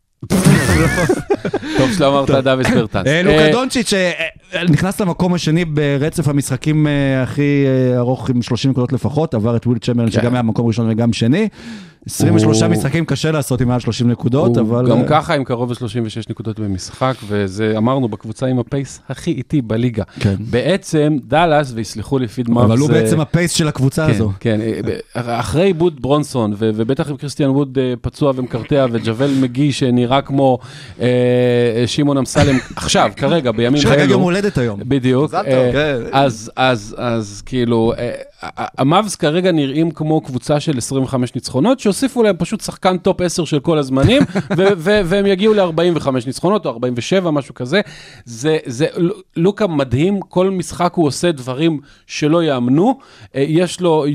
טוב 1.77 1.93
שלא 1.97 2.07
אמרת 2.07 2.43
דוויס 2.43 2.67
ברטנס. 2.69 3.07
אה, 3.07 3.23
לוקה 3.23 3.51
דונצ'יץ' 3.51 3.93
אה, 3.93 4.11
אה, 4.53 4.63
נכנס 4.63 5.01
למקום 5.01 5.33
השני 5.33 5.65
ברצף 5.65 6.27
המשחקים 6.27 6.87
הכי 7.23 7.65
ארוך 7.97 8.29
עם 8.29 8.41
30 8.41 8.71
נקודות 8.71 8.93
לפחות, 8.93 9.33
עבר 9.33 9.55
את 9.55 9.67
וויל 9.67 9.79
צ'מברלין 9.79 10.11
כן. 10.11 10.21
שגם 10.21 10.33
היה 10.33 10.41
מקום 10.41 10.67
ראשון 10.67 10.89
וגם 10.89 11.13
שני. 11.13 11.49
23 12.07 12.61
הוא- 12.61 12.71
משחקים 12.71 13.05
קשה 13.05 13.31
לעשות 13.31 13.61
עם 13.61 13.67
מעל 13.67 13.79
30 13.79 14.11
נקודות, 14.11 14.57
הוא 14.57 14.65
אבל... 14.65 14.89
גם 14.89 14.97
אה, 15.01 15.07
ככה 15.07 15.33
עם 15.33 15.43
קרוב 15.43 15.71
ל-36 15.71 15.85
נקודות 16.29 16.59
במשחק, 16.59 17.13
וזה 17.27 17.73
אמרנו 17.77 18.07
בקבוצה 18.07 18.45
עם 18.45 18.59
ה 18.59 18.67
pace 18.67 18.99
הכי 19.09 19.31
איטי 19.31 19.61
בליגה. 19.61 20.03
כן. 20.19 20.35
בעצם 20.39 21.17
דאלאס, 21.27 21.71
ויסלחו 21.75 22.19
לי 22.19 22.27
פיד 22.27 22.49
מארקס... 22.49 22.69
אבל 22.69 22.77
הוא 22.79 22.89
אה, 22.89 22.93
בעצם 22.93 23.19
ה 23.19 23.26
pace 23.26 23.51
של 23.51 23.67
הקבוצה 23.67 24.05
כן, 24.07 24.13
הזו. 24.13 24.31
כן, 24.39 24.59
אה, 24.61 25.39
אחרי 25.39 25.63
איבוד 25.65 26.01
ברונסון, 26.01 26.53
ו- 26.57 26.69
ובטח 26.75 27.09
עם 27.09 27.17
קריסטיאן 27.17 27.49
ווד 27.49 27.77
פצוע 28.01 28.33
ומקרטע, 28.35 28.85
וג'וול 28.91 29.31
מגי 29.41 29.71
שנראה 29.71 30.21
כמו 30.21 30.57
אה, 31.01 31.07
שמעון 31.85 32.17
אמסלם, 32.17 32.55
עכשיו, 32.75 33.11
כרגע, 33.15 33.51
בימים 33.51 33.81
שחגג 33.81 33.97
יום 33.99 34.09
האלו. 34.11 34.23
הולדת 34.23 34.57
היום. 34.57 34.79
בדיוק. 34.83 35.33
אה, 35.33 35.43
כן. 35.73 35.97
אז, 36.11 36.51
אז, 36.55 36.95
אז 36.97 37.41
כאילו, 37.45 37.93
אה, 37.97 38.11
המאבס 38.77 39.15
כרגע 39.15 39.51
נראים 39.51 39.91
כמו 39.91 40.21
קבוצה 40.21 40.59
של 40.59 40.77
25 40.77 41.35
ניצחונות, 41.35 41.79
שהוסיפו 41.79 42.23
להם 42.23 42.35
פשוט 42.39 42.61
שחקן 42.61 42.97
top 42.97 43.21
10 43.21 43.45
של 43.45 43.59
כל 43.59 43.77
הזמנים, 43.77 44.21
והם 45.05 45.25
יגיעו 45.25 45.53
ל-45 45.53 46.09
ניצחונות 46.27 46.65
או 46.65 46.71
47, 46.71 47.31
משהו 47.31 47.53
כזה. 47.55 47.81
זה, 48.25 48.57
זה, 48.65 48.85
לוקה 49.35 49.67
מדהים, 49.67 50.19
כל 50.21 50.49
משחק 50.49 50.93
הוא 50.93 51.07
עושה 51.07 51.31
דברים 51.31 51.79
שלא 52.07 52.43
יאמנו. 52.43 52.99
אה, 53.35 53.45
יש 53.47 53.81
לו 53.81 54.05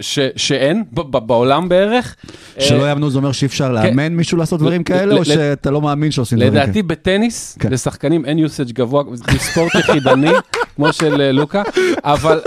ש- 0.00 0.18
שאין 0.36 0.84
בעולם 1.10 1.68
בערך. 1.68 2.16
שלא 2.58 2.84
אה, 2.84 2.88
יאמנו 2.88 3.10
זה 3.10 3.18
אומר 3.18 3.32
שאי 3.32 3.46
אפשר 3.46 3.72
לאמן 3.72 4.12
מישהו 4.12 4.38
לעשות 4.38 4.60
דברים 4.60 4.84
כאלה, 4.84 5.14
או 5.14 5.24
שאתה 5.24 5.70
לא 5.70 5.80
מאמין 5.80 6.10
שעושים 6.10 6.38
דברים 6.38 6.52
כאלה? 6.52 6.64
לדעתי 6.64 6.82
בטניס, 6.82 7.56
כן. 7.60 7.72
לשחקנים 7.72 8.24
אין 8.24 8.38
usage 8.46 8.72
גבוה, 8.72 9.02
זה 9.14 9.24
ספורט 9.38 9.74
יחידני, 9.74 10.30
כמו 10.76 10.92
של 10.92 11.20
אה, 11.20 11.32
לוקה, 11.32 11.62
אבל, 12.04 12.40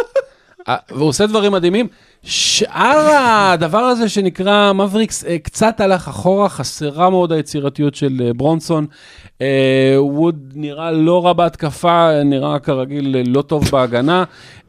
והוא 0.91 1.07
עושה 1.09 1.25
דברים 1.27 1.51
מדהימים. 1.51 1.87
שאר 2.23 3.09
הדבר 3.53 3.77
הזה 3.77 4.09
שנקרא 4.09 4.73
מבריקס, 4.73 5.25
אה, 5.25 5.37
קצת 5.39 5.79
הלך 5.79 6.07
אחורה, 6.07 6.49
חסרה 6.49 7.09
מאוד 7.09 7.31
היצירתיות 7.31 7.95
של 7.95 8.21
אה, 8.25 8.33
ברונסון. 8.33 8.85
אה, 9.41 9.47
ווד 9.99 10.35
נראה 10.55 10.91
לא 10.91 11.25
רע 11.25 11.33
בהתקפה, 11.33 12.23
נראה 12.25 12.59
כרגיל 12.59 13.15
אה, 13.15 13.21
לא 13.27 13.41
טוב 13.41 13.63
בהגנה. 13.71 14.23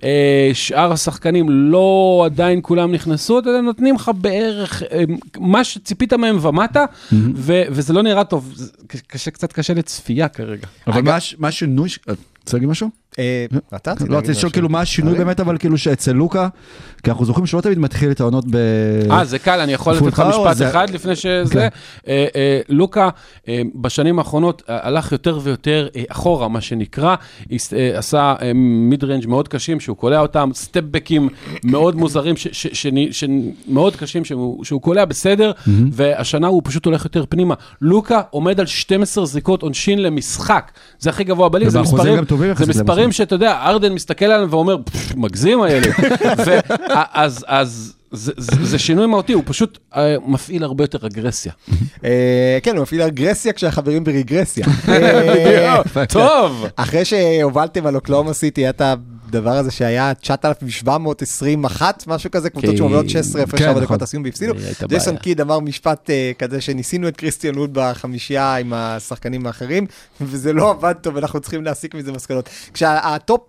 אה, 0.05 0.51
שאר 0.53 0.93
השחקנים 0.93 1.47
לא 1.51 2.23
עדיין 2.25 2.59
כולם 2.63 2.93
נכנסו, 2.93 3.39
אתה 3.39 3.49
יודע, 3.51 3.61
נותנים 3.61 3.95
לך 3.95 4.11
בערך 4.21 4.83
אה, 4.83 5.05
מה 5.39 5.65
שציפית 5.65 6.13
מהם 6.13 6.39
ומטה, 6.43 6.85
ו- 7.37 7.63
וזה 7.71 7.93
לא 7.93 8.03
נראה 8.03 8.25
טוב, 8.25 8.55
קשה, 9.07 9.31
קצת 9.31 9.53
קשה 9.53 9.75
לצפייה 9.75 10.29
כרגע. 10.29 10.67
אבל 10.87 11.03
מה 11.03 11.17
הש- 11.17 11.37
מה 11.39 11.49
השינוי, 11.49 11.89
ש- 11.89 11.99
אה, 12.09 12.15
רוצה 12.45 12.57
להגיד 12.57 12.69
משהו? 12.69 13.02
אה, 13.19 13.47
אתה 13.77 13.93
רצית 13.93 14.09
לא, 14.09 14.17
רציתי 14.17 14.33
לשאול. 14.33 14.53
כאילו 14.53 14.69
מה 14.69 14.81
השינוי 14.81 15.13
תענה. 15.13 15.25
באמת, 15.25 15.41
אבל 15.41 15.59
כאילו 15.59 15.79
שאצל 15.79 16.13
לוקה, 16.13 16.49
כי 17.03 17.11
אנחנו 17.11 17.25
זוכרים 17.25 17.47
שלא 17.47 17.61
תמיד 17.61 17.79
מתחיל 17.79 18.11
את 18.11 18.21
העונות 18.21 18.45
ב... 18.51 18.57
אה, 19.11 19.25
זה 19.25 19.39
קל, 19.39 19.61
אני 19.61 19.73
יכול 19.73 19.95
לתת 19.95 20.07
לך 20.07 20.23
משפט 20.29 20.57
זה- 20.57 20.69
אחד 20.71 20.91
לפני 20.91 21.17
שזה. 21.17 21.53
כן. 21.53 21.69
אה, 22.09 22.27
אה, 22.37 22.61
לוקה, 22.69 23.09
אה, 23.49 23.61
בשנים 23.75 24.19
האחרונות 24.19 24.63
אה, 24.69 24.79
הלך 24.83 25.13
יותר 25.13 25.39
ויותר 25.43 25.89
אה, 25.97 26.03
אחורה, 26.09 26.49
מה 26.49 26.61
שנקרא, 26.61 27.15
אה, 27.73 27.99
עשה 27.99 28.35
mid 28.55 29.05
range 29.05 29.27
מאוד 29.27 29.49
קשים, 29.49 29.81
שהוא 29.81 29.97
קולע 29.97 30.21
אותם, 30.21 30.51
סטפבקים 30.55 31.29
מאוד 31.65 31.97
מוזרים, 31.97 32.37
ש- 32.37 32.49
ש- 32.53 32.67
שני- 32.83 33.09
שמאוד 33.13 33.97
קשים, 33.97 34.25
שהוא 34.25 34.81
קולע 34.83 35.05
בסדר, 35.05 35.53
והשנה 35.93 36.47
הוא 36.47 36.63
פשוט 36.65 36.87
הולך 36.87 37.05
יותר 37.05 37.25
פנימה. 37.29 37.55
לוקה 37.81 38.21
עומד 38.31 38.61
על 38.61 38.67
12 38.67 39.27
זריקות 39.27 39.63
עונשין 39.63 40.03
למשחק, 40.03 40.71
זה 40.99 41.11
הכי 41.11 41.25
גבוה 41.25 41.49
בליגה, 41.49 41.71
זה 41.71 42.67
מספרים, 42.69 43.02
למשחק. 43.05 43.19
שאתה 43.19 43.35
יודע, 43.35 43.63
ארדן 43.63 43.93
מסתכל 43.93 44.25
עליהם 44.25 44.49
ואומר, 44.51 44.77
"פפ, 44.85 45.15
מגזים 45.15 45.63
הילד. 45.63 45.93
ואז, 46.47 47.45
אז, 47.49 47.95
זה, 48.13 48.33
זה, 48.37 48.65
זה 48.65 48.79
שינוי 48.79 49.07
מהותי, 49.07 49.33
הוא 49.33 49.43
פשוט 49.47 49.79
אה, 49.97 50.17
מפעיל 50.27 50.65
הרבה 50.65 50.85
יותר 50.85 51.07
אגרסיה. 51.07 51.53
אה, 52.05 52.59
כן, 52.63 52.77
הוא 52.77 52.83
מפעיל 52.83 53.03
אגרסיה 53.03 53.53
כשהחברים 53.53 54.05
ברגרסיה. 54.05 54.67
אה, 54.89 56.07
טוב. 56.09 56.67
אחרי 56.77 57.05
שהובלתם 57.05 57.87
על 57.87 57.97
אוקלהומה 57.97 58.33
סיטי, 58.33 58.61
היה 58.61 58.71
את 58.71 58.81
הדבר 59.35 59.51
הזה 59.51 59.71
שהיה 59.71 60.15
9,721, 60.15 62.05
משהו 62.07 62.31
כזה, 62.31 62.51
קבוצות 62.51 62.77
שמובילות 62.77 63.11
16 63.11 63.43
הפרש 63.43 63.61
כן, 63.61 63.69
ארבע 63.69 63.81
נכון. 63.81 63.97
דקות 63.97 64.03
הסיום 64.03 64.25
והפסידו. 64.25 64.53
ג'ייסון 64.89 65.17
קיד. 65.17 65.41
אמר 65.41 65.61
משפט 65.61 66.11
אה, 66.11 66.33
כזה 66.39 66.61
שניסינו 66.61 67.09
את 67.09 67.17
קריסטיאן 67.17 67.59
ווד 67.59 67.71
בחמישייה 67.73 68.57
עם 68.57 68.73
השחקנים 68.73 69.47
האחרים, 69.47 69.87
וזה 70.21 70.53
לא 70.53 70.71
עבד 70.71 70.95
טוב, 71.01 71.17
אנחנו 71.17 71.41
צריכים 71.41 71.65
להסיק 71.65 71.95
מזה 71.95 72.13
מסקנות. 72.13 72.49
כשה 72.73 73.41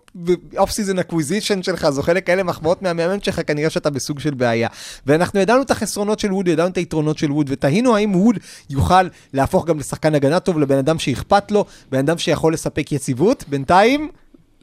top 0.58 0.70
off-season 0.70 0.98
acquisition 0.98 1.62
שלך 1.62 1.90
זוכה 1.90 2.12
לכאלה 2.12 2.42
מחמאות 2.42 2.82
מהמאמן 2.82 3.20
שלך, 3.20 3.40
כנראה 3.46 3.70
שאתה 3.70 3.90
בסוג 3.90 4.20
של 4.20 4.34
בעיה. 4.34 4.68
ואנחנו 5.06 5.40
ידענו 5.40 5.62
את 5.62 5.70
החסרונות 5.70 6.18
של 6.18 6.32
ווד, 6.32 6.48
ידענו 6.48 6.68
את 6.68 6.76
היתרונות 6.76 7.18
של 7.18 7.32
ווד, 7.32 7.46
ותהינו 7.50 7.96
האם 7.96 8.16
ווד 8.16 8.38
יוכל 8.70 9.08
להפוך 9.32 9.66
גם 9.66 9.78
לשחקן 9.78 10.14
הגנה 10.14 10.40
טוב, 10.40 10.58
לבן 10.58 10.78
אדם 10.78 10.98
שאכפת 10.98 11.50
לו, 11.50 11.64
בן 11.90 11.98
אדם 11.98 12.18
שיכול 12.18 12.52
לספק 12.52 12.92
יציבות. 12.92 13.44
בינתיים, 13.48 14.08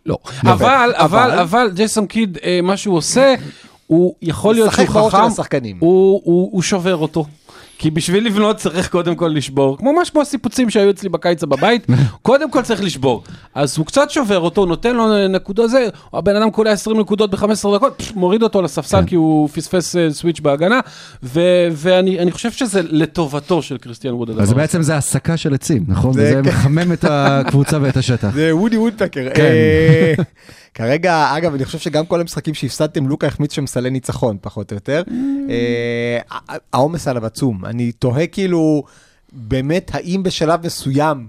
לא. 0.06 0.18
אבל, 0.44 0.94
אבל, 0.96 1.32
אבל, 1.32 1.72
ג'ייסון 1.74 2.06
קיד, 2.06 2.38
אה, 2.44 2.60
מה 2.64 2.78
שהוא 2.78 2.98
עושה, 2.98 3.36
הוא 3.88 4.16
יכול 4.22 4.56
להיות 4.56 4.74
שהוא 4.74 5.10
חכם, 5.10 5.18
הוא 6.52 6.62
שובר 6.62 6.96
אותו. 6.96 7.26
כי 7.82 7.92
בשביל 7.92 8.26
לבנות 8.26 8.58
צריך 8.58 8.90
קודם 8.90 9.16
כל 9.16 9.28
לשבור, 9.28 9.78
כמו 9.78 9.94
ממש 9.94 10.10
כמו 10.10 10.22
הסיפוצים 10.22 10.70
שהיו 10.70 10.90
אצלי 10.90 11.10
בקיץ 11.10 11.44
בבית, 11.44 11.88
קודם 12.22 12.52
כל 12.52 12.62
צריך 12.62 12.84
לשבור. 12.84 13.24
אז 13.56 13.78
הוא 13.78 13.86
קצת 13.86 14.10
שובר 14.10 14.40
אותו, 14.40 14.66
נותן 14.66 14.96
לו 14.96 15.28
נקודות 15.28 15.70
זה, 15.70 15.88
הבן 16.14 16.36
אדם 16.36 16.52
קולע 16.52 16.72
20 16.72 17.00
נקודות 17.00 17.32
ב-15 17.32 17.46
דקות, 17.76 17.94
פש, 17.98 18.12
מוריד 18.16 18.44
אותו 18.44 18.62
לספסל 18.62 19.06
כי 19.08 19.16
הוא 19.16 19.50
פספס 19.50 19.96
אה, 19.96 20.08
סוויץ' 20.12 20.40
בהגנה, 20.40 20.80
ו- 21.24 21.40
ואני 21.72 22.20
אני 22.20 22.32
חושב 22.32 22.52
שזה 22.52 22.82
לטובתו 22.84 23.62
של 23.62 23.78
קריסטיאן 23.78 24.14
ווד 24.14 24.30
הדבר 24.30 24.44
אז. 24.44 24.54
בעצם 24.54 24.82
זה 24.82 24.96
הסקה 24.96 25.38
של 25.38 25.54
עצים, 25.54 25.84
נכון? 25.88 26.14
זה- 26.14 26.22
וזה 26.22 26.42
מחמם 26.42 26.92
את 26.94 27.06
הקבוצה 27.10 27.78
ואת 27.82 27.98
השטח. 27.98 28.30
זה 28.34 28.56
וודי 28.56 28.78
וודפקר. 28.78 29.28
אה, 30.80 30.86
כרגע, 30.86 31.38
אגב, 31.38 31.54
אני 31.54 31.66
חושב 31.66 31.80
שגם 31.80 32.06
כל 32.06 32.22
המשחקים 32.22 32.54
שהפסדתם, 32.54 33.08
לוקה 33.08 33.28
החמיץ 33.28 33.54
שם 33.54 33.68
סלי 33.68 33.90
ניצחון, 33.90 34.38
פחות 34.42 34.72
או 34.72 34.76
יותר. 34.76 35.04
אה, 35.50 36.20
ה- 36.50 36.56
העומס 36.74 37.08
עליו 37.08 37.26
עצום. 37.26 37.66
אני 37.66 37.92
תוהה 37.92 38.28
כאילו, 38.28 38.84
באמת, 39.34 39.92
האם 39.94 40.24
בשלב 40.24 40.66
מסוים, 40.66 41.28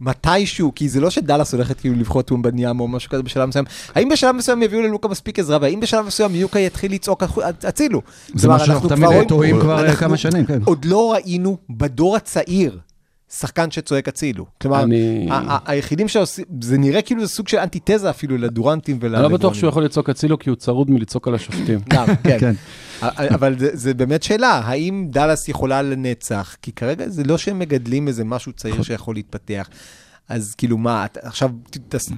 מתישהו, 0.00 0.72
כי 0.74 0.88
זה 0.88 1.00
לא 1.00 1.10
שדאלאס 1.10 1.54
הולכת 1.54 1.80
כאילו 1.80 1.94
לבחור 1.94 2.22
טומבניאם 2.22 2.80
או 2.80 2.88
משהו 2.88 3.10
כזה 3.10 3.22
בשלב 3.22 3.48
מסוים, 3.48 3.64
האם 3.94 4.08
בשלב 4.08 4.34
מסוים 4.34 4.62
יביאו 4.62 4.82
ללוקה 4.82 5.08
מספיק 5.08 5.38
עזרה, 5.38 5.58
והאם 5.60 5.80
בשלב 5.80 6.06
מסוים 6.06 6.34
יוקה 6.34 6.58
יתחיל 6.58 6.92
לצעוק 6.92 7.22
"החו- 7.22 7.42
הצילו? 7.64 8.02
זה 8.34 8.48
משהו 8.48 8.66
שאנחנו 8.66 8.88
אנחנו 8.90 9.06
תמיד 9.08 9.28
טועים 9.28 9.60
כבר 9.60 9.80
אנחנו 9.84 9.96
כמה 9.96 10.16
שנים, 10.16 10.46
כן. 10.46 10.58
עוד 10.64 10.84
לא 10.84 11.12
ראינו 11.12 11.56
בדור 11.70 12.16
הצעיר 12.16 12.78
שחקן 13.38 13.70
שצועק 13.70 14.08
הצילו. 14.08 14.46
כלומר, 14.60 14.82
אני- 14.82 15.28
היחידים 15.66 16.08
שעושים, 16.08 16.44
זה 16.60 16.78
נראה 16.78 17.02
כאילו 17.02 17.26
זה 17.26 17.28
סוג 17.28 17.48
של 17.48 17.58
אנטיתזה 17.58 18.10
אפילו 18.10 18.38
לדורנטים 18.38 18.98
אני 19.02 19.12
לא. 19.12 19.28
בטוח 19.28 19.54
שהוא 19.54 19.68
יכול 19.68 19.84
לצעוק 19.84 20.10
הצילו 20.10 20.38
כי 20.38 20.50
הוא 20.50 20.56
צרוד 20.56 20.90
מלצעוק 20.90 21.28
על 21.28 21.34
השופטים. 21.34 21.80
גם, 21.94 22.06
כן. 22.24 22.38
כן. 22.40 22.52
אבל 23.34 23.58
זה, 23.58 23.68
זה 23.72 23.94
באמת 23.94 24.22
שאלה, 24.22 24.60
האם 24.64 25.06
דאלאס 25.10 25.48
יכולה 25.48 25.82
לנצח? 25.82 26.56
כי 26.62 26.72
כרגע 26.72 27.08
זה 27.08 27.24
לא 27.24 27.38
שהם 27.38 27.58
מגדלים 27.58 28.08
איזה 28.08 28.24
משהו 28.24 28.52
צעיר 28.52 28.82
שיכול 28.82 29.14
להתפתח. 29.14 29.68
אז 30.32 30.54
כאילו 30.54 30.78
מה, 30.78 31.06
עכשיו 31.22 31.50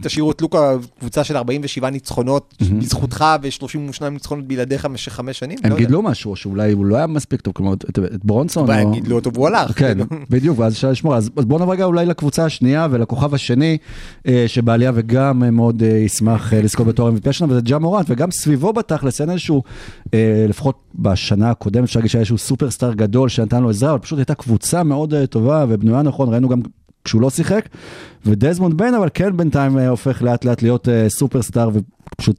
תשאירו 0.00 0.30
את 0.30 0.42
לוקה 0.42 0.72
קבוצה 1.00 1.24
של 1.24 1.36
47 1.36 1.90
ניצחונות 1.90 2.54
בזכותך 2.78 3.24
ו-32 3.42 4.04
ניצחונות 4.10 4.46
בלעדיך 4.46 4.84
במשך 4.84 5.12
חמש 5.12 5.38
שנים? 5.38 5.58
הם 5.64 5.70
לא. 5.70 5.76
גידלו 5.76 6.02
משהו, 6.02 6.30
או 6.30 6.36
שאולי 6.36 6.72
הוא 6.72 6.86
לא 6.86 6.96
היה 6.96 7.06
מספיק 7.06 7.40
טוב, 7.40 7.54
כלומר, 7.54 7.74
את- 7.74 7.98
ברונסון, 8.24 8.70
או- 8.70 8.92
גידלו 8.92 9.16
אותו 9.16 9.30
והוא 9.34 9.46
הלך. 9.48 9.78
כן, 9.78 9.86
כאילו. 9.86 10.04
בדיוק, 10.30 10.58
ואז 10.58 10.72
אפשר 10.72 10.90
לשמור. 10.90 11.16
אז 11.16 11.28
בואו 11.28 11.58
נעבור 11.58 11.72
רגע 11.74 11.84
אולי 11.84 12.06
לקבוצה 12.06 12.44
השנייה 12.44 12.86
ולכוכב 12.90 13.34
השני, 13.34 13.78
אה, 14.28 14.44
שבעלייה 14.46 14.92
וגם 14.94 15.42
אה, 15.44 15.50
מאוד 15.50 15.82
אה, 15.82 15.88
ישמח 15.88 16.52
לזכות 16.52 16.86
בתואר 16.86 17.12
MVP 17.16 17.32
שלנו, 17.32 17.52
וזה 17.52 17.60
ג'ה 17.60 17.78
מורנט, 17.78 18.06
וגם 18.10 18.30
סביבו 18.30 18.72
בתכלס 18.72 19.20
אין 19.20 19.30
איזשהו, 19.30 19.62
לפחות 20.48 20.76
בשנה 20.94 21.50
הקודמת, 21.50 21.84
אפשר 21.84 21.98
להגיד 22.00 22.10
שהיה 22.10 22.20
איזשהו 22.20 22.38
סופרסטאר 22.38 22.92
גדול 22.94 23.28
שנתן 23.28 23.62
לו 23.62 23.70
עזרה, 23.70 23.90
אבל 23.90 23.98
פשוט 23.98 24.18
הייתה 24.18 24.34
קבוצה 24.34 24.82
מאוד 24.82 25.14
טובה 25.30 25.64
ובנויה 25.68 26.02
נכון, 26.02 26.28
ראינו 26.28 26.48
גם 26.48 26.60
כשהוא 27.04 27.22
לא 27.22 27.30
שיחק, 27.30 27.68
ודזמונד 28.26 28.78
ביין 28.78 28.94
אבל 28.94 29.08
כן 29.14 29.36
בינתיים 29.36 29.78
אה, 29.78 29.88
הופך 29.88 30.22
לאט 30.22 30.44
לאט 30.44 30.62
להיות 30.62 30.88
אה, 30.88 31.08
סופרסטאר 31.08 31.70
ופשוט 32.14 32.36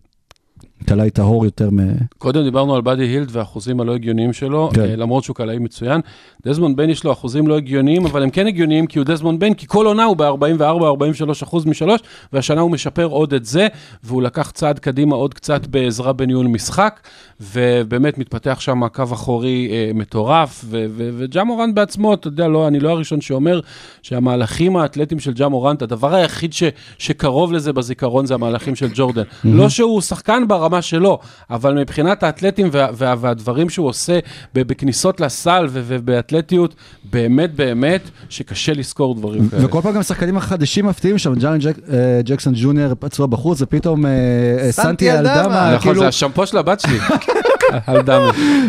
קלעי 0.83 1.09
טהור 1.09 1.45
יותר 1.45 1.69
מ... 1.69 1.79
קודם 2.17 2.43
דיברנו 2.43 2.75
על 2.75 2.81
באדי 2.81 3.03
הילד 3.03 3.27
והאחוזים 3.31 3.79
הלא 3.79 3.95
הגיוניים 3.95 4.33
שלו, 4.33 4.69
כן. 4.73 4.81
אה, 4.81 4.95
למרות 4.95 5.23
שהוא 5.23 5.35
קלעי 5.35 5.59
מצוין. 5.59 6.01
דזמונד 6.45 6.77
ביין 6.77 6.89
יש 6.89 7.03
לו 7.03 7.11
אחוזים 7.11 7.47
לא 7.47 7.57
הגיוניים, 7.57 8.05
אבל 8.05 8.23
הם 8.23 8.29
כן 8.29 8.47
הגיוניים 8.47 8.87
כי 8.87 8.99
הוא 8.99 9.05
דזמונד 9.05 9.39
ביין, 9.39 9.53
כי 9.53 9.65
כל 9.67 9.85
עונה 9.85 10.03
הוא 10.03 10.17
ב-44-43 10.17 11.43
אחוז 11.43 11.65
משלוש, 11.65 12.01
והשנה 12.33 12.61
הוא 12.61 12.71
משפר 12.71 13.05
עוד 13.05 13.33
את 13.33 13.45
זה, 13.45 13.67
והוא 14.03 14.21
לקח 14.21 14.51
צעד 14.51 14.79
קדימה 14.79 15.15
עוד 15.15 15.33
קצת 15.33 15.67
בעזרה 15.67 16.13
בניהול 16.13 16.47
משחק, 16.47 16.99
ובאמת 17.41 18.17
מתפתח 18.17 18.57
שם 18.59 18.87
קו 18.87 19.03
אחורי 19.03 19.69
אה, 19.71 19.91
מטורף, 19.93 20.65
ו- 20.67 20.85
ו- 20.89 21.45
מורנט 21.45 21.75
בעצמו, 21.75 22.13
אתה 22.13 22.27
יודע, 22.27 22.47
לא, 22.47 22.67
אני 22.67 22.79
לא 22.79 22.89
הראשון 22.89 23.21
שאומר 23.21 23.59
שהמהלכים 24.01 24.77
האתלטיים 24.77 25.19
של 25.19 25.33
ג'ה 25.33 25.47
מורנט, 25.47 25.81
הדבר 25.81 26.15
היחיד 26.15 26.53
ש- 26.53 26.63
שקרוב 26.97 27.53
לזה 27.53 27.73
בזיכרון 27.73 28.25
זה 28.25 28.33
המהלכים 28.33 28.75
של 28.75 28.87
ג'ורדן. 28.95 29.23
לא 29.43 29.69
שהוא 29.69 30.01
שחקן 30.01 30.47
ברמה 30.47 30.64
שלו, 30.81 31.19
אבל 31.49 31.73
מבחינת 31.73 32.23
האתלטים 32.23 32.69
וה, 32.71 32.87
וה, 32.93 33.15
והדברים 33.19 33.69
שהוא 33.69 33.87
עושה 33.87 34.19
בכניסות 34.53 35.21
לסל 35.21 35.67
ובאתלטיות, 35.71 36.75
באמת 37.03 37.55
באמת 37.55 38.01
שקשה 38.29 38.73
לזכור 38.73 39.15
דברים 39.15 39.49
כאלה. 39.49 39.65
וכל 39.65 39.81
פעם 39.81 39.93
גם 39.93 39.99
השחקנים 39.99 40.37
החדשים 40.37 40.85
מפתיעים 40.85 41.17
שם, 41.17 41.33
ג'ארן 41.33 41.57
ג'ק, 41.59 41.77
אה, 41.93 42.21
ג'קסון 42.25 42.53
ג'וניור 42.55 42.93
פצוע 42.99 43.27
בחוץ, 43.27 43.61
ופתאום 43.61 44.05
אה, 44.05 44.11
אה, 44.59 44.71
סנטי 44.71 45.11
אלדמה. 45.11 45.41
אלדמה, 45.41 45.75
נכון, 45.75 45.79
כאילו, 45.91 46.01
זה 46.01 46.07
השמפו 46.07 46.47
של 46.47 46.57
הבת 46.57 46.79
שלי, 46.79 46.97
על 47.87 48.01
דמי. 48.01 48.25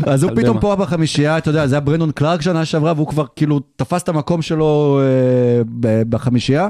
אז 0.06 0.22
הוא 0.22 0.30
אלדמה. 0.30 0.42
פתאום 0.42 0.60
פה 0.60 0.76
בחמישייה, 0.76 1.38
אתה 1.38 1.50
יודע, 1.50 1.66
זה 1.66 1.74
היה 1.74 1.80
ברנדון 1.80 2.10
קלארק 2.10 2.42
שנה 2.42 2.64
שעברה, 2.64 2.92
והוא 2.96 3.08
כבר 3.08 3.24
כאילו 3.36 3.60
תפס 3.76 4.02
את 4.02 4.08
המקום 4.08 4.42
שלו 4.42 5.00
בחמישייה, 6.08 6.68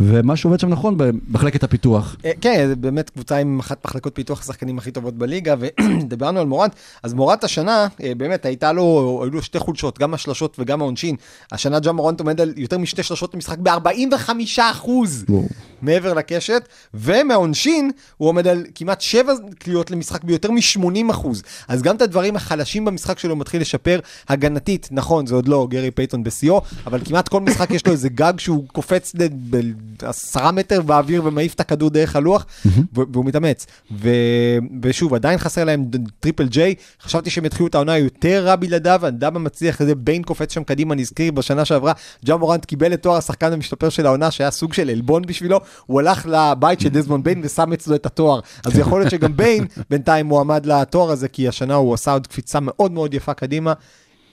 ומה 0.00 0.36
שעובד 0.36 0.60
שם 0.60 0.68
נכון 0.68 0.94
במחלקת 0.96 1.64
הפיתוח. 1.64 2.16
כן, 2.40 2.64
זה 2.68 2.76
באמת 2.76 3.10
קבוצה 3.10 3.36
עם 3.36 3.58
אחת 3.58 3.84
מחלקות 3.84 4.14
פיתוח 4.14 4.42
השחקנים 4.66 4.78
הכי 4.78 4.90
טובות 4.90 5.14
בליגה, 5.14 5.54
ודיברנו 6.02 6.40
על 6.40 6.46
מורנט, 6.46 6.74
אז 7.02 7.14
מורנט 7.14 7.44
השנה, 7.44 7.88
אה, 8.02 8.12
באמת 8.16 8.44
הייתה 8.46 8.72
לו, 8.72 9.20
היו 9.22 9.30
לו 9.30 9.42
שתי 9.42 9.58
חולשות, 9.58 9.98
גם 9.98 10.14
השלשות 10.14 10.56
וגם 10.58 10.80
העונשין. 10.80 11.16
השנה 11.52 11.80
ג'ה 11.80 11.92
מורנט 11.92 12.20
עומד 12.20 12.40
על 12.40 12.54
יותר 12.56 12.78
משתי 12.78 13.02
שלשות 13.02 13.34
למשחק 13.34 13.58
ב-45 13.58 14.30
אחוז. 14.58 15.24
מעבר 15.82 16.14
לקשת, 16.14 16.68
ומהעונשין 16.94 17.90
הוא 18.16 18.28
עומד 18.28 18.46
על 18.46 18.66
כמעט 18.74 19.00
שבע 19.00 19.32
קליעות 19.58 19.90
למשחק 19.90 20.24
ביותר 20.24 20.50
מ-80 20.50 21.10
אחוז. 21.10 21.42
אז 21.68 21.82
גם 21.82 21.96
את 21.96 22.02
הדברים 22.02 22.36
החלשים 22.36 22.84
במשחק 22.84 23.18
שלו 23.18 23.36
מתחיל 23.36 23.60
לשפר 23.60 24.00
הגנתית, 24.28 24.88
נכון, 24.90 25.26
זה 25.26 25.34
עוד 25.34 25.48
לא 25.48 25.66
גרי 25.70 25.90
פייטון 25.90 26.24
בשיאו, 26.24 26.60
אבל 26.86 27.00
כמעט 27.04 27.28
כל 27.28 27.40
משחק 27.40 27.70
יש 27.70 27.86
לו 27.86 27.92
איזה 27.92 28.08
ג'אמפ 28.08 28.32
שהוא 28.38 28.64
קופץ 28.72 29.12
בעשרה 30.00 30.52
מטר 30.52 30.82
באוויר 30.82 31.24
ומעיף 31.24 31.54
את 31.54 31.60
הכדור 31.60 31.90
דרך 31.90 32.16
הלוח, 32.16 32.46
והוא 32.92 33.24
מתאמץ. 33.24 33.66
ו- 33.92 34.55
ושוב, 34.82 35.14
עדיין 35.14 35.38
חסר 35.38 35.64
להם 35.64 35.84
טריפל 36.20 36.48
ג'יי, 36.48 36.74
חשבתי 37.02 37.30
שהם 37.30 37.44
יתחילו 37.44 37.66
את 37.66 37.74
העונה 37.74 37.98
יותר 37.98 38.44
רע 38.46 38.56
בלעדיו, 38.56 39.00
אדם 39.08 39.36
מצליח 39.36 39.80
הזה, 39.80 39.94
ביין 39.94 40.22
קופץ 40.22 40.54
שם 40.54 40.64
קדימה, 40.64 40.94
נזכיר 40.94 41.32
בשנה 41.32 41.64
שעברה, 41.64 41.92
ג'ה 42.24 42.36
מורנט 42.36 42.64
קיבל 42.64 42.92
את 42.94 43.02
תואר 43.02 43.16
השחקן 43.16 43.52
המשתפר 43.52 43.88
של 43.88 44.06
העונה, 44.06 44.30
שהיה 44.30 44.50
סוג 44.50 44.72
של 44.72 44.90
עלבון 44.90 45.22
בשבילו, 45.22 45.60
הוא 45.86 46.00
הלך 46.00 46.26
לבית 46.28 46.80
של 46.80 46.88
דזמונד 46.88 47.24
ביין 47.24 47.40
ושם 47.44 47.72
אצלו 47.72 47.94
את 47.94 48.06
התואר. 48.06 48.40
אז 48.66 48.78
יכול 48.78 49.00
להיות 49.00 49.10
שגם 49.10 49.36
ביין 49.36 49.66
בינתיים 49.90 50.26
מועמד 50.26 50.66
לתואר 50.66 51.10
הזה, 51.10 51.28
כי 51.28 51.48
השנה 51.48 51.74
הוא 51.74 51.94
עשה 51.94 52.12
עוד 52.12 52.26
קפיצה 52.26 52.58
מאוד 52.60 52.92
מאוד 52.92 53.14
יפה 53.14 53.34
קדימה. 53.34 53.72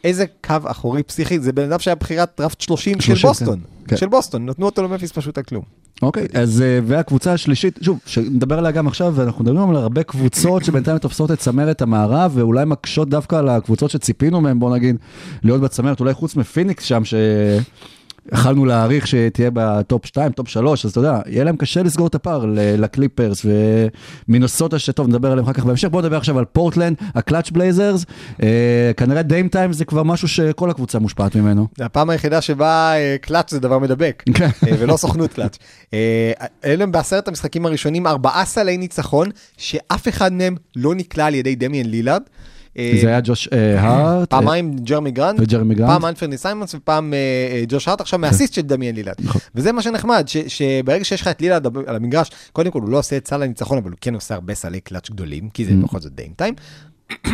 איזה 0.04 0.26
קו 0.43 0.56
אחורי 0.66 1.04
פסיכי, 1.04 1.39
זה 1.39 1.54
בן 1.54 1.64
אדם 1.64 1.80
שהיה 1.80 1.95
בחירת 1.95 2.32
דראפט 2.38 2.62
30 2.62 3.01
של 3.01 3.16
30, 3.16 3.28
בוסטון. 3.30 3.60
כן. 3.88 3.97
של 3.97 4.08
בוסטון, 4.08 4.45
נתנו 4.45 4.66
אותו 4.66 4.84
לממפיס 4.84 5.12
פשוט 5.12 5.38
על 5.38 5.43
כלום. 5.43 5.64
אוקיי, 6.01 6.28
אז 6.34 6.62
אה, 6.62 6.80
והקבוצה 6.86 7.34
השלישית, 7.34 7.80
שוב, 7.82 7.99
שנדבר 8.06 8.58
עליה 8.58 8.72
גם 8.72 8.88
עכשיו, 8.88 9.14
ואנחנו 9.16 9.43
מדברים 9.43 9.70
על 9.70 9.76
הרבה 9.76 10.04
קבוצות 10.04 10.64
שבינתיים 10.66 10.97
תופסות 10.97 11.32
את 11.32 11.39
צמרת 11.39 11.82
המערב, 11.82 12.32
ואולי 12.36 12.66
מקשות 12.66 13.10
דווקא 13.10 13.36
על 13.36 13.49
הקבוצות 13.49 13.91
שציפינו 13.91 14.41
מהן, 14.41 14.60
בוא 14.60 14.76
נגיד, 14.76 14.95
להיות 15.43 15.62
בצמרת, 15.62 15.99
אולי 15.99 16.14
חוץ 16.14 16.36
מפיניקס 16.36 16.84
שם, 16.84 17.06
ש... 17.06 17.14
יכלנו 18.32 18.65
להעריך 18.65 19.07
שתהיה 19.07 19.49
ב 19.54 19.66
top 19.66 20.06
2, 20.05 20.32
top 20.32 20.47
3, 20.47 20.86
אז 20.86 20.91
אתה 20.91 20.99
יודע, 20.99 21.19
יהיה 21.28 21.43
להם 21.43 21.55
קשה 21.55 21.84
לסגור 21.84 22.07
את 22.07 22.15
הפער 22.15 22.45
לקליפרס 22.55 23.45
ומינוסוטה 24.28 24.80
שטוב, 24.80 25.07
נדבר 25.07 25.32
עליהם 25.32 25.45
אחר 25.45 25.53
כך 25.53 25.65
בהמשך. 25.65 25.88
בואו 25.88 26.01
נדבר 26.01 26.17
עכשיו 26.17 26.39
על 26.39 26.45
פורטלנד, 26.45 26.97
הקלאץ' 27.15 27.49
בלייזרס, 27.49 28.05
אה, 28.43 28.91
כנראה 28.97 29.21
Dame 29.22 29.47
Time 29.47 29.74
זה 29.74 29.86
כבר 29.86 30.03
משהו 30.03 30.28
שכל 30.28 30.69
הקבוצה 30.69 30.99
מושפעת 30.99 31.36
ממנו. 31.36 31.67
זה 31.78 31.86
הפעם 31.86 32.09
היחידה 32.09 32.41
שבה 32.41 32.93
אה, 32.95 33.15
קלאץ' 33.21 33.51
זה 33.51 33.59
דבר 33.59 33.80
מדבק, 33.80 34.24
כן. 34.34 34.49
אה, 34.67 34.71
ולא 34.80 34.97
סוכנות 34.97 35.34
קלאץ'. 35.34 35.57
אה, 35.93 36.32
אלו 36.65 36.84
הם 36.84 36.91
בעשרת 36.91 37.28
המשחקים 37.28 37.65
הראשונים 37.65 38.07
ארבעה 38.07 38.45
סלי 38.45 38.78
ניצחון, 38.78 39.30
שאף 39.57 40.07
אחד 40.07 40.34
מהם 40.34 40.55
לא 40.76 40.95
נקלע 40.95 41.26
על 41.26 41.36
ידי 41.36 41.55
דמיאן 41.55 41.86
לילארד. 41.86 42.21
אה, 42.78 42.97
זה 43.01 43.07
היה 43.07 43.19
ג'וש 43.24 43.49
אה, 43.53 43.82
הארט, 43.82 44.34
אה, 44.34 44.39
פעמיים 44.39 44.76
ג'רמי 44.76 45.11
גרנט, 45.11 45.39
וג'רמי 45.39 45.76
גרנט. 45.76 45.89
פעם 45.89 46.05
אנפרני 46.05 46.38
סיימונס 46.38 46.76
ופעם 46.76 47.13
אה, 47.13 47.17
אה, 47.51 47.63
ג'וש 47.67 47.88
הארט, 47.88 48.01
עכשיו 48.01 48.19
מאסיסט 48.19 48.53
של 48.53 48.61
דמיאן 48.61 48.95
לילארד. 48.95 49.15
נכון. 49.19 49.41
וזה 49.55 49.71
מה 49.71 49.82
שנחמד, 49.82 50.26
שברגע 50.47 51.03
שיש 51.03 51.21
לך 51.21 51.28
את 51.28 51.41
לילארד 51.41 51.65
על 51.88 51.95
המגרש, 51.95 52.30
קודם 52.53 52.71
כל 52.71 52.80
הוא 52.82 52.89
לא 52.89 52.97
עושה 52.99 53.17
את 53.17 53.28
סל 53.28 53.43
הניצחון, 53.43 53.78
אבל 53.78 53.89
הוא 53.91 53.97
כן 54.01 54.13
עושה 54.15 54.34
הרבה 54.36 54.53
סלי 54.53 54.80
קלאץ' 54.80 55.09
גדולים, 55.09 55.49
כי 55.49 55.65
זה 55.65 55.71
Mm. 55.71 55.84
בכל 55.86 55.99
זאת 55.99 56.15
Dame 56.16 56.34
Time. 56.36 56.54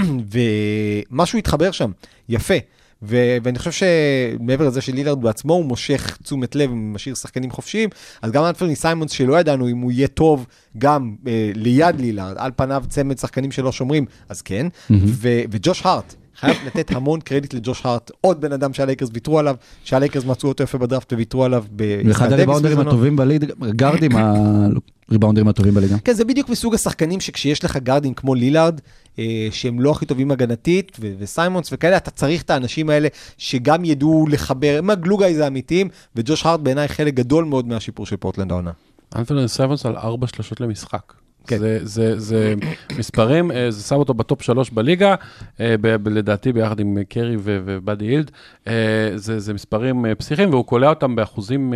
ומשהו 1.11 1.39
התחבר 1.39 1.71
שם, 1.71 1.91
יפה. 2.29 2.53
ו- 3.01 3.37
ואני 3.43 3.59
חושב 3.59 3.71
שמעבר 3.71 4.67
לזה 4.67 4.81
שלילארד 4.81 5.21
בעצמו 5.21 5.53
הוא 5.53 5.65
מושך 5.65 6.17
תשומת 6.23 6.55
לב, 6.55 6.71
משאיר 6.73 7.15
שחקנים 7.15 7.51
חופשיים, 7.51 7.89
אז 8.21 8.31
גם 8.31 8.43
אנפרני 8.43 8.75
סיימונס 8.75 9.11
שלא 9.11 9.39
ידענו 9.39 9.69
אם 9.69 9.77
הוא 9.77 9.91
יהיה 9.91 10.07
טוב 10.07 10.45
גם 10.77 11.15
אה, 11.27 11.51
ליד 11.55 11.99
לילארד, 11.99 12.35
על 12.37 12.51
פניו 12.55 12.83
צמד 12.89 13.17
שחקנים 13.17 13.51
שלא 13.51 13.71
שומרים, 13.71 14.05
אז 14.29 14.41
כן. 14.41 14.67
ו- 14.91 15.41
וג'וש 15.51 15.85
הארט, 15.85 16.15
חייב 16.39 16.57
לתת 16.65 16.91
המון 16.91 17.19
קרדיט 17.19 17.53
לג'וש 17.53 17.85
הארט, 17.85 18.11
עוד 18.21 18.41
בן 18.41 18.51
אדם 18.51 18.73
שהלייקרס 18.73 19.09
ויתרו 19.13 19.39
עליו, 19.39 19.55
שהלייקרס 19.83 20.25
מצאו 20.25 20.49
אותו 20.49 20.63
יפה 20.63 20.77
בדראפט 20.77 21.13
וויתרו 21.13 21.43
עליו. 21.43 21.63
ואחד 22.05 22.31
הריבאונדרים 22.33 22.77
בזמנו. 22.77 22.89
הטובים 22.89 23.15
בליגה, 23.15 23.47
גארדים 23.75 24.11
הריבאונדרים 25.09 25.47
הטובים 25.47 25.73
בליגה. 25.73 25.95
כן, 25.97 26.13
זה 26.13 26.25
בדיוק 26.25 26.49
מסוג 26.49 26.75
השחקנים 26.75 27.19
שכשיש 27.19 27.65
לך 27.65 27.77
גארדים 27.77 28.13
כמו 28.13 28.35
לילארד, 28.35 28.81
אה, 29.19 29.47
שהם 29.51 29.79
לא 29.79 29.91
הכי 29.91 30.05
טובים 30.05 30.31
הגנתית, 30.31 30.97
ו- 30.99 31.13
וסיימונס 31.19 31.69
וכאלה, 31.73 31.97
אתה 31.97 32.11
צריך 32.11 32.41
את 32.41 32.49
האנשים 32.49 32.89
האלה 32.89 33.07
שגם 33.37 33.85
ידעו 33.85 34.25
לחבר, 34.29 34.75
הם 34.77 34.89
ה 34.89 34.95
glue 34.95 35.17
guys 35.17 35.39
האמיתיים, 35.39 35.89
וג'וש 36.15 36.45
הארט 36.45 36.59
בעיניי 36.59 36.87
חלק 36.87 37.13
גדול 37.13 37.45
מאוד 37.45 37.67
מהשיפור 37.67 38.05
של 38.05 38.17
פורטלנד 38.17 38.51
העונה. 38.51 38.71
אנפרני 39.15 39.47
סיימונס 39.47 39.85
על 39.85 39.95
ארבע 39.95 40.27
שלושות 40.27 40.61
למשחק. 40.61 41.13
כן. 41.47 41.57
זה, 41.57 41.79
זה, 41.83 42.19
זה 42.19 42.53
מספרים, 42.97 43.51
אה, 43.51 43.71
זה 43.71 43.83
שם 43.83 43.95
אותו 43.95 44.13
ב 44.13 44.20
top 44.20 44.41
שלוש 44.41 44.69
בליגה, 44.69 45.15
אה, 45.59 45.75
ב- 45.81 45.95
ב- 45.95 46.07
לדעתי 46.07 46.53
ביחד 46.53 46.79
עם 46.79 46.97
קרי 47.09 47.35
ו- 47.35 47.59
ובאדי 47.65 48.05
הילד. 48.05 48.31
אה, 48.67 48.73
זה, 49.15 49.39
זה 49.39 49.53
מספרים 49.53 50.05
פסיכיים, 50.17 50.49
והוא 50.49 50.65
קולע 50.65 50.89
אותם 50.89 51.15
באחוזים, 51.15 51.73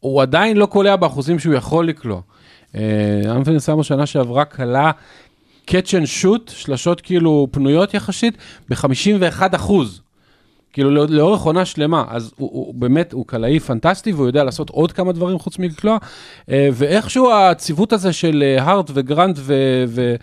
הוא 0.00 0.22
עדיין 0.22 0.56
לא 0.56 0.66
קולע 0.66 0.96
באחוזים 0.96 1.38
שהוא 1.38 1.54
יכול 1.54 1.88
לקלוע. 1.88 2.20
אה, 2.76 2.80
אנפרני 3.26 3.60
סיימונס 3.60 3.86
שנה 3.86 4.06
שעברה 4.06 4.44
קלע 4.44 4.90
catch 5.70 5.90
and 5.90 6.22
shoot, 6.22 6.50
שלשות 6.50 7.00
כאילו 7.00 7.48
פנויות 7.50 7.94
יחסית, 7.94 8.36
ב-51 8.68 9.42
אחוז. 9.56 10.00
כאילו 10.72 10.90
לא- 10.90 11.06
לאורך 11.08 11.42
עונה 11.42 11.64
שלמה, 11.64 12.04
אז 12.08 12.32
הוא, 12.36 12.50
הוא 12.52 12.74
באמת, 12.74 13.12
הוא 13.12 13.26
קלעי 13.26 13.60
פנטסטי, 13.60 14.12
והוא 14.12 14.26
יודע 14.26 14.44
לעשות 14.44 14.70
עוד 14.70 14.92
כמה 14.92 15.12
דברים 15.12 15.38
חוץ 15.38 15.58
מקלוע, 15.58 15.98
אה, 16.50 16.68
ואיכשהו 16.72 17.32
הציוות 17.32 17.92
הזה 17.92 18.12
של 18.12 18.42
אה, 18.46 18.62
הארט 18.62 18.90
וגרנט 18.94 19.36
ו... 19.40 19.54
ו 19.88 20.14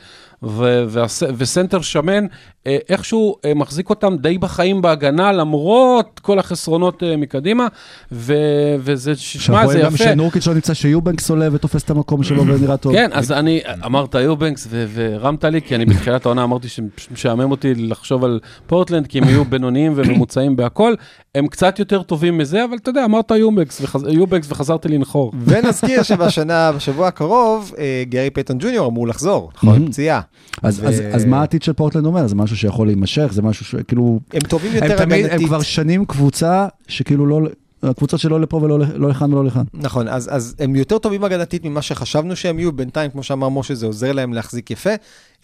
ו- 0.43 0.83
והס- 0.89 1.23
וסנטר 1.37 1.81
שמן, 1.81 2.25
אה, 2.67 2.77
איכשהו 2.89 3.35
אה, 3.45 3.53
מחזיק 3.53 3.89
אותם 3.89 4.15
די 4.17 4.37
בחיים 4.37 4.81
בהגנה, 4.81 5.31
למרות 5.31 6.19
כל 6.23 6.39
החסרונות 6.39 7.03
אה, 7.03 7.17
מקדימה, 7.17 7.67
ו- 8.11 8.33
וזה, 8.79 9.15
שמע, 9.15 9.57
זה 9.59 9.65
רואים 9.65 9.85
גם 9.85 9.93
יפה. 9.95 10.03
שנורקיץ' 10.03 10.47
לא 10.47 10.53
נמצא, 10.53 10.73
שיובנקס 10.73 11.29
עולה 11.29 11.47
ותופס 11.51 11.83
את 11.83 11.89
המקום 11.89 12.23
שלו 12.23 12.45
ונראה 12.47 12.77
טוב. 12.77 12.93
כן, 12.93 13.09
אז 13.13 13.31
אני, 13.31 13.59
אמרת 13.85 14.15
יובנקס 14.15 14.67
ו- 14.69 14.85
והרמת 14.89 15.43
לי, 15.45 15.61
כי 15.61 15.75
אני 15.75 15.85
בתחילת 15.85 16.25
העונה 16.25 16.43
אמרתי 16.43 16.67
שמשעמם 16.69 17.51
אותי 17.51 17.73
לחשוב 17.75 18.23
על 18.23 18.39
פורטלנד, 18.67 19.07
כי 19.07 19.17
הם 19.17 19.23
יהיו 19.29 19.45
בינוניים 19.45 19.93
וממוצעים 19.95 20.55
בהכל. 20.55 20.93
הם 21.35 21.47
קצת 21.47 21.79
יותר 21.79 22.01
טובים 22.03 22.37
מזה, 22.37 22.63
אבל 22.65 22.77
אתה 22.77 22.89
יודע, 22.89 23.05
אמרת 23.05 23.31
יובנקס, 23.31 23.81
וחז... 23.81 24.03
יובנקס 24.09 24.51
וחזרתי 24.51 24.87
לנחור. 24.89 25.31
ונזכיר 25.45 26.03
שבשנה, 26.03 26.71
בשבוע 26.71 27.07
הקרוב, 27.07 27.73
גרי 28.09 28.29
פייטון 28.29 28.57
ג'וניור 28.59 28.87
אמור 28.87 29.07
לחזור, 29.07 29.51
נכון? 29.55 29.87
פציעה. 29.87 30.21
אז, 30.63 30.79
ו- 30.79 30.87
אז, 30.87 31.01
אז 31.13 31.25
מה 31.25 31.39
העתיד 31.39 31.63
של 31.63 31.73
פורטלנד 31.73 32.05
אומר? 32.05 32.27
זה 32.27 32.35
משהו 32.35 32.57
שיכול 32.57 32.87
להימשך? 32.87 33.27
זה 33.31 33.41
משהו 33.41 33.65
שכאילו... 33.65 34.19
הם 34.33 34.41
טובים 34.41 34.71
הם 34.71 34.83
יותר 34.83 34.97
תמיד, 34.97 35.25
הם 35.25 35.25
הגנתית. 35.25 35.47
כבר 35.47 35.61
שנים 35.61 36.05
קבוצה 36.05 36.67
שכאילו 36.87 37.25
לא... 37.25 37.39
הקבוצות 37.83 38.19
שלא 38.19 38.41
לפה 38.41 38.57
ולא 38.57 38.79
לא 38.79 39.09
לכאן 39.09 39.33
ולא 39.33 39.45
לכאן. 39.45 39.63
נכון, 39.73 40.07
אז, 40.07 40.29
אז 40.31 40.55
הם 40.59 40.75
יותר 40.75 40.97
טובים 40.97 41.23
הגנתית 41.23 41.65
ממה 41.65 41.81
שחשבנו 41.81 42.35
שהם 42.35 42.59
יהיו, 42.59 42.71
בינתיים, 42.71 43.11
כמו 43.11 43.23
שאמר 43.23 43.49
משה, 43.49 43.75
זה 43.75 43.85
עוזר 43.85 44.11
להם 44.11 44.33
להחזיק 44.33 44.71
יפה. 44.71 44.89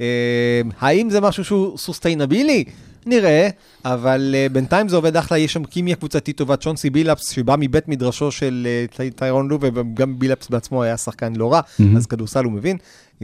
אה, 0.01 0.61
האם 0.79 1.09
זה 1.09 1.21
משהו 1.21 1.43
שהוא 1.43 1.77
sustainable? 1.77 2.63
נראה, 3.05 3.49
אבל 3.85 4.35
אה, 4.37 4.47
בינתיים 4.51 4.89
זה 4.89 4.95
עובד 4.95 5.17
אחלה, 5.17 5.37
יש 5.37 5.53
שם 5.53 5.63
כימיה 5.63 5.95
קבוצתית 5.95 6.37
טובה, 6.37 6.55
צ'ונסי 6.57 6.89
בילאפס, 6.89 7.29
שבא 7.29 7.55
מבית 7.59 7.87
מדרשו 7.87 8.31
של 8.31 8.67
אה, 8.69 8.85
טי- 8.97 9.11
טיירון 9.11 9.47
לו, 9.47 9.57
וגם 9.61 10.19
בילאפס 10.19 10.49
בעצמו 10.49 10.83
היה 10.83 10.97
שחקן 10.97 11.35
לא 11.35 11.53
רע, 11.53 11.61
מהמם. 11.79 11.97
אז 11.97 12.05
כדורסל 12.05 12.43
הוא 12.43 12.51
מבין, 12.53 12.77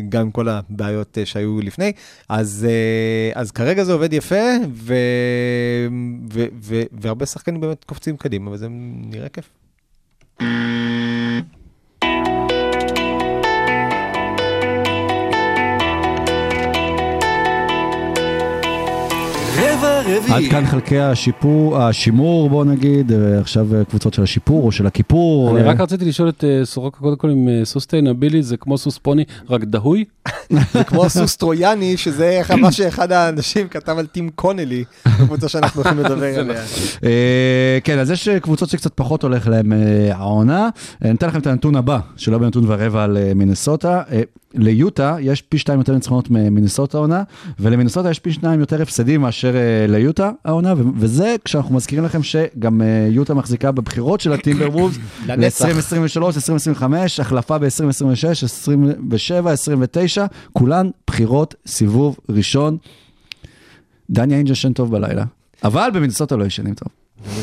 גם 0.09 0.21
עם 0.21 0.31
כל 0.31 0.49
הבעיות 0.49 1.17
אה, 1.17 1.25
שהיו 1.25 1.59
לפני. 1.61 1.91
אז, 2.29 2.67
אה, 2.69 3.41
אז 3.41 3.51
כרגע 3.51 3.83
זה 3.83 3.93
עובד 3.93 4.13
יפה, 4.13 4.45
ו, 4.73 4.93
ו, 6.33 6.45
ו, 6.61 6.81
והרבה 6.91 7.25
שחקנים 7.25 7.61
באמת 7.61 7.83
קופצים 7.83 8.17
קדימה, 8.17 8.51
וזה 8.51 8.67
נראה 9.11 9.29
כיף. 9.29 9.49
רבע 20.11 20.25
עד 20.25 20.31
רביעי. 20.31 20.49
כאן 20.49 20.65
חלקי 20.65 20.99
השיפור, 20.99 21.81
השימור 21.81 22.49
בוא 22.49 22.65
נגיד, 22.65 23.11
אה, 23.11 23.39
עכשיו 23.39 23.75
אה, 23.75 23.85
קבוצות 23.85 24.13
של 24.13 24.23
השיפור 24.23 24.65
או 24.65 24.71
של 24.71 24.87
הכיפור. 24.87 25.57
אני 25.57 25.67
אה, 25.67 25.71
רק 25.71 25.79
רציתי 25.79 26.05
לשאול 26.05 26.29
את 26.29 26.43
סורוקה, 26.63 26.99
קודם 26.99 27.15
כל, 27.15 27.29
אם 27.29 27.49
סוסטיינבילי 27.63 28.43
זה 28.43 28.57
כמו 28.57 28.77
סוס 28.77 28.97
פוני, 28.97 29.23
רק 29.49 29.63
דהוי? 29.63 30.05
זה 30.73 30.83
כמו 30.83 31.05
הסוס 31.05 31.35
טרויאני, 31.35 31.97
שזה 31.97 32.41
מה 32.57 32.71
שאחד 32.77 33.11
האנשים 33.11 33.67
כתב 33.67 33.97
על 33.97 34.05
טים 34.05 34.29
קונלי, 34.29 34.83
בקבוצה 35.05 35.49
שאנחנו 35.49 35.81
הולכים 35.81 35.99
לדבר 36.03 36.39
עליה. 36.39 36.61
אה, 37.03 37.77
כן, 37.83 37.99
אז 37.99 38.11
יש 38.11 38.29
קבוצות 38.29 38.69
שקצת 38.69 38.91
פחות 38.95 39.23
הולך 39.23 39.47
אה, 39.47 40.15
העונה. 40.15 40.69
אני 41.01 41.11
אתן 41.11 41.27
לכם 41.27 41.39
את 41.39 41.47
הנתון 41.47 41.75
הבא, 41.75 41.99
שלא 42.17 42.37
בנתון 42.37 42.63
ורבע 42.67 43.03
על 43.03 43.17
מינסוטה. 43.35 44.01
ליוטה 44.53 45.17
יש 45.19 45.41
פי 45.41 45.57
שתיים 45.57 45.79
יותר 45.79 45.93
ניצחונות 45.93 46.29
ממינסוטה 46.29 46.97
העונה, 46.97 47.23
ולמינסוטה 47.59 48.09
יש 48.11 48.19
פי 48.19 48.33
שניים 48.33 48.59
יותר 48.59 48.81
הפסדים 48.81 49.21
מאשר 49.21 49.55
אה, 49.55 49.85
ליוטה 49.87 50.31
העונה, 50.45 50.73
וזה 50.97 51.35
כשאנחנו 51.45 51.75
מזכירים 51.75 52.05
לכם 52.05 52.23
שגם 52.23 52.81
אה, 52.81 53.07
יוטה 53.09 53.33
מחזיקה 53.33 53.71
בבחירות 53.71 54.21
של 54.21 54.33
הטימבר 54.33 54.69
וולס 54.69 54.95
לנצח. 55.27 55.65
ל-2023, 55.65 56.23
2025, 56.23 57.19
החלפה 57.19 57.57
ב-2026, 57.57 58.27
27, 58.43 59.51
29, 59.51 60.25
כולן 60.53 60.89
בחירות 61.07 61.55
סיבוב 61.67 62.19
ראשון. 62.29 62.77
דני 64.09 64.33
איינג' 64.33 64.49
ישן 64.49 64.73
טוב 64.73 64.91
בלילה, 64.91 65.23
אבל 65.63 65.89
במינסוטה 65.93 66.35
לא 66.35 66.45
ישנים 66.45 66.73
טוב. 66.73 66.87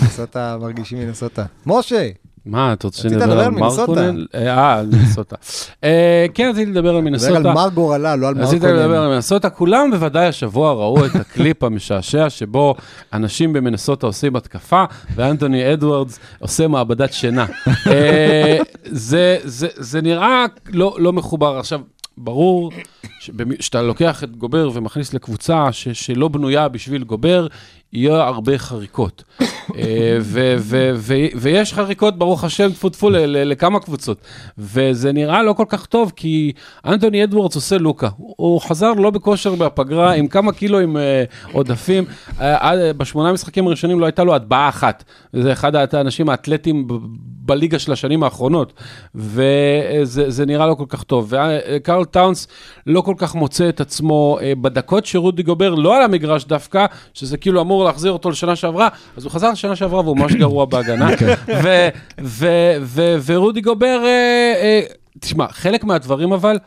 מנסוטה 0.02 0.56
מרגישים 0.60 0.98
מנסוטה. 0.98 1.44
משה, 1.66 2.08
מה, 2.48 2.72
אתה 2.72 2.86
רוצה 2.86 3.08
לדבר 3.08 3.40
על. 3.40 3.50
מרקונן? 3.50 4.24
אה, 4.34 4.74
על 4.78 4.86
מינסוטה. 4.86 5.36
אה, 5.84 6.26
כן, 6.34 6.50
רציתי 6.50 6.70
לדבר 6.70 6.88
על 6.88 6.96
נדבר 6.96 7.00
מינסוטה. 7.00 7.36
על 7.36 7.52
מר 7.52 7.68
גורלה, 7.74 8.16
לא 8.16 8.28
על 8.28 8.34
מר 8.34 8.42
רציתי 8.42 8.66
לדבר. 8.66 9.02
על 9.02 9.08
מנסוטה, 9.08 9.50
כולם 9.50 9.90
בוודאי 9.90 10.26
השבוע 10.26 10.72
ראו 10.72 11.06
את 11.06 11.14
הקליפ 11.14 11.62
המשעשע 11.62 12.30
שבו 12.30 12.74
אנשים 13.12 13.52
במנסוטה 13.52 14.06
עושים 14.06 14.36
התקפה 14.36 14.84
ואנטוני 15.14 15.72
אדוארדס 15.72 16.18
עושה 16.38 16.68
מעבדת 16.68 17.12
שינה. 17.12 17.46
אה, 17.86 18.58
זה, 18.84 20.00
נראה 20.02 20.44
לא, 20.68 20.96
לא 20.98 21.12
מחובר. 21.12 21.58
עכשיו, 21.58 21.80
ברור 22.18 22.72
שאתה 23.60 23.82
לוקח 23.82 24.24
את 24.24 24.36
גובר 24.36 24.70
ומכניס 24.74 25.14
לקבוצה 25.14 25.72
ש, 25.72 25.88
שלא 25.88 26.28
בנויה 26.28 26.68
בשביל 26.68 27.04
גובר, 27.04 27.46
יהיה 27.92 28.26
הרבה 28.26 28.58
חריקות. 28.58 29.24
אה, 29.78 30.18
ויש 31.36 31.72
חריקות, 31.74 32.18
ברוך 32.18 32.44
השם, 32.44 32.70
טפו 32.72 32.88
טפו 32.88 33.10
לכמה 33.12 33.80
קבוצות. 33.80 34.18
וזה 34.58 35.12
נראה 35.12 35.42
לא 35.42 35.52
כל 35.52 35.64
כך 35.68 35.86
טוב, 35.86 36.12
כי 36.16 36.52
אנטוני 36.86 37.24
אדוורדס 37.24 37.54
עושה 37.56 37.78
לוקה. 37.78 38.08
הוא- 38.16 38.60
חזר 38.60 38.92
לא 38.92 39.10
בכושר 39.10 39.54
בפגרה, 39.54 40.12
עם 40.12 40.26
כמה 40.28 40.52
קילו 40.52 40.78
עם 40.78 40.96
אה, 40.96 41.24
עודפים. 41.52 42.04
אה, 42.40 42.92
בשמונה 42.96 43.28
המשחקים 43.28 43.66
הראשונים 43.66 44.00
לא 44.00 44.06
הייתה 44.06 44.24
לו 44.24 44.34
הטבעה 44.34 44.68
אחת. 44.68 45.04
זה 45.32 45.52
אחד 45.52 45.94
האנשים 45.94 46.28
האתלטים 46.28 46.86
ב- 46.88 46.92
בליגה 47.20 47.78
של 47.78 47.92
השנים 47.92 48.22
האחרונות. 48.22 48.72
וזה 49.14 50.30
זה 50.30 50.46
נראה 50.46 50.66
לא 50.66 50.74
כל 50.74 50.84
כך 50.88 51.02
טוב. 51.02 51.32
וקרל 51.72 52.04
טאונס 52.04 52.48
לא 52.86 53.00
כל 53.00 53.14
כך 53.18 53.34
מוצא 53.34 53.68
את 53.68 53.80
עצמו 53.80 54.38
בדקות 54.60 55.06
שרודי 55.06 55.42
גובר 55.42 55.74
לא 55.74 55.96
על 55.96 56.02
המגרש 56.02 56.44
דווקא, 56.44 56.86
שזה 57.14 57.36
כאילו 57.36 57.60
אמור 57.60 57.84
להחזיר 57.84 58.12
אותו 58.12 58.30
לשנה 58.30 58.56
שעברה, 58.56 58.88
אז 59.16 59.24
הוא 59.24 59.32
חזר 59.32 59.50
לשנה 59.50 59.67
שעברה 59.76 60.00
והוא 60.00 60.16
ממש 60.16 60.34
גרוע 60.34 60.64
בהגנה. 60.64 61.10
ו- 62.22 63.16
ורודי 63.26 63.60
גובר, 63.60 64.00
אה, 64.04 64.54
אה, 64.62 64.80
תשמע, 65.20 65.46
חלק 65.48 65.84
מהדברים 65.84 66.32
אבל, 66.32 66.58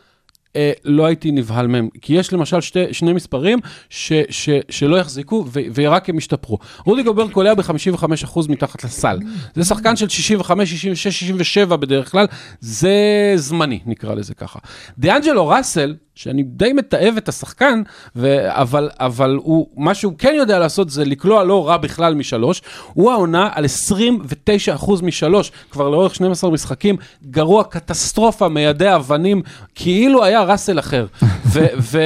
אה, 0.55 0.71
לא 0.85 1.05
הייתי 1.05 1.31
נבהל 1.31 1.67
מהם, 1.67 1.89
כי 2.01 2.13
יש 2.13 2.33
למשל 2.33 2.61
שתי, 2.61 2.93
שני 2.93 3.13
מספרים 3.13 3.59
ש, 3.89 4.13
ש, 4.29 4.49
שלא 4.69 4.95
יחזיקו 4.95 5.45
ו, 5.47 5.59
ורק 5.75 6.09
הם 6.09 6.17
ישתפרו. 6.17 6.57
רודי 6.85 7.03
גובר 7.03 7.27
קולע 7.27 7.53
ב-55% 7.53 8.39
מתחת 8.49 8.83
לסל. 8.83 9.19
זה 9.55 9.65
שחקן 9.65 9.95
של 9.95 10.09
65, 10.09 10.69
66, 10.69 11.19
67 11.19 11.75
בדרך 11.75 12.11
כלל, 12.11 12.25
זה 12.59 12.93
זמני, 13.35 13.79
נקרא 13.85 14.15
לזה 14.15 14.33
ככה. 14.33 14.59
דיאנג'לו 14.97 15.47
ראסל, 15.47 15.95
שאני 16.15 16.43
די 16.43 16.73
מתעב 16.73 17.13
את 17.17 17.29
השחקן, 17.29 17.81
ו... 18.15 18.37
אבל, 18.47 18.89
אבל 18.99 19.37
הוא, 19.41 19.67
מה 19.77 19.93
שהוא 19.93 20.13
כן 20.17 20.33
יודע 20.37 20.59
לעשות 20.59 20.89
זה 20.89 21.05
לקלוע 21.05 21.43
לא 21.43 21.67
רע 21.67 21.77
בכלל 21.77 22.13
משלוש, 22.13 22.61
הוא 22.93 23.11
העונה 23.11 23.49
על 23.53 23.65
29% 23.65 25.03
משלוש, 25.03 25.51
כבר 25.71 25.89
לאורך 25.89 26.15
12 26.15 26.51
משחקים, 26.51 26.95
גרוע, 27.25 27.63
קטסטרופה, 27.63 28.47
מיידי 28.49 28.95
אבנים, 28.95 29.41
כאילו 29.75 30.23
היה 30.23 30.43
ראסל 30.43 30.79
אחר. 30.79 31.05
ו... 31.53 31.65
ו... 31.77 31.99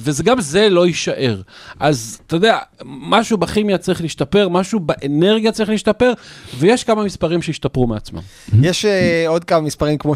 וזה 0.00 0.22
גם 0.22 0.40
זה 0.40 0.68
לא 0.68 0.86
יישאר. 0.86 1.40
אז 1.80 2.18
אתה 2.26 2.36
יודע, 2.36 2.58
משהו 2.84 3.38
בכימיה 3.38 3.78
צריך 3.78 4.02
להשתפר, 4.02 4.48
משהו 4.48 4.80
באנרגיה 4.80 5.52
צריך 5.52 5.70
להשתפר, 5.70 6.12
ויש 6.58 6.84
כמה 6.84 7.04
מספרים 7.04 7.42
שהשתפרו 7.42 7.86
מעצמם. 7.86 8.20
יש 8.62 8.84
אה, 8.84 9.24
עוד 9.28 9.44
כמה 9.44 9.60
מספרים, 9.60 9.98
כמו 9.98 10.12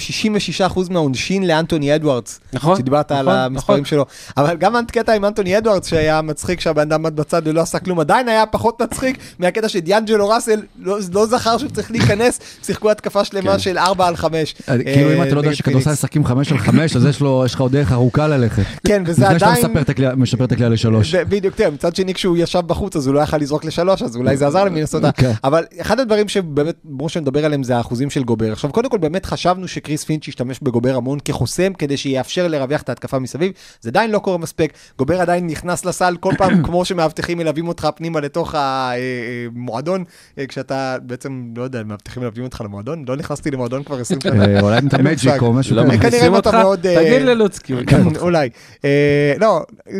66% 0.68 0.80
מהעונשין 0.90 1.46
לאנטוני 1.46 1.94
אדוארדס. 1.94 2.40
נכון, 2.52 2.76
שדיברת 2.76 3.12
על 3.12 3.26
נכון, 3.26 3.34
המספרים 3.34 3.82
נכון. 3.82 3.90
שלו. 3.90 4.06
אבל 4.36 4.56
גם 4.56 4.76
הקטע 4.76 5.12
עם 5.12 5.24
אנטוני 5.24 5.58
אדוארדס, 5.58 5.86
שהיה 5.86 6.22
מצחיק 6.22 6.60
שהבן 6.60 6.82
אדם 6.82 7.04
עמד 7.06 7.16
בצד 7.16 7.42
ולא 7.44 7.60
עשה 7.60 7.78
כלום, 7.78 8.00
עדיין 8.00 8.28
היה 8.28 8.46
פחות 8.46 8.82
מצחיק 8.82 9.18
מהקטע 9.38 9.68
שדיאנג'לו 9.68 10.28
ראסל 10.28 10.60
לא 10.78 10.98
לא 11.12 11.26
זכר 11.26 11.58
שהוא 11.58 11.70
צריך 11.70 11.90
להיכנס, 11.90 12.40
שיחקו 12.66 12.90
התקפה 12.90 13.24
שלמה 13.24 13.58
של 13.58 13.78
4 13.78 14.06
על 14.06 14.16
5. 14.16 14.54
כאילו 14.84 15.14
אם 15.14 15.22
אתה 15.22 15.34
לא 15.34 15.40
יודע 15.40 15.54
שכדורסל 15.54 15.90
משחקים 15.90 16.24
5 16.24 16.52
על 16.52 16.58
5, 16.58 16.96
אז 16.96 17.06
יש 17.06 17.22
לך 17.54 17.60
עוד 17.60 17.72
דרך 17.72 17.92
ארוכה 17.92 18.26
ללכת. 18.26 18.62
כן, 18.86 19.02
וזה 19.06 19.28
עדיין... 19.28 19.73
משפר 20.16 20.44
את 20.44 20.52
הקליעה 20.52 20.70
לשלוש. 20.70 21.14
בדיוק, 21.14 21.54
תראה, 21.54 21.70
מצד 21.70 21.96
שני 21.96 22.14
כשהוא 22.14 22.36
ישב 22.36 22.62
בחוץ 22.66 22.96
אז 22.96 23.06
הוא 23.06 23.14
לא 23.14 23.20
יכל 23.20 23.36
לזרוק 23.36 23.64
לשלוש, 23.64 24.02
אז 24.02 24.16
אולי 24.16 24.36
זה 24.36 24.46
עזר 24.46 24.64
למינסוטה. 24.64 25.12
כן. 25.12 25.32
אבל 25.44 25.64
אחד 25.80 26.00
הדברים 26.00 26.28
שבאמת, 26.28 26.74
משה 26.84 27.20
מדבר 27.20 27.44
עליהם 27.44 27.62
זה 27.62 27.76
האחוזים 27.76 28.10
של 28.10 28.24
גובר. 28.24 28.52
עכשיו, 28.52 28.72
קודם 28.72 28.90
כל 28.90 28.98
באמת 28.98 29.26
חשבנו 29.26 29.68
שקריס 29.68 30.04
פינץ' 30.04 30.28
ישתמש 30.28 30.60
בגובר 30.62 30.96
המון 30.96 31.18
כחוסם, 31.24 31.72
כדי 31.72 31.96
שיאפשר 31.96 32.48
לרווח 32.48 32.82
את 32.82 32.88
ההתקפה 32.88 33.18
מסביב. 33.18 33.52
זה 33.80 33.90
עדיין 33.90 34.10
לא 34.10 34.18
קורה 34.18 34.38
מספיק. 34.38 34.72
גובר 34.98 35.20
עדיין 35.20 35.46
נכנס 35.46 35.84
לסל 35.84 36.16
כל 36.20 36.32
פעם, 36.38 36.62
כמו 36.66 36.84
שמאבטחים 36.84 37.38
מלווים 37.38 37.68
אותך 37.68 37.88
פנימה 37.96 38.20
לתוך 38.20 38.54
המועדון, 38.58 40.04
אה, 40.38 40.46
כשאתה 40.46 40.96
בעצם, 41.02 41.44
לא 41.56 41.62
יודע, 41.62 41.82
מאבטחים 41.82 42.22
מלווים 42.22 42.44
אותך 42.44 42.60
למועדון? 42.64 43.04
לא 43.08 43.16
נכנסתי 43.16 43.50
למועדון 43.50 43.82
כבר 43.82 44.00
20 44.00 44.20
שנה. 44.20 44.44
אה, 44.44 44.60
אולי 44.60 44.78
את 44.78 44.82
אין 44.82 44.88
לי 44.92 45.10
המג'יק 45.10 45.30
מושג. 45.30 45.42
או 45.42 45.52
משהו 45.52 45.76
לא 45.76 45.82
כזה. 45.82 45.98
כנראה 45.98 46.26
אתה 46.26 46.36
אותך? 46.36 46.54
מאוד, 46.54 46.86
אה, 46.86 46.94
תגיד 46.94 47.22
ללוצקי. 47.22 47.74
אולי. 48.20 48.48
אה, 48.84 49.34
לא, 49.40 49.53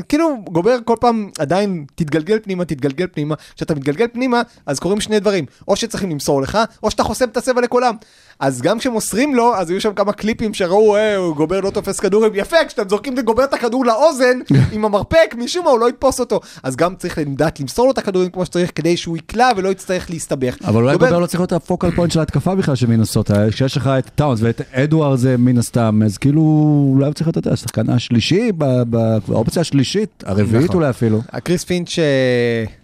כאילו 0.09 0.45
גובר 0.45 0.79
כל 0.85 0.97
פעם 1.01 1.31
עדיין 1.39 1.85
תתגלגל 1.95 2.39
פנימה, 2.43 2.65
תתגלגל 2.65 3.07
פנימה. 3.13 3.35
כשאתה 3.55 3.75
מתגלגל 3.75 4.09
פנימה, 4.13 4.43
אז 4.67 4.79
קורים 4.79 5.01
שני 5.01 5.21
דברים. 5.21 5.45
או 5.69 5.77
שצריכים 5.77 6.11
למסור 6.11 6.43
לך, 6.43 6.59
או 6.83 6.91
שאתה 6.91 7.03
חוסם 7.03 7.29
את 7.29 7.37
הצבע 7.37 7.61
לכולם. 7.61 7.97
אז 8.41 8.63
גם 8.63 8.79
כשמוסרים 8.79 9.35
לו, 9.35 9.55
אז 9.57 9.71
היו 9.71 9.81
שם 9.81 9.93
כמה 9.97 10.13
קליפים 10.13 10.55
שראו, 10.55 10.97
אה, 10.97 11.17
הוא 11.17 11.37
גובר 11.37 11.61
לא 11.61 11.71
תופס 11.71 12.01
כדורים. 12.01 12.33
יפה, 12.35 12.57
כשאתם 12.69 12.89
זורקים 12.89 13.19
את 13.19 13.25
גובר 13.25 13.45
את 13.45 13.55
הכדור 13.55 13.85
לאוזן 13.87 14.39
עם 14.73 14.85
המרפק, 14.85 15.35
משום 15.39 15.65
מה 15.65 15.71
הוא 15.71 15.79
לא 15.81 15.89
יתפוס 15.89 16.21
אותו. 16.21 16.41
אז 16.63 16.77
גם 16.77 16.95
צריך 16.97 17.19
לדעת 17.19 17.61
למסור 17.61 17.85
לו 17.87 17.93
את 17.93 17.99
הכדורים 17.99 18.31
כמו 18.31 18.45
שצריך, 18.47 18.71
כדי 18.75 18.97
שהוא 18.97 19.17
יקלע 19.17 19.49
ולא 19.57 19.69
יצטרך 19.69 20.11
להסתבך. 20.11 20.57
אבל 20.65 20.83
אולי 20.83 20.93
גובר- 20.97 21.19
לא 21.19 21.27
צריך 21.27 21.41
להיות 21.41 21.53
ה 21.53 21.59
focal 21.59 21.91
point 21.91 22.13
של 22.13 22.19
ההתקפה 22.19 22.55
בכלל 22.55 22.75
של 22.75 22.87
מינסוטה, 22.87 23.51
כשיש 23.51 23.77
לך 23.77 23.87
את 23.99 24.11
טאונס 24.15 24.39
ואת 24.43 24.61
אדוארדס, 24.73 25.19
זה 25.19 25.37
מן 25.39 25.59
הסתם, 25.59 26.01
אז 26.05 26.19
כאילו 26.19 26.43
אולי 26.95 27.07
הוא 27.07 27.15
צריך 27.15 27.27
להיות, 27.37 27.47
השחקן 27.47 27.91
השלישי, 27.91 28.53
באופציה 29.29 29.61
השלישית, 29.61 30.25
הרביעית 30.27 30.65
נכון. 30.65 30.77
אולי 30.77 30.91
אפילו. 30.91 31.21
כריס 31.33 31.65
פינץ' 31.65 31.99
אה, 31.99 32.05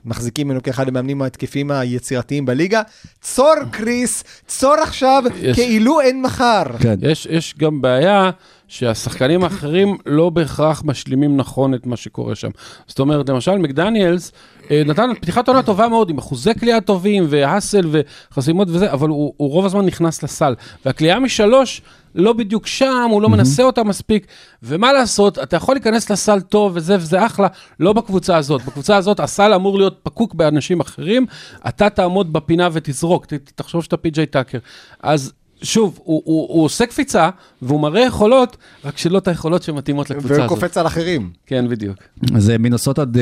מחזיקים 0.04 0.48
ממנו 0.48 0.62
כאחד 0.62 0.88
המאמנים 0.88 1.22
ההתקפיים 1.22 1.70
היצירתיים 1.70 2.46
בליגה. 2.46 2.82
עצור 3.20 3.54
כריס, 3.70 4.24
עצור 4.46 4.74
עכשיו, 4.82 5.22
יש- 5.42 5.56
כאילו 5.56 6.00
אין 6.00 6.22
מחר. 6.22 6.62
כן. 6.80 6.94
יש, 7.02 7.26
יש 7.30 7.54
גם 7.58 7.80
בעיה 7.80 8.30
שהשחקנים 8.68 9.44
האחרים 9.44 9.96
לא 10.06 10.30
בהכרח 10.30 10.82
משלימים 10.86 11.36
נכון 11.36 11.74
את 11.74 11.86
מה 11.86 11.96
שקורה 11.96 12.34
שם. 12.34 12.50
זאת 12.86 12.98
אומרת, 12.98 13.28
למשל 13.28 13.58
מקדניאלס 13.58 14.32
אה, 14.70 14.82
נתן 14.86 15.10
פתיחת 15.20 15.48
עונה 15.48 15.62
טובה 15.62 15.88
מאוד, 15.88 16.10
עם 16.10 16.18
אחוזי 16.18 16.54
קליעה 16.54 16.80
טובים, 16.80 17.26
והאסל 17.28 17.88
וחסימות 18.30 18.68
וזה, 18.70 18.92
אבל 18.92 19.08
הוא, 19.08 19.34
הוא 19.36 19.50
רוב 19.50 19.64
הזמן 19.66 19.86
נכנס 19.86 20.22
לסל. 20.22 20.54
והקליעה 20.84 21.18
משלוש 21.20 21.82
לא 22.14 22.32
בדיוק 22.32 22.66
שם, 22.66 23.08
הוא 23.10 23.22
לא 23.22 23.28
מנסה 23.28 23.62
אותה 23.62 23.84
מספיק, 23.84 24.26
ומה 24.62 24.92
לעשות, 24.92 25.38
אתה 25.38 25.56
יכול 25.56 25.74
להיכנס 25.74 26.10
לסל 26.10 26.40
טוב 26.40 26.72
וזה 26.74 26.96
וזה 26.96 27.26
אחלה, 27.26 27.48
לא 27.80 27.92
בקבוצה 27.92 28.36
הזאת. 28.36 28.64
בקבוצה 28.64 28.96
הזאת 28.96 29.20
הסל 29.20 29.54
אמור 29.54 29.78
להיות 29.78 30.00
פקוק 30.02 30.34
באנשים 30.34 30.80
אחרים, 30.80 31.26
אתה 31.68 31.90
תעמוד 31.90 32.32
בפינה 32.32 32.68
ותזרוק, 32.72 33.26
ת, 33.26 33.32
תחשוב 33.32 33.84
שאתה 33.84 33.96
פי.ג'יי 33.96 34.26
טאקר. 34.26 34.58
אז 35.02 35.32
שוב, 35.62 35.98
הוא, 36.04 36.22
הוא, 36.24 36.48
הוא 36.48 36.64
עושה 36.64 36.86
קפיצה, 36.86 37.30
והוא 37.62 37.80
מראה 37.80 38.00
יכולות, 38.06 38.56
רק 38.84 38.98
שלא 38.98 39.18
את 39.18 39.28
היכולות 39.28 39.62
שמתאימות 39.62 40.10
לקבוצה 40.10 40.34
והוא 40.34 40.44
הזאת. 40.44 40.58
קופץ 40.58 40.76
על 40.76 40.86
אחרים. 40.86 41.30
כן, 41.46 41.68
בדיוק. 41.68 41.96
אז 42.34 42.50
אה, 42.50 42.58
מינסוטה 42.58 43.04
ד- 43.04 43.18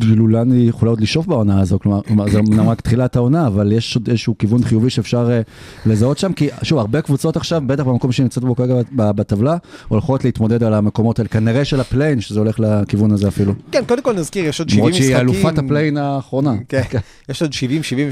כאילו 0.00 0.28
לאן 0.28 0.52
היא 0.52 0.68
יכולה 0.68 0.90
עוד 0.90 1.00
לשאוף 1.00 1.26
בעונה 1.26 1.60
הזו, 1.60 1.78
כלומר, 1.78 2.00
זה 2.30 2.38
אמנם 2.38 2.68
רק 2.68 2.80
תחילת 2.80 3.16
העונה, 3.16 3.46
אבל 3.46 3.72
יש 3.72 3.96
עוד 3.96 4.08
איזשהו 4.08 4.38
כיוון 4.38 4.62
חיובי 4.64 4.90
שאפשר 4.90 5.30
אה, 5.30 5.40
לזהות 5.86 6.18
שם, 6.18 6.32
כי 6.32 6.48
שוב, 6.62 6.78
הרבה 6.78 7.02
קבוצות 7.02 7.36
עכשיו, 7.36 7.62
בטח 7.66 7.82
במקום 7.84 8.12
שנמצאת 8.12 8.44
בו 8.44 8.56
כרגע 8.56 8.74
בטבלה, 8.92 9.56
הולכות 9.88 10.24
להתמודד 10.24 10.62
על 10.62 10.74
המקומות 10.74 11.18
האלה, 11.18 11.28
כנראה 11.28 11.64
של 11.64 11.80
ה 11.80 11.84
play-in, 11.84 12.20
שזה 12.20 12.38
הולך 12.40 12.60
לכיוון 12.60 13.10
הזה 13.12 13.28
אפילו. 13.28 13.52
כן, 13.72 13.84
קודם 13.88 14.02
כל 14.02 14.12
נזכיר, 14.14 14.44
יש 14.44 14.60
עוד 14.60 14.68
70 14.68 14.78
למרות 14.84 14.92
משחקים. 15.00 15.06
שהיא 15.16 15.20
אלופת 15.20 15.58
ה 15.58 15.63
play-in 15.63 15.96
האחרונה. 15.96 16.54
כן, 16.68 16.82
יש 17.28 17.42
עוד 17.42 17.50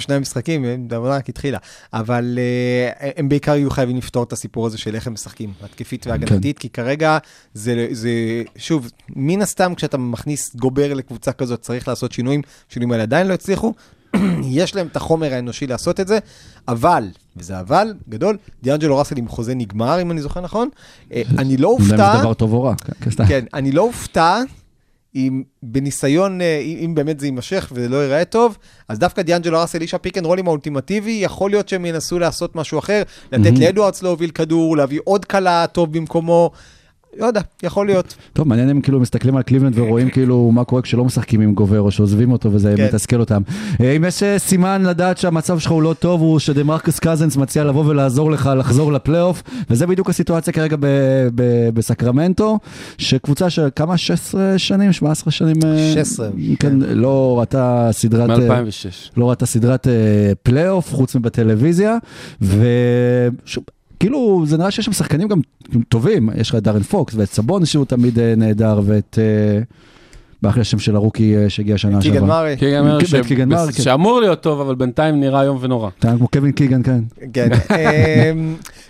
70-72 0.09 0.19
משחקים, 0.21 0.65
העונה 0.89 1.07
רק 1.07 1.29
התחילה. 1.29 1.59
אבל 1.93 2.39
אה, 3.03 3.08
הם 3.17 3.29
בעיקר 3.29 3.57
יהיו 3.57 3.71
חייבים 3.71 3.97
לפתור 3.97 4.23
את 4.23 4.33
הסיפור 4.33 4.67
הזה 4.67 4.79
של 4.79 4.95
איך 4.95 5.07
הם 5.07 5.13
משחקים, 5.13 5.53
התקפית 5.63 6.07
והגנתית, 6.07 6.59
כי 6.59 6.69
כרגע 6.69 7.19
זה, 7.55 7.87
זה, 7.91 8.11
שוב, 8.57 8.91
מן 9.09 9.43
הסתם 9.43 9.75
כשאתה 9.75 9.99
מכניס 9.99 10.57
גובר 10.57 10.95
לקבוצה 10.95 11.33
כזאת, 11.33 11.61
צריך 11.61 11.89
לעשות 11.89 12.13
שינויים, 12.13 12.43
השינויים 12.71 12.93
האלה 12.93 13.03
עדיין 13.03 13.27
לא 13.27 13.35
הצליחו. 13.35 13.75
יש 14.43 14.77
להם 14.77 14.87
את 14.87 14.97
החומר 14.97 15.33
האנושי 15.35 15.67
לעשות 15.67 16.01
את 16.01 16.09
זה, 16.09 16.19
אבל, 16.69 17.05
וזה 17.37 17.61
אבל 17.61 17.95
גדול, 18.09 18.37
דיאנג'לו 18.63 18.99
ראסל 18.99 19.19
עם 19.19 19.29
חוזה 19.29 19.55
נגמר, 19.55 20.03
אם 20.03 20.11
אני 20.11 20.21
זוכר 20.21 20.41
נכון. 20.41 20.69
אה, 21.13 21.23
אני 21.39 21.57
לא 21.57 21.77
זה 21.81 21.95
אופתע, 21.95 22.21
דבר 22.21 22.35
טוב 22.35 22.53
או 22.53 22.63
רע. 22.63 22.75
כן, 23.01 23.11
כן. 23.11 23.27
כן, 23.27 23.45
אני 23.55 23.73
לא 23.73 23.83
אופתע 23.83 24.41
אם 25.15 25.43
בניסיון, 25.63 26.41
אה, 26.41 26.59
אם 26.59 26.95
באמת 26.95 27.21
זה 27.21 27.27
יימשך 27.27 27.69
וזה 27.73 27.89
לא 27.89 27.97
ייראה 27.97 28.25
טוב, 28.25 28.59
אז 28.89 28.99
דווקא 28.99 29.23
דיאנג'לו 29.23 29.61
ראסל 29.61 29.81
איש 29.81 29.95
ה 29.95 30.00
pick 30.00 30.19
and 30.19 30.27
roll 30.27 30.40
ים 30.40 30.47
האולטימטיבי, 30.49 31.11
יכול 31.23 31.51
להיות 31.51 31.69
שהם 31.69 31.85
ינסו 31.85 32.19
לעשות 32.19 32.57
משהו 32.57 32.79
אחר, 32.79 33.03
לתת 33.33 33.45
מהמם. 33.45 33.61
לאדוארדס 33.61 34.03
להוביל 34.03 34.31
כדור, 34.31 34.77
להביא 34.77 35.01
עוד 35.05 35.25
קלע 35.25 35.67
טוב 35.67 35.93
במקומו, 35.93 36.51
לא 37.17 37.27
יודע, 37.27 37.41
יכול 37.63 37.87
להיות. 37.87 38.15
טוב, 38.33 38.49
מעניין 38.49 38.71
אם 38.71 38.81
כאילו 38.81 39.01
מסתכלים 39.01 39.37
על 39.37 39.43
קליבלנד 39.43 39.79
ורואים 39.79 40.11
כאילו 40.11 40.51
מה 40.51 40.65
קורה 40.65 40.83
כשלא 40.83 41.05
משחקים 41.05 41.41
עם 41.41 41.55
גובר 41.55 41.81
או 41.81 41.91
שעוזבים 41.91 42.33
אותו 42.33 42.53
וזה 42.53 42.75
כן. 42.77 42.85
מתסכל 42.85 43.21
אותם. 43.21 43.43
אה, 43.81 43.93
אם 43.93 44.05
יש 44.05 44.23
אה, 44.23 44.39
סימן 44.39 44.83
לדעת 44.83 45.19
שהמצב 45.19 45.59
שלך 45.59 45.71
הוא 45.71 45.83
לא 45.83 45.95
טוב, 45.99 46.21
הוא 46.21 46.39
שדמרקוס 46.39 46.99
קזנס 46.99 47.37
מציע 47.37 47.65
לבוא 47.65 47.85
ולעזור 47.85 48.31
לך 48.31 48.51
לחזור 48.57 48.93
לפלייאוף, 48.93 49.43
וזה 49.71 49.87
בדיוק 49.87 50.11
הסיטואציה 50.11 50.53
כרגע 50.53 50.77
ב- 50.81 50.87
ב- 51.35 51.71
בסקרמנטו, 51.75 52.59
שקבוצה 52.99 53.51
של 53.51 53.69
כמה? 53.77 53.97
16 53.97 54.59
שנים? 54.59 54.93
17 54.93 55.31
שנים? 55.31 55.57
אה, 55.65 55.93
16, 55.95 56.29
כן, 56.59 56.79
לא 56.79 57.37
ראתה 57.41 57.89
סדרת... 57.93 58.31
אה, 58.31 58.63
מ-2006. 58.63 59.11
לא 59.17 59.31
ראתה 59.31 59.47
סדרת 59.47 59.87
פלייאוף 60.43 60.95
חוץ 60.95 61.15
מבטלוויזיה, 61.15 61.97
וכאילו 63.99 64.43
זה 64.47 64.59
נראה 64.59 64.71
שיש 64.71 64.85
שם 64.85 64.93
שחקנים 64.93 65.29
גם 65.29 65.41
טובים, 65.89 66.31
יש 66.37 66.51
לך 66.51 66.55
את 66.55 66.63
דארן 66.63 66.83
פוקס 66.83 67.15
ואת 67.15 67.29
סבוניס 67.29 67.65
שהוא 67.65 67.85
תמיד 67.85 68.19
אה, 68.19 68.35
נהדר, 68.37 68.81
ואת, 68.85 69.19
אה, 69.23 69.61
ברח 70.43 70.54
לי 70.54 70.61
השם 70.61 70.79
של 70.79 70.97
ה 70.97 71.03
rookie 71.03 71.37
אה, 71.37 71.51
שהגיע 71.51 71.79
שנה 71.79 72.01
קיגן 72.01 72.15
שעברה. 72.15 72.29
מארי. 72.29 72.57
קיגן 72.57 72.85
מארי, 72.85 73.05
בית 73.13 73.27
קיגן 73.27 73.49
מארי, 73.49 73.73
כן. 73.73 73.83
שאמור 73.83 74.21
להיות 74.21 74.41
טוב, 74.41 74.61
אבל 74.61 74.75
בינתיים 74.75 75.21
נראה 75.21 75.43
איום 75.43 75.59
ונורא. 75.61 75.91
אתה 75.99 76.13
כמו 76.19 76.29
קווין 76.29 76.53
קיגן, 76.53 76.83
כן. 76.83 77.01
כן. 77.33 77.49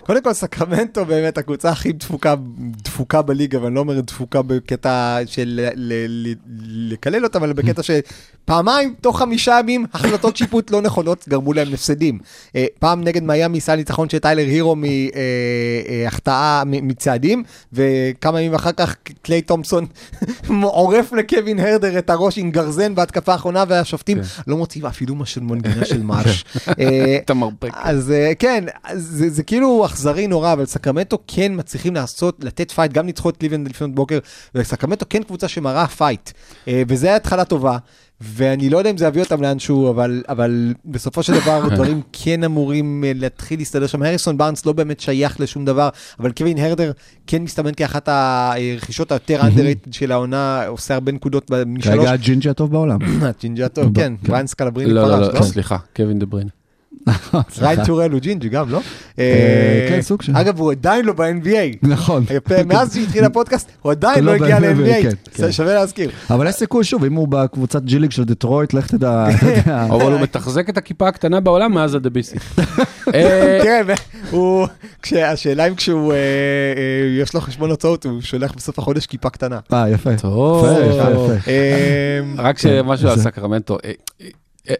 קודם 0.09 0.21
כל 0.23 0.33
סקרמנטו 0.33 1.05
באמת 1.05 1.37
הקבוצה 1.37 1.69
הכי 1.69 1.91
דפוקה, 1.91 2.35
דפוקה 2.83 3.21
בליגה, 3.21 3.61
ואני 3.63 3.75
לא 3.75 3.79
אומר 3.79 4.01
דפוקה 4.01 4.41
בקטע 4.41 5.17
של 5.25 5.43
ל- 5.47 5.69
ל- 5.75 6.27
ל- 6.27 6.93
לקלל 6.93 7.23
אותם, 7.23 7.43
אלא 7.43 7.53
בקטע 7.53 7.81
שפעמיים, 7.83 8.93
תוך 9.01 9.19
חמישה 9.19 9.59
ימים, 9.59 9.85
החלטות 9.93 10.37
שיפוט 10.37 10.71
לא 10.71 10.81
נכונות 10.81 11.25
גרמו 11.29 11.53
להם 11.53 11.73
הפסדים. 11.73 12.19
אה, 12.55 12.65
פעם 12.79 13.03
נגד 13.03 13.23
מיאמי 13.23 13.59
סל 13.59 13.75
ניצחון 13.75 14.09
של 14.09 14.19
טיילר 14.19 14.43
הירו 14.43 14.75
מהחטאה, 14.75 16.63
מצעדים, 16.65 17.43
וכמה 17.73 18.41
ימים 18.41 18.53
אחר 18.53 18.71
כך 18.71 18.95
קליי 19.21 19.41
תומפסון 19.41 19.85
עורף 20.63 21.13
לקווין 21.13 21.59
הרדר 21.59 21.97
את 21.99 22.09
הראש 22.09 22.37
עם 22.37 22.51
גרזן 22.51 22.95
בהתקפה 22.95 23.31
האחרונה, 23.31 23.63
והשופטים 23.67 24.17
כן. 24.17 24.27
לא 24.47 24.57
מוצאים 24.57 24.85
אפילו 24.85 25.15
משהו 25.15 25.41
מנגינה 25.41 25.85
של 25.85 26.03
מרש. 26.03 26.45
אה, 26.79 27.17
את 27.23 27.29
המרפק. 27.29 27.69
אז 27.73 28.11
אה, 28.11 28.31
כן, 28.39 28.63
זה 28.95 29.43
כאילו 29.43 29.85
אכזרי 29.99 30.27
נורא, 30.27 30.53
אבל 30.53 30.65
סקרמנטו 30.65 31.17
כן 31.27 31.51
מצליחים 31.55 31.95
לעשות, 31.95 32.43
לתת 32.43 32.71
fight, 32.71 32.93
גם 32.93 33.05
ניצחו 33.05 33.29
את 33.29 33.37
קליבלנד 33.37 33.67
לפנות 33.67 33.95
בוקר, 33.95 34.19
וסקרמנטו 34.55 35.05
כן 35.09 35.23
קבוצה 35.23 35.47
שמראה 35.47 35.87
fight, 35.87 36.31
אה, 36.67 36.83
וזה 36.87 37.07
היה 37.07 37.15
התחלה 37.15 37.45
טובה. 37.45 37.77
ואני 38.21 38.69
לא 38.69 38.77
יודע 38.77 38.89
אם 38.89 38.97
זה 38.97 39.05
יביא 39.05 39.21
אותם 39.23 39.41
לאנשהו, 39.41 39.89
אבל, 39.89 40.23
אבל 40.29 40.73
בסופו 40.85 41.23
של 41.23 41.33
דבר 41.33 41.67
דברים 41.75 42.01
כן 42.13 42.43
אמורים 42.43 43.03
אה, 43.07 43.11
להתחיל 43.15 43.59
להסתדר 43.59 43.87
שם. 43.87 44.03
הריסון 44.03 44.37
בארנס 44.37 44.65
לא 44.65 44.73
באמת 44.73 44.99
שייך 44.99 45.39
לשום 45.39 45.65
דבר, 45.65 45.89
אבל 46.19 46.31
קווין 46.31 46.57
הרדר 46.57 46.91
כן 47.27 47.41
מסתמן 47.41 47.71
כאחת 47.73 48.09
הרכישות 48.11 49.11
היותר 49.11 49.41
underrated 49.41 49.91
של 49.91 50.11
העונה, 50.11 50.65
עושה 50.67 50.93
הרבה 50.93 51.11
נקודות 51.11 51.51
משלוש. 51.65 51.95
כרגע 51.95 52.11
הג'ינג'י 52.11 52.49
הטוב 52.49 52.71
בעולם. 52.71 52.99
ג'ינג'י 53.41 53.63
הטוב, 53.63 53.85
כן, 53.95 54.13
כן. 54.21 54.31
בריין 54.31 54.47
סקלבריני 54.47 54.91
לא, 54.91 55.01
פרש, 55.01 55.27
לא, 55.27 55.33
לא, 55.33 55.41
סליחה, 55.41 55.77
קווין 55.95 56.19
דה 56.19 56.25
בריין. 56.25 56.58
ריין 57.61 57.85
טורל 57.85 58.11
הוא 58.11 58.19
ג'ינג'י 58.19 58.49
גם, 58.49 58.69
לא? 58.69 58.81
אה, 59.19 59.85
כן, 59.89 60.01
סוג 60.01 60.21
של- 60.21 60.35
אגב, 60.35 60.59
הוא 60.59 60.71
עדיין 60.71 61.05
לא 61.05 61.13
ב-NBA. 61.13 61.77
נכון. 61.87 62.25
מאז 62.65 62.95
שהתחיל 62.95 63.23
הפודקאסט, 63.23 63.69
הוא 63.81 63.91
עדיין 63.91 64.23
לא 64.23 64.35
לא 64.37 64.45
הגיע 64.45 64.59
ל-NBA. 64.59 65.01
כן, 65.01 65.09
כן. 65.33 65.51
שווה 65.51 65.73
להזכיר. 65.73 66.09
אבל 66.29 66.47
יש 66.47 66.55
סיכוי, 66.55 66.83
שוב, 66.83 67.03
אם 67.03 67.13
הוא 67.13 67.27
בקבוצת 67.27 67.83
G 67.83 67.99
League 67.99 68.11
של 68.11 68.23
דטרויט, 68.23 68.73
לך 68.73 68.87
תדע. 68.87 69.25
אבל 69.95 70.11
הוא 70.11 70.19
מתחזק 70.21 70.69
את 70.69 70.77
הכיפה 70.77 71.07
הקטנה 71.07 71.39
בעולם 71.39 71.73
מאז 71.73 71.95
הדביסי. 71.95 72.35
אה, 73.15 73.81
הוא, 74.31 74.67
כשהשאלה 75.01 75.67
אם 75.67 75.75
כשהוא, 75.75 76.13
אה, 76.13 76.17
אה, 76.17 77.21
יש 77.21 77.33
לו 77.33 77.41
חשבון 77.41 77.69
הוצאות, 77.69 78.05
הוא 78.05 78.21
שולח 78.21 78.53
בסוף 78.57 78.79
החודש 78.79 79.05
כיפה 79.05 79.29
קטנה. 79.29 79.59
אה, 79.73 79.89
יפה. 79.89 80.15
טוב. 80.17 80.65
אה, 81.47 82.19
רק 82.37 82.57
שמשהו 82.59 83.09
על 83.09 83.19
סקרמנטו. 83.19 83.77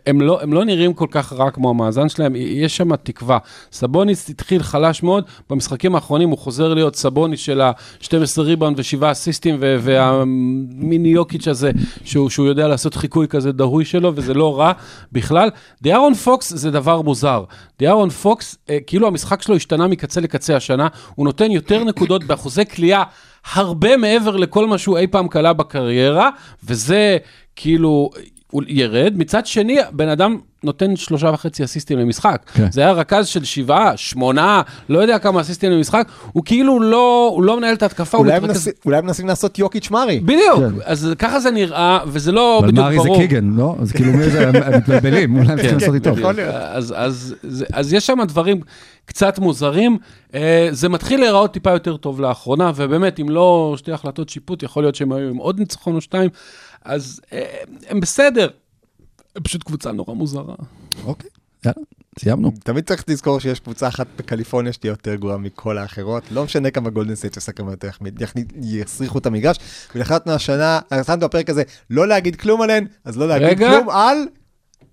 הם 0.06 0.22
לא, 0.22 0.42
הם 0.42 0.54
לא 0.54 0.66
נראים 0.66 0.94
כל 0.94 1.08
כך 1.12 1.34
רע 1.34 1.52
כמו 1.52 1.70
המאזן 1.70 2.10
שלהם, 2.10 2.36
יש 2.36 2.78
שם 2.78 2.96
תקווה. 2.96 3.38
סבוניס 3.72 4.30
התחיל 4.30 4.64
חלש 4.64 5.04
מאוד, 5.04 5.24
במשחקים 5.50 5.96
האחרונים 5.96 6.30
הוא 6.30 6.38
חוזר 6.38 6.74
להיות 6.74 6.96
סבוניס 6.96 7.40
של 7.40 7.62
ה-12 7.62 8.42
ריבאונד 8.42 8.80
ו-7 8.80 9.12
אסיסטים, 9.12 9.58
והמיני 9.60 11.10
יוקיץ' 11.10 11.48
הזה, 11.48 11.72
שהוא, 12.04 12.30
שהוא 12.30 12.48
יודע 12.48 12.68
לעשות 12.68 12.96
חיקוי 12.96 13.28
כזה 13.28 13.52
דהוי 13.52 13.86
שלו, 13.86 14.12
וזה 14.16 14.34
לא 14.34 14.60
רע 14.60 14.72
בכלל. 15.12 15.50
דיארון 15.82 16.14
פוקס 16.14 16.54
זה 16.54 16.72
דבר 16.72 17.02
מוזר. 17.02 17.44
דיארון 17.80 18.10
פוקס, 18.10 18.58
אה, 18.70 18.78
כאילו 18.88 19.08
המשחק 19.08 19.42
שלו 19.42 19.56
השתנה 19.56 19.88
מקצה 19.88 20.22
לקצה 20.22 20.56
השנה, 20.56 20.88
הוא 21.16 21.26
נותן 21.26 21.52
יותר 21.52 21.84
נקודות 21.84 22.24
באחוזי 22.24 22.66
קליעה. 22.66 23.04
הרבה 23.54 23.98
מעבר 23.98 24.38
לכל 24.38 24.68
מה 24.68 24.78
שהוא 24.78 24.98
אי 24.98 25.08
פעם 25.08 25.28
כלה 25.28 25.54
בקריירה, 25.54 26.30
וזה 26.64 27.18
כאילו, 27.56 28.10
הוא 28.52 28.64
ירד, 28.68 29.14
מצד 29.18 29.46
שני, 29.46 29.78
בן 29.92 30.10
אדם 30.10 30.38
נותן 30.64 30.96
שלושה 30.96 31.32
וחצי 31.34 31.64
אסיסטים 31.64 32.00
למשחק. 32.00 32.42
כן. 32.54 32.72
זה 32.72 32.82
היה 32.82 32.92
רכז 32.92 33.28
של 33.28 33.44
שבעה, 33.44 33.98
שמונה, 33.98 34.62
לא 34.90 35.00
יודע 35.00 35.20
כמה 35.20 35.42
אסיסטים 35.42 35.72
למשחק, 35.72 36.08
הוא 36.32 36.44
כאילו 36.46 36.80
לא, 36.80 37.32
הוא 37.36 37.44
לא 37.44 37.58
מנהל 37.58 37.74
את 37.74 37.84
ההתקפה, 37.84 38.18
הוא 38.18 38.26
מתרכז... 38.26 38.44
מנסים- 38.44 38.74
אולי 38.86 39.02
מנסים 39.02 39.28
לעשות 39.28 39.60
יוקיץ' 39.60 39.92
מארי. 39.92 40.20
בדיוק, 40.20 40.60
כן. 40.60 40.66
אז 40.86 41.10
ככה 41.20 41.40
זה 41.40 41.52
נראה, 41.52 42.00
וזה 42.08 42.32
לא 42.32 42.60
אבל 42.60 42.68
בדיוק 42.68 42.84
מארי 42.84 42.98
זה 42.98 43.04
ברור. 43.04 43.18
קיגן, 43.18 43.54
לא? 43.56 43.76
אז 43.82 43.92
כאילו 43.92 44.14
מי 44.14 44.30
זה, 44.30 44.48
הם 44.50 44.78
מתבלבלים, 44.78 45.38
אולי 45.38 45.52
הם 45.52 45.58
צריכים 45.58 45.78
לעשות 45.78 45.96
איתו. 45.96 46.10
יכול 46.10 46.34
להיות. 46.34 46.56
אז, 46.56 46.94
אז, 46.98 47.36
אז, 47.48 47.66
אז 47.74 47.94
יש 47.94 48.08
שם 48.08 48.18
דברים 48.28 48.62
קצת 49.06 49.40
מוזרים. 49.40 49.98
אה, 50.34 50.68
זה 50.72 50.90
מתחיל 50.90 51.20
להיראות 51.20 51.54
טיפה 51.54 51.72
יותר 51.72 51.98
טוב 51.98 52.22
לאחרונה, 52.22 52.72
ובאמת, 52.76 53.20
אם 53.20 53.30
לא 53.30 53.74
שתי 53.78 53.92
החלטות 53.92 54.30
שיפוט, 54.30 54.64
יכול 54.64 54.84
להיות 54.84 54.96
שהם 54.96 55.12
היו 55.12 55.30
עם 55.30 55.38
עוד 55.38 55.60
ניצחון 55.60 55.96
או 55.96 56.02
שתיים, 56.02 56.30
אז 56.86 57.22
אה, 57.34 57.62
הם 57.88 58.00
בסדר. 58.00 58.50
הם 59.36 59.44
פשוט 59.44 59.64
קבוצה 59.64 59.92
נורא 59.92 60.14
מוזרה. 60.14 60.56
אוקיי, 61.06 61.30
יאללה, 61.66 61.82
סיימנו. 62.20 62.52
תמיד 62.64 62.88
צריך 62.88 63.04
לזכור 63.08 63.40
שיש 63.40 63.60
קבוצה 63.60 63.88
אחת 63.88 64.08
בקליפורניה 64.18 64.74
שתהיה 64.74 64.92
יותר 64.92 65.16
גרועה 65.16 65.38
מכל 65.38 65.78
האחרות. 65.78 66.24
לא 66.32 66.44
משנה 66.44 66.72
כמה 66.72 66.90
גולדן 66.90 67.16
סטייט 67.16 67.36
עושה 67.36 67.52
כמה 67.52 67.72
יותר, 67.72 67.90
יסריחו 68.62 69.18
את 69.18 69.26
המגרש. 69.26 69.58
והחלטנו 69.96 70.32
השנה, 70.32 70.80
החלטנו 70.92 71.28
בפרק 71.28 71.50
הזה 71.50 71.64
לא 71.90 72.08
להגיד 72.08 72.36
כלום 72.36 72.62
עליהן, 72.62 72.88
אז 73.06 73.18
לא 73.18 73.28
להגיד 73.28 73.48
רגע. 73.48 73.70
כלום 73.70 73.90
על... 73.90 74.18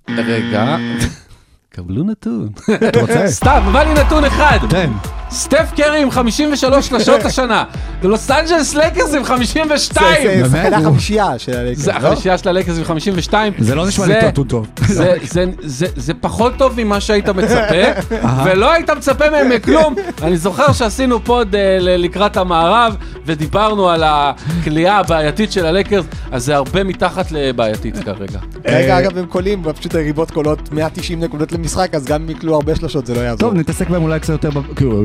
רגע. 0.08 0.76
קבלו 1.76 2.04
נתון. 2.04 2.48
אתה 2.88 3.00
רוצה? 3.02 3.28
סתם, 3.28 3.70
בא 3.72 3.82
לי 3.82 3.94
נתון 3.94 4.24
אחד. 4.24 4.58
תן. 4.70 4.90
סטף 5.30 5.72
קרי 5.76 6.02
עם 6.02 6.10
53 6.10 6.86
שלשות 6.88 7.24
השנה. 7.26 7.64
ולוס 8.02 8.30
אנג'לס 8.30 8.74
לייקרס 8.74 9.14
עם 9.14 9.24
52. 9.24 10.44
זה 10.44 10.60
נו. 10.70 10.76
החמישייה 10.76 11.38
של 11.38 11.56
הלייקרס, 11.56 11.84
זה 11.84 11.92
לא? 11.92 11.96
החמישייה 11.96 12.38
של 12.38 12.48
הלייקרס 12.48 12.78
עם 12.78 12.84
52. 12.84 13.52
זה 13.58 13.74
לא 13.74 13.86
נשמע 13.86 14.06
לי 14.06 14.14
נתון 14.28 14.46
טוב. 14.46 14.66
זה, 14.86 15.14
זה, 15.22 15.44
זה, 15.62 15.86
זה 15.96 16.14
פחות 16.14 16.52
טוב 16.58 16.72
ממה 16.76 17.00
שהיית 17.00 17.28
מצפה, 17.28 18.14
ולא 18.44 18.72
היית 18.72 18.90
מצפה 18.90 19.30
מהם 19.30 19.48
מכלום. 19.48 19.94
אני 20.22 20.36
זוכר 20.36 20.72
שעשינו 20.72 21.24
pod 21.24 21.54
אה, 21.54 21.76
לקראת 21.80 22.36
המערב, 22.36 22.96
ודיברנו 23.26 23.88
על 23.90 24.02
הקליעה 24.06 24.98
הבעייתית 24.98 25.52
של 25.52 25.66
הלייקרס, 25.66 26.04
אז 26.32 26.44
זה 26.44 26.56
הרבה 26.56 26.84
מתחת 26.84 27.32
לבעייתית 27.32 27.98
כרגע. 27.98 28.38
כרגע 28.64 28.98
אגב 28.98 29.18
הם 29.18 29.26
קולים, 29.26 29.62
פשוט 29.78 29.94
היריבות 29.94 30.30
קולות 30.30 30.72
190 30.72 31.20
נקודות 31.20 31.52
למשחק, 31.52 31.94
אז 31.94 32.04
גם 32.04 32.22
אם 32.22 32.30
יקלו 32.30 32.54
הרבה 32.54 32.76
שלושות 32.76 33.06
זה 33.06 33.14
לא 33.14 33.20
יעזור. 33.20 33.38
טוב, 33.50 33.54
נתעסק 33.58 33.88
בהם 33.90 34.02
אולי 34.02 34.20
קצת 34.20 34.32
יותר, 34.32 34.50
ב- 34.50 34.74
כאילו, 34.76 35.02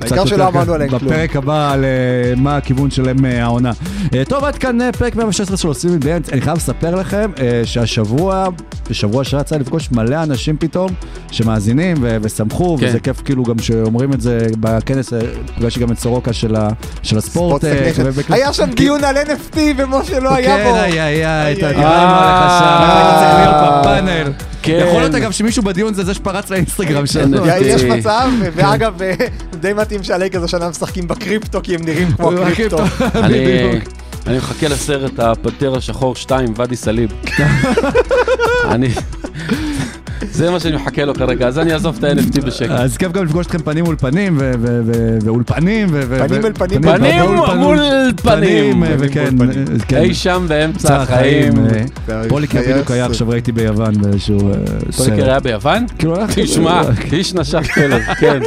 העיקר 0.00 0.26
שלא 0.26 0.48
אמרנו 0.48 0.74
עליהם 0.74 0.90
כלום. 0.90 1.12
בפרק 1.12 1.36
הבא 1.36 1.72
על 1.72 1.84
אה, 1.84 2.34
מה 2.36 2.56
הכיוון 2.56 2.90
שלהם 2.90 3.24
אה, 3.24 3.42
העונה. 3.42 3.72
אה, 4.14 4.24
טוב, 4.24 4.44
עד 4.44 4.58
כאן 4.58 4.92
פרק 4.92 5.16
116 5.16 5.56
של 5.56 5.68
עושים 5.68 6.00
באנץ. 6.00 6.28
אני 6.28 6.40
חייב 6.40 6.56
לספר 6.56 6.94
לכם 6.94 7.30
שהשבוע, 7.64 8.48
בשבוע 8.90 9.24
שהיה 9.24 9.40
יצא 9.40 9.56
לפגוש 9.56 9.90
מלא 9.92 10.22
אנשים 10.22 10.56
פתאום 10.56 10.90
שמאזינים 11.30 11.96
ושמחו, 12.22 12.76
כן. 12.80 12.86
וזה 12.86 13.00
כיף 13.00 13.20
כאילו 13.24 13.42
גם 13.42 13.58
שאומרים 13.58 14.12
את 14.12 14.20
זה 14.20 14.46
בכנס, 14.60 15.12
פגשתי 15.56 15.80
גם 15.80 15.92
את 15.92 15.98
סורוקה 15.98 16.32
של 16.32 17.18
הספורט. 17.18 17.64
היה 18.28 18.52
שם 18.52 18.70
דיון 18.70 19.04
על 19.04 19.16
NFT 19.16 19.58
ומשה 19.76 20.20
לא 20.20 20.34
היה 20.34 20.56
כן, 20.56 20.70
בו. 20.70 20.76
היה, 20.76 21.06
היה, 21.06 21.52
את 21.52 21.58
איי. 21.58 21.64
עליך 21.64 22.52
שם. 22.58 22.76
אתה 22.84 23.16
צריך 23.20 23.38
להיות 23.38 23.80
בפאנל. 23.80 24.32
כן. 24.68 24.84
יכול 24.88 25.00
להיות 25.00 25.14
אגב 25.14 25.30
שמישהו 25.30 25.62
בדיון 25.62 25.94
זה 25.94 26.04
זה 26.04 26.14
שפרץ 26.14 26.50
לאינסטגרם 26.50 27.06
שלנו. 27.06 27.46
יא- 27.46 27.52
יש 27.60 27.82
אה, 27.84 27.96
מצב, 27.96 28.30
ואגב, 28.54 29.02
אה, 29.02 29.14
די 29.60 29.72
מתאים 29.72 30.02
שהלייקרס 30.02 30.42
השנה 30.44 30.68
משחקים 30.68 31.08
בקריפטו, 31.08 31.60
כי 31.62 31.74
הם 31.74 31.80
נראים 31.84 32.12
כמו 32.12 32.30
קריפטו. 32.30 32.78
אני, 33.24 33.44
בדיוק. 33.46 33.84
אני 34.26 34.36
מחכה 34.38 34.68
לסרט 34.68 35.18
הפנתר 35.18 35.76
השחור 35.76 36.16
2, 36.16 36.52
ואדי 36.56 36.76
סאליב. 36.76 37.10
אני... 38.70 38.88
זה 40.32 40.50
מה 40.50 40.60
שאני 40.60 40.76
מחכה 40.76 41.04
לו 41.04 41.14
כרגע, 41.14 41.46
אז 41.48 41.58
אני 41.58 41.72
אעזוב 41.72 41.96
את 41.98 42.04
ה-NFT 42.04 42.40
בשקט. 42.46 42.70
אז 42.70 42.96
כיף 42.96 43.12
גם 43.12 43.24
לפגוש 43.24 43.46
אתכם 43.46 43.58
פנים 43.58 43.84
מול 43.84 43.96
פנים 43.96 44.36
ו- 44.40 44.52
ו- 44.60 44.80
ו- 44.84 45.18
ואולפנים. 45.24 45.88
פנים 46.28 46.46
אל 46.46 46.52
פנים. 46.52 46.82
פנים 46.82 47.22
מול 47.58 47.78
פנים. 48.22 48.84
אה, 48.84 48.94
וכן, 48.98 49.34
מול 49.36 49.48
אה, 49.50 49.54
כן. 49.88 49.96
אי 49.96 50.14
שם 50.14 50.44
באמצע 50.48 50.96
החיים. 51.02 51.52
אה, 52.08 52.22
פוליקר 52.28 52.60
בדיוק 52.60 52.90
היה 52.90 53.04
סרט. 53.04 53.10
עכשיו 53.10 53.28
ראיתי 53.28 53.52
ביוון 53.52 54.02
באיזשהו 54.02 54.38
אה, 54.50 54.54
פוליקר 54.96 55.30
היה 55.30 55.40
ביוון? 55.40 55.86
כאילו 55.98 56.16
תשמע, 56.34 56.82
איש 57.12 57.34
נשך 57.34 57.74
כלב, 57.74 58.02
כן. 58.20 58.40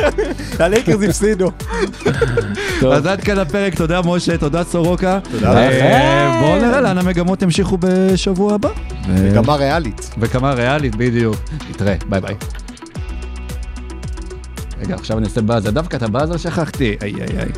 הלייקרס 0.60 1.04
הפסידו. 1.10 1.52
אז 2.92 3.06
עד 3.06 3.22
כאן 3.22 3.38
הפרק, 3.40 3.76
תודה 3.76 4.02
משה, 4.06 4.38
תודה 4.38 4.64
סורוקה. 4.64 5.20
תודה 5.32 5.58
אה, 5.58 5.70
לכם. 5.70 6.42
בואו 6.42 6.62
נראה 6.62 6.82
לאן 6.82 6.98
המגמות 6.98 7.42
ימשיכו 7.42 7.78
בשבוע 7.80 8.54
הבא. 8.54 8.70
ו- 9.08 9.30
מגמה 9.32 9.56
ריאלית. 9.56 10.10
וכמה 10.20 10.54
ריאלית, 10.54 10.96
בדיוק. 10.96 11.36
נתראה, 11.70 11.96
ביי 12.10 12.22
ביי. 12.22 12.36
רגע, 14.82 14.96
עכשיו 14.96 15.18
אני 15.18 15.26
אעשה 15.26 15.42
באזה, 15.42 15.72
דווקא 15.72 15.96
את 15.98 16.04
הבאזה 16.04 16.38
שכחתי. 16.38 16.96
איי 17.02 17.14
איי 17.16 17.40
איי. 17.40 17.52